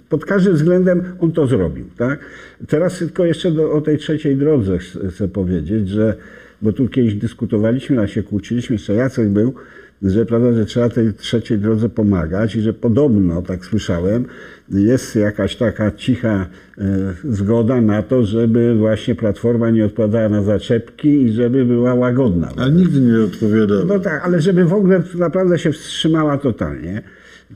pod 0.09 0.25
każdym 0.25 0.53
względem 0.53 1.03
on 1.19 1.31
to 1.31 1.47
zrobił. 1.47 1.85
Tak? 1.97 2.19
Teraz 2.67 2.97
tylko 2.99 3.25
jeszcze 3.25 3.51
do, 3.51 3.71
o 3.71 3.81
tej 3.81 3.97
trzeciej 3.97 4.35
drodze 4.37 4.77
ch- 4.77 4.97
chcę 5.09 5.27
powiedzieć, 5.27 5.89
że 5.89 6.17
bo 6.61 6.73
tu 6.73 6.87
kiedyś 6.87 7.15
dyskutowaliśmy, 7.15 7.99
a 8.01 8.07
się 8.07 8.23
kłóciliśmy, 8.23 8.73
jeszcze 8.73 8.93
Jacek 8.93 9.29
był, 9.29 9.53
że, 10.01 10.25
prawda, 10.25 10.53
że 10.53 10.65
trzeba 10.65 10.89
tej 10.89 11.13
trzeciej 11.13 11.57
drodze 11.59 11.89
pomagać 11.89 12.55
i 12.55 12.61
że 12.61 12.73
podobno, 12.73 13.41
tak 13.41 13.65
słyszałem, 13.65 14.25
jest 14.73 15.15
jakaś 15.15 15.55
taka 15.55 15.91
cicha 15.91 16.45
e, 16.77 16.83
zgoda 17.23 17.81
na 17.81 18.03
to, 18.03 18.23
żeby 18.23 18.75
właśnie 18.75 19.15
Platforma 19.15 19.69
nie 19.69 19.85
odpadała 19.85 20.29
na 20.29 20.43
zaczepki 20.43 21.23
i 21.23 21.31
żeby 21.31 21.65
była 21.65 21.93
łagodna. 21.93 22.49
Ale 22.57 22.71
nigdy 22.71 23.01
nie 23.01 23.23
odpowiadał. 23.23 23.85
No 23.85 23.99
tak, 23.99 24.21
ale 24.25 24.41
żeby 24.41 24.65
w 24.65 24.73
ogóle 24.73 25.03
naprawdę 25.15 25.59
się 25.59 25.71
wstrzymała 25.71 26.37
totalnie. 26.37 27.01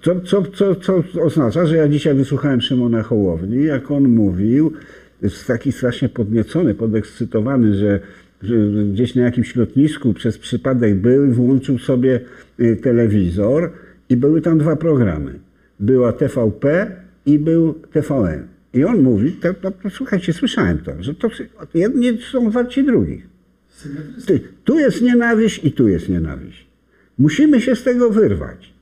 Co, 0.01 0.19
co, 0.19 0.43
co, 0.43 0.75
co 0.75 1.03
oznacza, 1.21 1.65
że 1.65 1.75
ja 1.75 1.87
dzisiaj 1.87 2.15
wysłuchałem 2.15 2.61
Szymona 2.61 3.03
Hołowni, 3.03 3.63
jak 3.63 3.91
on 3.91 4.07
mówił, 4.07 4.73
jest 5.21 5.47
taki 5.47 5.71
strasznie 5.71 6.09
podniecony, 6.09 6.73
podekscytowany, 6.73 7.75
że, 7.75 7.99
że 8.41 8.55
gdzieś 8.93 9.15
na 9.15 9.23
jakimś 9.23 9.55
lotnisku 9.55 10.13
przez 10.13 10.37
przypadek 10.37 10.95
był 10.95 11.25
i 11.25 11.31
włączył 11.31 11.77
sobie 11.77 12.19
y, 12.59 12.75
telewizor 12.75 13.71
i 14.09 14.17
były 14.17 14.41
tam 14.41 14.57
dwa 14.57 14.75
programy. 14.75 15.39
Była 15.79 16.13
TVP 16.13 16.91
i 17.25 17.39
był 17.39 17.73
TVN. 17.73 18.47
I 18.73 18.83
on 18.85 19.01
mówi, 19.01 19.31
to, 19.31 19.53
to, 19.53 19.71
to, 19.71 19.89
słuchajcie, 19.89 20.33
słyszałem 20.33 20.77
to, 20.77 21.03
że 21.03 21.13
to 21.13 21.29
jedni 21.73 22.21
są 22.31 22.49
warci 22.51 22.83
drugich. 22.83 23.27
Ty, 24.25 24.39
tu 24.63 24.79
jest 24.79 25.01
nienawiść 25.01 25.63
i 25.63 25.71
tu 25.71 25.87
jest 25.87 26.09
nienawiść. 26.09 26.65
Musimy 27.17 27.61
się 27.61 27.75
z 27.75 27.83
tego 27.83 28.09
wyrwać. 28.09 28.73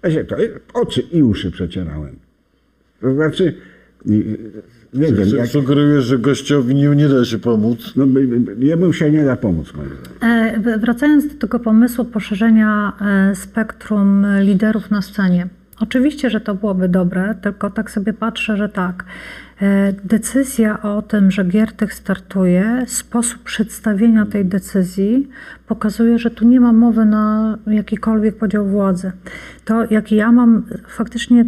Znaczy, 0.00 0.24
to 0.24 0.36
oczy 0.74 1.00
i 1.00 1.22
uszy 1.22 1.50
przecierałem. 1.50 2.16
To 3.00 3.14
znaczy, 3.14 3.54
nie 4.94 5.12
wiem, 5.12 5.28
jak, 5.36 5.46
Sugerujesz, 5.46 6.04
że 6.04 6.18
gościowi 6.18 6.74
nie, 6.74 6.88
nie 6.88 7.08
da 7.08 7.24
się 7.24 7.38
pomóc. 7.38 7.92
no, 7.96 8.06
jemu 8.58 8.92
się 8.92 9.10
nie 9.10 9.24
da 9.24 9.36
pomóc, 9.36 9.74
moim 9.74 9.90
zdaniem. 10.18 10.68
E, 10.68 10.78
Wracając 10.78 11.28
do 11.28 11.34
tego 11.34 11.58
pomysłu 11.58 12.04
poszerzenia 12.04 12.92
e, 13.00 13.34
spektrum 13.34 14.26
liderów 14.40 14.90
na 14.90 15.02
scenie. 15.02 15.46
Oczywiście, 15.82 16.30
że 16.30 16.40
to 16.40 16.54
byłoby 16.54 16.88
dobre, 16.88 17.34
tylko 17.42 17.70
tak 17.70 17.90
sobie 17.90 18.12
patrzę, 18.12 18.56
że 18.56 18.68
tak. 18.68 19.04
e, 19.62 19.92
Decyzja 20.04 20.82
o 20.82 21.02
tym, 21.02 21.30
że 21.30 21.44
Giertych 21.44 21.94
startuje, 21.94 22.84
sposób 22.86 23.42
przedstawienia 23.42 24.26
tej 24.26 24.44
decyzji 24.44 25.28
pokazuje, 25.66 26.18
że 26.18 26.30
tu 26.30 26.48
nie 26.48 26.60
ma 26.60 26.72
mowy 26.72 27.04
na 27.04 27.58
jakikolwiek 27.66 28.36
podział 28.36 28.66
władzy. 28.66 29.12
To 29.64 29.84
jaki 29.90 30.16
ja 30.16 30.32
mam 30.32 30.62
faktycznie 30.88 31.40
e, 31.40 31.46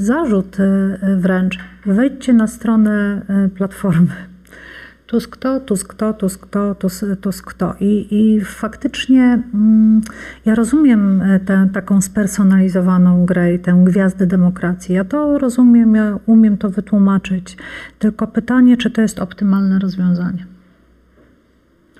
zarzut 0.00 0.60
e, 0.60 0.98
wręcz, 1.16 1.58
wejdźcie 1.86 2.32
na 2.32 2.46
stronę 2.46 3.22
Platformy. 3.54 4.31
Tusk 5.12 5.36
to, 5.36 5.60
Tusk 5.60 5.94
to, 5.94 6.12
Tusk 6.12 6.46
to, 6.46 6.74
Tusk, 6.74 7.04
Tusk 7.20 7.54
to. 7.54 7.74
I, 7.80 8.06
i 8.10 8.40
faktycznie 8.40 9.42
mm, 9.54 10.00
ja 10.46 10.54
rozumiem 10.54 11.22
e, 11.22 11.40
tę 11.40 11.68
taką 11.72 12.00
spersonalizowaną 12.00 13.26
grę 13.26 13.54
i 13.54 13.58
tę 13.58 13.82
gwiazdę 13.84 14.26
demokracji. 14.26 14.94
Ja 14.94 15.04
to 15.04 15.38
rozumiem, 15.38 15.94
ja 15.94 16.18
umiem 16.26 16.58
to 16.58 16.70
wytłumaczyć. 16.70 17.56
Tylko 17.98 18.26
pytanie, 18.26 18.76
czy 18.76 18.90
to 18.90 19.00
jest 19.00 19.18
optymalne 19.18 19.78
rozwiązanie. 19.78 20.51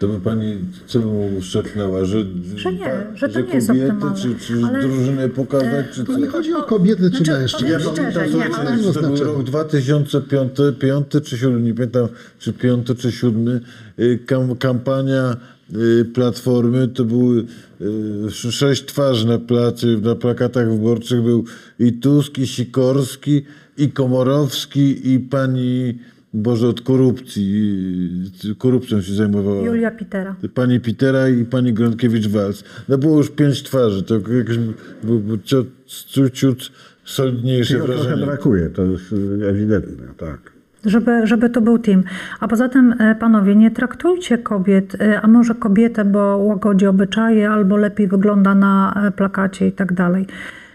To 0.02 0.08
by 0.08 0.20
pani 0.20 0.58
co 0.86 0.98
by 0.98 1.06
mu 1.06 1.42
szepnęła, 1.42 2.04
że, 2.04 2.24
Że 2.56 2.72
nie, 2.72 3.06
że 3.14 3.28
to 3.28 3.40
nie 3.40 3.54
jest 3.54 3.68
kobiety, 3.68 3.92
optymalne. 3.92 4.16
czy, 4.22 4.46
czy 4.46 4.54
Ale- 4.66 4.78
e, 4.78 4.82
drużynę 4.82 5.28
pokazać, 5.28 5.86
czy 5.94 6.04
co? 6.04 6.12
To 6.12 6.18
nie 6.18 6.26
chodzi 6.26 6.54
o 6.54 6.62
kobiety 6.62 7.10
czy 7.10 7.16
Znaczy, 7.16 7.32
mężczyzn. 7.32 7.66
Ja 7.66 7.78
pamiętam, 7.80 8.24
nie, 8.38 8.54
ale- 8.54 8.82
że 8.82 8.92
to 8.92 9.00
był 9.02 9.16
rok 9.24 9.42
2005, 9.44 10.52
5 10.78 11.06
czy 11.24 11.38
7, 11.38 11.64
nie 11.64 11.74
pamiętam, 11.74 12.08
czy 12.38 12.52
5 12.52 12.86
czy 12.98 13.12
7, 13.12 13.60
y, 13.98 14.18
kam, 14.26 14.56
kampania 14.56 15.36
y, 16.00 16.04
Platformy, 16.04 16.88
to 16.88 17.04
były 17.04 17.44
sz- 18.26 18.54
sześć 18.54 18.84
twarzy 18.84 19.26
na, 19.26 19.38
placie, 19.38 19.86
na 19.86 20.14
plakatach 20.14 20.70
wyborczych, 20.70 21.22
był 21.22 21.44
i 21.78 21.92
Tusk, 21.92 22.38
i 22.38 22.46
Sikorski, 22.46 23.42
i 23.78 23.90
Komorowski, 23.90 25.12
i 25.14 25.20
pani, 25.20 25.98
Boże, 26.34 26.68
od 26.68 26.80
korupcji, 26.80 28.30
korupcją 28.58 29.02
się 29.02 29.12
zajmowała. 29.12 29.62
Julia 29.62 29.90
Pitera. 29.90 30.34
Pani 30.54 30.80
Pitera 30.80 31.28
i 31.28 31.44
pani 31.44 31.74
Gronkiewicz-Walc. 31.74 32.64
No 32.88 32.98
było 32.98 33.16
już 33.16 33.30
pięć 33.30 33.62
twarzy, 33.62 34.02
to 34.02 34.14
było 35.02 35.38
ciut, 36.32 36.72
solidniejsze 37.04 37.74
trochę 37.74 37.92
wrażenie. 37.92 38.26
brakuje, 38.26 38.70
to 38.70 38.82
jest 38.84 39.14
ewidentne, 39.48 40.06
tak. 40.16 40.52
Żeby, 40.84 41.26
żeby 41.26 41.50
to 41.50 41.60
był 41.60 41.78
team. 41.78 42.02
A 42.40 42.48
poza 42.48 42.68
tym, 42.68 42.94
e, 42.98 43.14
panowie, 43.14 43.56
nie 43.56 43.70
traktujcie 43.70 44.38
kobiet, 44.38 44.96
e, 45.00 45.20
a 45.20 45.28
może 45.28 45.54
kobietę, 45.54 46.04
bo 46.04 46.36
łagodzi 46.36 46.86
obyczaje, 46.86 47.50
albo 47.50 47.76
lepiej 47.76 48.08
wygląda 48.08 48.54
na 48.54 49.02
e, 49.06 49.10
plakacie 49.10 49.66
i 49.66 49.72
tak 49.72 49.92
dalej. 49.92 50.26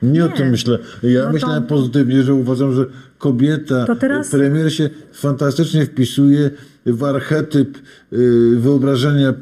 Nie, 0.02 0.26
o 0.26 0.28
Nie. 0.28 0.34
tym 0.34 0.50
myślę. 0.50 0.80
Ja 1.04 1.20
No 1.20 1.26
to- 1.28 1.34
myślałem 1.34 1.64
pozytywnie, 1.64 2.24
że 2.24 2.34
uważam, 2.34 2.76
że 2.76 2.86
kobieta, 3.18 3.86
To 3.86 3.96
teraz- 3.96 4.30
premier 4.30 4.74
się 4.74 4.90
fantastycznie 5.14 5.86
wpisuje 5.86 6.52
w 6.86 7.04
archetyp 7.04 7.78
y, 8.14 8.56
wyobrażenia 8.60 9.34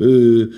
y, 0.00 0.48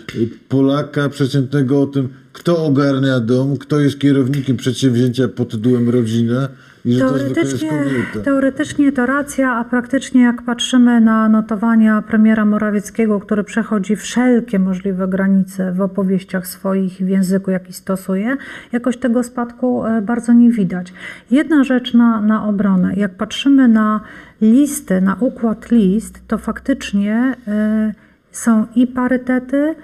Polaka 0.49 1.09
przeciętnego 1.09 1.83
o 1.83 1.87
tym, 1.87 2.09
kto 2.33 2.65
ogarnia 2.65 3.21
dom, 3.21 3.57
kto 3.57 3.81
jest 3.81 3.99
kierownikiem 3.99 4.57
przedsięwzięcia 4.57 5.29
pod 5.29 5.49
tytułem 5.51 5.89
rodzina 5.89 6.49
i 6.85 6.93
że 6.93 7.01
to 7.01 7.09
Teoretycznie, 7.09 7.85
teoretycznie 8.25 8.93
to 8.93 9.07
racja, 9.07 9.53
a 9.53 9.65
praktycznie 9.65 10.23
jak 10.23 10.43
patrzymy 10.43 11.01
na 11.01 11.29
notowania 11.29 12.03
premiera 12.03 12.45
Morawieckiego, 12.45 13.21
który 13.21 13.45
przechodzi 13.45 13.97
wszelkie 13.97 14.59
możliwe 14.59 15.09
granice 15.09 15.73
w 15.73 15.81
opowieściach 15.81 16.47
swoich 16.47 17.01
i 17.01 17.05
w 17.05 17.09
języku, 17.09 17.51
jaki 17.51 17.73
stosuje, 17.73 18.37
jakoś 18.73 18.97
tego 18.97 19.23
spadku 19.23 19.87
e, 19.87 20.03
bardzo 20.03 20.33
nie 20.33 20.51
widać. 20.51 20.93
Jedna 21.31 21.65
rzecz 21.65 21.95
na, 21.95 22.21
na 22.21 22.47
obronę. 22.47 22.95
Jak 22.97 23.15
patrzymy 23.15 23.69
na 23.69 24.01
listy, 24.41 25.01
na 25.01 25.17
układ 25.21 25.71
list, 25.71 26.23
to 26.29 26.39
faktycznie 26.39 27.37
e, 27.49 27.95
są 28.33 28.67
i 28.75 28.87
parytety, 28.87 29.75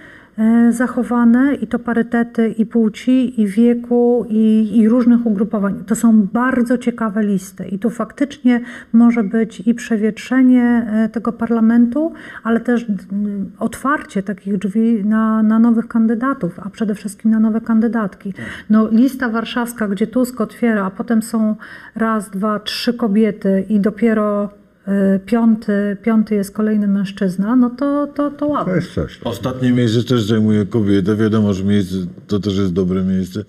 zachowane 0.71 1.55
i 1.55 1.67
to 1.67 1.79
parytety 1.79 2.49
i 2.49 2.67
płci, 2.67 3.41
i 3.41 3.47
wieku, 3.47 4.27
i, 4.29 4.71
i 4.79 4.89
różnych 4.89 5.27
ugrupowań. 5.27 5.85
To 5.87 5.95
są 5.95 6.23
bardzo 6.33 6.79
ciekawe 6.79 7.23
listy 7.23 7.69
i 7.69 7.79
tu 7.79 7.91
faktycznie 7.91 8.61
może 8.93 9.25
być 9.25 9.61
i 9.61 9.75
przewietrzenie 9.75 10.87
e, 10.93 11.09
tego 11.09 11.33
parlamentu, 11.33 12.13
ale 12.43 12.61
też 12.61 12.87
otwarcie 13.59 14.23
takich 14.23 14.59
drzwi 14.59 15.05
na, 15.05 15.43
na 15.43 15.59
nowych 15.59 15.89
kandydatów, 15.89 16.61
a 16.61 16.71
przede 16.71 16.95
wszystkim 16.95 17.31
na 17.31 17.41
nowe 17.41 17.61
kandydatki. 17.61 18.35
No, 18.71 18.89
lista 18.91 19.29
warszawska, 19.29 19.89
gdzie 19.89 20.07
Tusk 20.07 20.41
otwiera, 20.41 20.85
a 20.85 20.91
potem 20.91 21.23
są 21.23 21.57
raz, 21.95 22.31
dwa, 22.31 22.61
trzy 22.61 22.95
kobiety 22.95 23.65
i 23.69 23.81
dopiero 23.81 24.45
e, 24.45 24.66
piąty, 25.27 25.97
piąty 26.03 26.35
jest 26.35 26.51
kolejny 26.51 26.89
mężczyzna, 26.89 27.57
no 27.57 27.71
to, 27.71 28.07
to, 28.07 28.31
to 28.31 28.37
To 28.37 28.47
ładne. 28.47 28.75
jest 28.77 28.95
coś. 28.95 29.19
Ostatnie 29.25 29.73
miejsce 29.73 30.03
też 30.03 30.23
zajmuje 30.23 30.67
kobieta. 30.67 31.15
Wiadomo, 31.17 31.55
że 31.55 31.65
miejsce 31.65 31.97
to 32.27 32.41
też 32.41 32.57
jest 32.57 32.73
dobre 32.73 33.05
miejsce. 33.05 33.45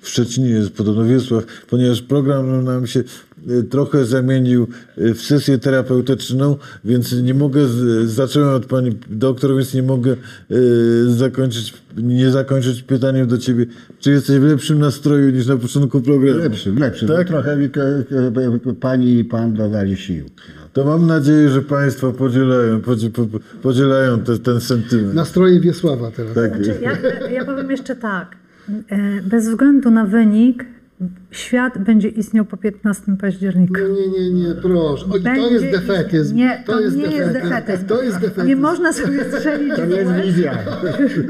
W 0.00 0.08
Szczecinie 0.08 0.48
jest 0.50 0.70
podobno 0.70 1.04
Wiesław, 1.04 1.44
ponieważ 1.70 2.02
program 2.02 2.64
nam 2.64 2.86
się 2.86 3.00
y, 3.50 3.62
trochę 3.64 4.04
zamienił 4.04 4.66
y, 4.98 5.14
w 5.14 5.22
sesję 5.22 5.58
terapeutyczną, 5.58 6.56
więc 6.84 7.12
nie 7.22 7.34
mogę, 7.34 7.60
zacząłem 8.04 8.54
od 8.54 8.66
pani 8.66 8.90
doktor, 9.10 9.56
więc 9.56 9.74
nie 9.74 9.82
mogę 9.82 10.16
zakończyć, 11.06 11.74
nie 11.96 12.30
zakończyć 12.30 12.82
pytaniem 12.82 13.26
do 13.26 13.38
ciebie, 13.38 13.66
czy 14.00 14.10
jesteś 14.10 14.38
w 14.38 14.42
lepszym 14.42 14.78
nastroju 14.78 15.30
niż 15.30 15.46
na 15.46 15.56
początku 15.56 16.00
programu? 16.00 16.38
Lepszy, 16.38 16.72
lepszy. 16.72 17.06
Tak? 17.06 17.28
Trochę 17.28 17.56
mi, 17.56 17.68
pani 18.80 19.18
i 19.18 19.24
pan 19.24 19.54
dodali 19.54 19.96
sił. 19.96 20.24
To 20.72 20.84
mam 20.84 21.06
nadzieję, 21.06 21.48
że 21.48 21.62
państwo 21.62 22.12
podzielają, 22.12 22.80
podzi- 22.80 23.10
po- 23.10 23.38
podzielają 23.62 24.20
te, 24.20 24.38
ten 24.38 24.60
sentyment. 24.60 25.14
Nastroje 25.14 25.60
Wiesława 25.60 26.10
teraz. 26.10 26.34
Tak. 26.34 26.56
Znaczy, 26.56 26.78
ja, 26.82 27.28
ja 27.30 27.44
powiem 27.44 27.70
jeszcze 27.70 27.96
tak. 27.96 28.36
E, 28.88 29.22
Bez 29.22 29.48
względu 29.48 29.90
na 29.90 30.04
wynik, 30.04 30.64
świat 31.30 31.78
będzie 31.78 32.08
istniał 32.08 32.44
po 32.44 32.56
15 32.56 33.02
października. 33.20 33.80
Nie, 33.80 33.88
nie, 34.08 34.30
nie, 34.30 34.48
nie, 34.48 34.54
proszę. 34.54 35.06
Oj, 35.10 35.22
to 35.22 35.50
jest 35.50 35.64
defetyzm. 35.64 36.36
Nie, 36.36 36.62
to, 36.66 36.80
jest 36.80 36.96
nie 36.96 37.02
jest 37.02 37.32
defetyzm. 37.32 37.50
defetyzm. 37.50 37.86
To 37.86 38.02
jest 38.02 38.18
defetyzm. 38.18 38.46
Nie 38.46 38.56
można 38.70 38.92
sobie 38.92 39.24
strzelić 39.24 39.76
To 39.76 39.84
nie 39.86 39.96
jest 39.96 40.12
wizja. 40.12 40.58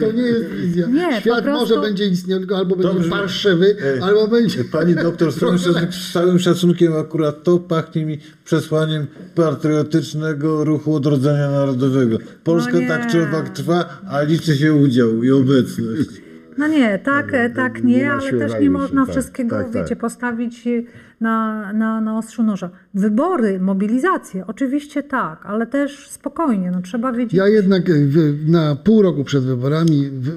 To 0.01 0.13
nie 0.13 0.23
jest 0.23 0.51
wizja. 0.51 0.87
Nie, 0.87 1.21
Świat 1.21 1.45
prostu- 1.45 1.61
może 1.61 1.81
będzie 1.81 2.07
istniał, 2.07 2.39
tylko 2.39 2.57
albo 2.57 2.77
będzie 2.77 2.93
Dobrze. 2.95 3.11
parszywy, 3.11 3.77
Ej, 3.85 4.01
albo 4.01 4.29
będzie... 4.29 4.65
Pani 4.65 4.95
doktor, 4.95 5.33
z 5.33 5.39
całym, 5.41 5.59
szacunkiem, 5.59 5.93
z 5.93 6.13
całym 6.13 6.39
szacunkiem 6.39 6.97
akurat 6.97 7.43
to 7.43 7.59
pachnie 7.59 8.07
mi 8.07 8.19
przesłaniem 8.45 9.07
patriotycznego 9.35 10.65
ruchu 10.65 10.95
odrodzenia 10.95 11.51
narodowego. 11.51 12.19
Polska 12.45 12.73
No 12.81 12.89
tak 12.89 13.11
czy 13.13 13.23
owak 13.23 13.49
trwa, 13.49 14.01
a 14.09 14.23
liczy 14.23 14.57
się 14.57 14.75
udział 14.75 15.23
i 15.23 15.31
obecność. 15.31 16.09
No 16.59 16.69
nie, 16.69 16.99
tak, 16.99 17.33
tak 17.57 17.85
nie, 17.85 17.97
nie 17.97 18.13
ale 18.13 18.33
też 18.33 18.53
nie 18.53 18.61
się, 18.61 18.71
można 18.71 19.07
tak, 19.07 19.11
wszystkiego, 19.11 19.57
tak, 19.57 19.65
tak. 19.65 19.75
wiecie, 19.75 19.97
postawić 19.97 20.69
na, 21.21 21.73
na, 21.73 22.01
na 22.01 22.19
ostrzu 22.19 22.43
noża. 22.43 22.71
Wybory, 22.95 23.61
mobilizacje, 23.61 24.47
oczywiście 24.47 25.03
tak, 25.03 25.47
ale 25.47 25.67
też 25.67 26.09
spokojnie, 26.09 26.71
no 26.71 26.83
trzeba 26.83 27.13
wiedzieć. 27.13 27.35
Ja 27.35 27.49
jednak 27.49 27.91
e, 27.91 27.93
w, 27.95 28.49
na 28.51 28.77
pół 28.77 29.03
roku 29.03 29.25
przed 29.25 29.45
wyborami 29.45 30.11
w, 30.11 30.29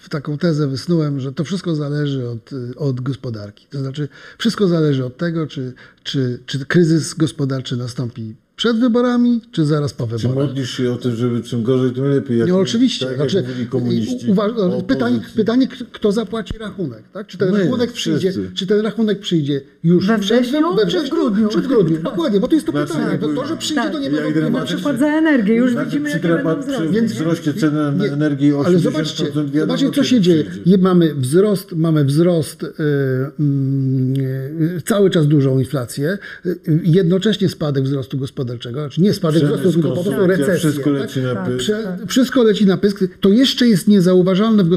w 0.00 0.08
taką 0.08 0.38
tezę 0.38 0.68
wysnułem, 0.68 1.20
że 1.20 1.32
to 1.32 1.44
wszystko 1.44 1.74
zależy 1.74 2.28
od, 2.28 2.52
e, 2.52 2.78
od 2.78 3.00
gospodarki. 3.00 3.66
To 3.70 3.78
znaczy, 3.78 4.08
wszystko 4.38 4.68
zależy 4.68 5.04
od 5.04 5.16
tego, 5.16 5.46
czy, 5.46 5.72
czy, 6.02 6.40
czy 6.46 6.66
kryzys 6.66 7.14
gospodarczy 7.14 7.76
nastąpi 7.76 8.36
przed 8.60 8.80
wyborami, 8.80 9.40
czy 9.52 9.64
zaraz 9.64 9.92
po 9.92 10.06
Czy 10.06 10.16
wyborach. 10.18 10.48
modlisz 10.48 10.70
się 10.70 10.92
o 10.92 10.96
to, 10.96 11.10
żeby 11.10 11.40
czym 11.42 11.62
gorzej, 11.62 11.90
tym 11.92 12.04
lepiej? 12.04 12.38
Jak, 12.38 12.48
No 12.48 12.58
oczywiście. 12.58 13.06
Tak 13.06 13.16
znaczy, 13.16 13.36
jak 13.36 13.46
mówili 13.48 13.66
komuniści. 13.66 14.30
uważ, 14.30 14.52
o 14.52 14.82
pytanie, 14.82 15.20
pytanie, 15.36 15.68
kto 15.92 16.12
zapłaci 16.12 16.58
rachunek, 16.58 17.02
tak? 17.12 17.26
Czy 17.26 17.38
ten 17.38 17.52
My, 17.52 17.58
rachunek 17.64 17.92
przyjdzie, 17.92 18.32
czy 18.54 18.66
ten 18.66 18.80
rachunek 18.80 19.20
przyjdzie 19.20 19.60
już 19.84 20.06
We 20.06 20.18
przed- 20.18 20.40
wrześniu, 20.42 20.74
we 20.74 20.80
czy 20.80 20.86
w 20.86 20.88
wrześniu, 20.88 21.16
grudniu? 21.16 21.48
Czy 21.48 21.58
w 21.60 21.66
grudniu, 21.66 21.98
dokładnie, 22.10 22.40
bo 22.40 22.48
to 22.48 22.54
jest 22.54 22.66
to 22.66 22.72
Znaczy, 22.72 22.92
pytanie. 22.92 23.18
To, 23.34 23.46
że 23.46 23.56
przyjdzie, 23.56 23.82
Tak. 23.82 23.92
to 23.92 23.98
nie 23.98 24.10
ma 24.10 24.16
dramatycznie- 24.16 24.50
Na 24.60 24.64
przykład 24.66 24.98
za 24.98 25.06
energię, 25.06 25.54
już 25.54 25.72
Znaczy, 25.72 25.86
widzimy, 25.86 26.10
jakie 26.10 26.28
będą 26.28 26.60
wzrosty. 26.60 26.88
Więc- 26.88 27.12
wzroście 27.12 27.54
ceny 27.54 27.92
Nie, 27.98 28.12
energii 28.12 28.52
o 28.52 28.58
80%, 28.58 28.66
Ale 28.66 28.78
zobaczcie, 28.78 29.24
wiadomo, 29.24 29.78
zobaczcie 29.78 29.90
co 29.90 30.04
się 30.04 30.20
dzieje. 30.20 30.44
Mamy 30.78 31.14
wzrost, 31.14 31.72
mamy 31.72 32.04
wzrost, 32.04 32.62
y, 32.62 32.66
mm, 33.40 34.14
y, 34.78 34.82
cały 34.84 35.10
czas 35.10 35.28
dużą 35.28 35.58
inflację, 35.58 36.18
y, 36.46 36.58
jednocześnie 36.84 37.48
spadek 37.48 37.84
wzrostu 37.84 38.18
gospodarczego. 38.18 38.49
Gospodarczego, 38.50 38.80
znaczy 38.80 39.00
nie 39.02 39.14
spadek 39.14 39.44
wzrostu, 39.44 39.72
tylko 39.72 39.88
po 39.92 40.04
prostu 40.04 40.26
recesję. 40.26 40.54
wszystko 40.56 40.90
tak? 40.90 41.00
leci 41.00 41.20
na 41.20 41.34
Tak. 41.34 41.44
pysk. 41.46 41.58
Prze, 41.58 41.96
wszystko 42.06 42.42
leci 42.42 42.66
na 42.66 42.76
pysk. 42.76 43.04
To 43.20 43.28
jeszcze 43.28 43.68
jest 43.68 43.88
niezauważalne 43.88 44.64
w, 44.64 44.68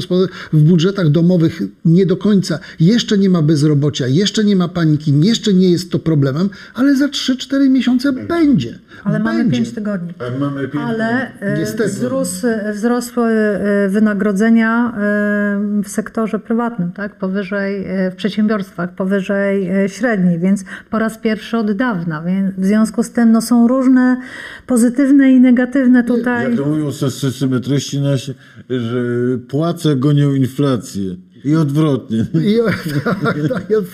w 0.52 0.62
budżetach 0.62 1.08
domowych 1.08 1.62
nie 1.84 2.06
do 2.06 2.16
końca. 2.16 2.58
Jeszcze 2.80 3.18
nie 3.18 3.30
ma 3.30 3.42
bezrobocia, 3.42 4.06
jeszcze 4.06 4.44
nie 4.44 4.56
ma 4.56 4.68
paniki, 4.68 5.20
jeszcze 5.20 5.54
nie 5.54 5.70
jest 5.70 5.90
to 5.90 5.98
problemem, 5.98 6.50
ale 6.74 6.96
za 6.96 7.06
3-4 7.06 7.70
miesiące 7.70 8.12
będzie. 8.12 8.78
Ale 9.04 9.18
mamy 9.18 9.38
będzie. 9.38 9.56
5 9.56 9.72
tygodni. 9.72 10.14
A 10.18 10.38
mamy 10.38 10.68
Ale 10.78 11.38
e, 11.40 11.58
Niestety. 11.58 11.88
wzrósł, 11.90 12.46
wzrosły 12.74 13.24
e, 13.30 13.88
wynagrodzenia 13.88 14.94
e, 14.96 15.82
w 15.84 15.88
sektorze 15.88 16.38
prywatnym, 16.38 16.92
tak? 16.92 17.18
powyżej 17.18 17.84
e, 17.86 18.10
w 18.10 18.14
przedsiębiorstwach, 18.14 18.94
powyżej 18.94 19.68
e, 19.84 19.88
średniej, 19.88 20.38
więc 20.38 20.64
po 20.90 20.98
raz 20.98 21.18
pierwszy 21.18 21.56
od 21.56 21.72
dawna. 21.72 22.22
Więc 22.22 22.54
w 22.58 22.64
związku 22.64 23.02
z 23.02 23.10
tym 23.10 23.32
no, 23.32 23.40
są 23.40 23.53
różne 23.68 24.16
pozytywne 24.66 25.32
i 25.32 25.40
negatywne 25.40 26.04
tutaj. 26.04 26.44
Jak 26.44 26.56
to 26.56 26.66
mówią 26.66 26.88
sy- 26.92 27.10
sy- 27.10 27.32
symetryści 27.32 28.00
nasi, 28.00 28.34
że 28.70 29.02
płace 29.48 29.96
gonią 29.96 30.34
inflację. 30.34 31.16
I 31.44 31.56
odwrotnie. 31.56 32.26
I, 32.34 32.58
tak, 33.04 33.24
tak, 33.52 33.70
i 33.70 33.74
od- 33.74 33.84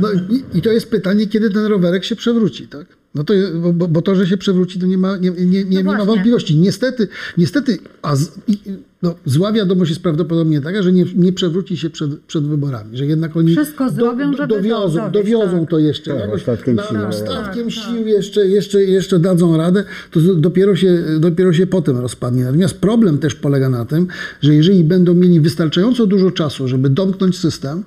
no, 0.00 0.08
i, 0.12 0.58
I 0.58 0.62
to 0.62 0.70
jest 0.72 0.90
pytanie, 0.90 1.26
kiedy 1.26 1.50
ten 1.50 1.64
rowerek 1.66 2.04
się 2.04 2.16
przewróci, 2.16 2.68
tak? 2.68 2.86
No 3.14 3.24
to, 3.24 3.34
bo, 3.72 3.88
bo 3.88 4.02
to, 4.02 4.14
że 4.14 4.26
się 4.26 4.36
przewróci, 4.36 4.78
to 4.78 4.86
nie 4.86 4.98
ma, 4.98 5.16
nie, 5.16 5.30
nie, 5.30 5.46
nie, 5.46 5.64
nie 5.64 5.84
ma 5.84 6.04
wątpliwości. 6.04 6.56
Niestety, 6.56 7.08
niestety 7.38 7.78
a 8.02 8.16
z, 8.16 8.38
i, 8.48 8.58
no, 9.02 9.14
zła 9.24 9.52
wiadomość 9.52 9.90
jest 9.90 10.02
prawdopodobnie 10.02 10.60
taka, 10.60 10.82
że 10.82 10.92
nie, 10.92 11.04
nie 11.16 11.32
przewróci 11.32 11.76
się 11.76 11.90
przed, 11.90 12.20
przed 12.20 12.46
wyborami, 12.46 12.96
że 12.98 13.06
jednak 13.06 13.36
oni 13.36 13.52
Wszystko 13.52 13.90
zrobią, 13.90 14.32
żeby 14.32 14.48
to 14.48 14.56
dowiozą, 14.56 14.90
zrobić, 14.90 15.12
dowiozą 15.12 15.60
tak. 15.60 15.70
to 15.70 15.78
jeszcze. 15.78 16.10
Tak, 16.10 16.20
jakoś 16.20 16.40
ostatkiem 16.40 16.74
na- 16.74 16.82
sił. 16.82 16.96
Tak, 16.96 17.08
Ostatkiem 17.08 17.70
sił 17.70 18.06
jeszcze, 18.06 18.48
jeszcze, 18.48 18.84
jeszcze 18.84 19.18
dadzą 19.18 19.56
radę, 19.56 19.84
to 20.10 20.20
dopiero 20.20 20.76
się, 20.76 21.04
dopiero 21.20 21.52
się 21.52 21.66
potem 21.66 21.98
rozpadnie. 21.98 22.44
Natomiast 22.44 22.74
problem 22.74 23.18
też 23.18 23.34
polega 23.34 23.68
na 23.68 23.84
tym, 23.84 24.06
że 24.42 24.54
jeżeli 24.54 24.84
będą 24.84 25.14
mieli 25.14 25.40
wystarczająco 25.40 26.06
dużo 26.06 26.30
czasu, 26.30 26.68
żeby 26.68 26.90
domknąć 26.90 27.38
system, 27.38 27.84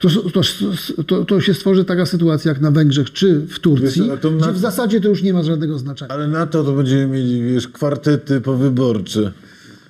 to, 0.00 0.08
to, 0.08 0.40
to, 1.04 1.24
to 1.24 1.40
się 1.40 1.54
stworzy 1.54 1.84
taka 1.84 2.06
sytuacja 2.06 2.52
jak 2.52 2.60
na 2.60 2.70
Węgrzech 2.70 3.12
czy 3.12 3.40
w 3.40 3.58
Turcji, 3.58 4.02
Wiesz, 4.02 4.59
na- 4.62 4.70
zasadzie 4.70 5.00
to 5.00 5.08
już 5.08 5.22
nie 5.22 5.32
ma 5.32 5.42
żadnego 5.42 5.78
znaczenia. 5.78 6.14
Ale 6.14 6.28
na 6.28 6.46
to 6.46 6.64
to 6.64 6.72
będziemy 6.72 7.06
mieli, 7.06 7.42
wiesz, 7.42 7.68
kwartety 7.68 8.40
powyborcze. 8.40 9.32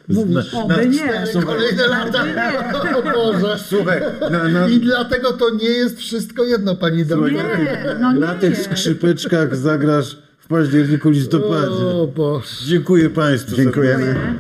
Mówisz, 0.09 0.55
Oby 0.55 0.89
nie. 0.89 1.43
Kolejne 1.47 1.87
lata. 1.87 2.25
O 2.99 3.03
Boże. 3.03 3.59
Słuchaj, 3.69 4.01
na, 4.31 4.49
na, 4.49 4.69
I 4.69 4.81
dlatego 4.81 5.33
to 5.33 5.51
nie 5.51 5.69
jest 5.69 5.99
wszystko 5.99 6.45
jedno, 6.45 6.75
pani. 6.77 6.97
Nie, 6.97 7.45
no 8.01 8.13
na 8.13 8.35
tych 8.35 8.59
nie. 8.59 8.65
skrzypeczkach 8.65 9.57
zagrasz 9.57 10.19
w 10.39 10.47
październiku, 10.49 11.11
listopadzie. 11.11 11.87
O 11.87 12.07
Boże. 12.17 12.47
Dziękuję 12.67 13.11
Państwu. 13.11 13.57
Dziękujemy. 13.57 14.05
Dziękuję. 14.05 14.35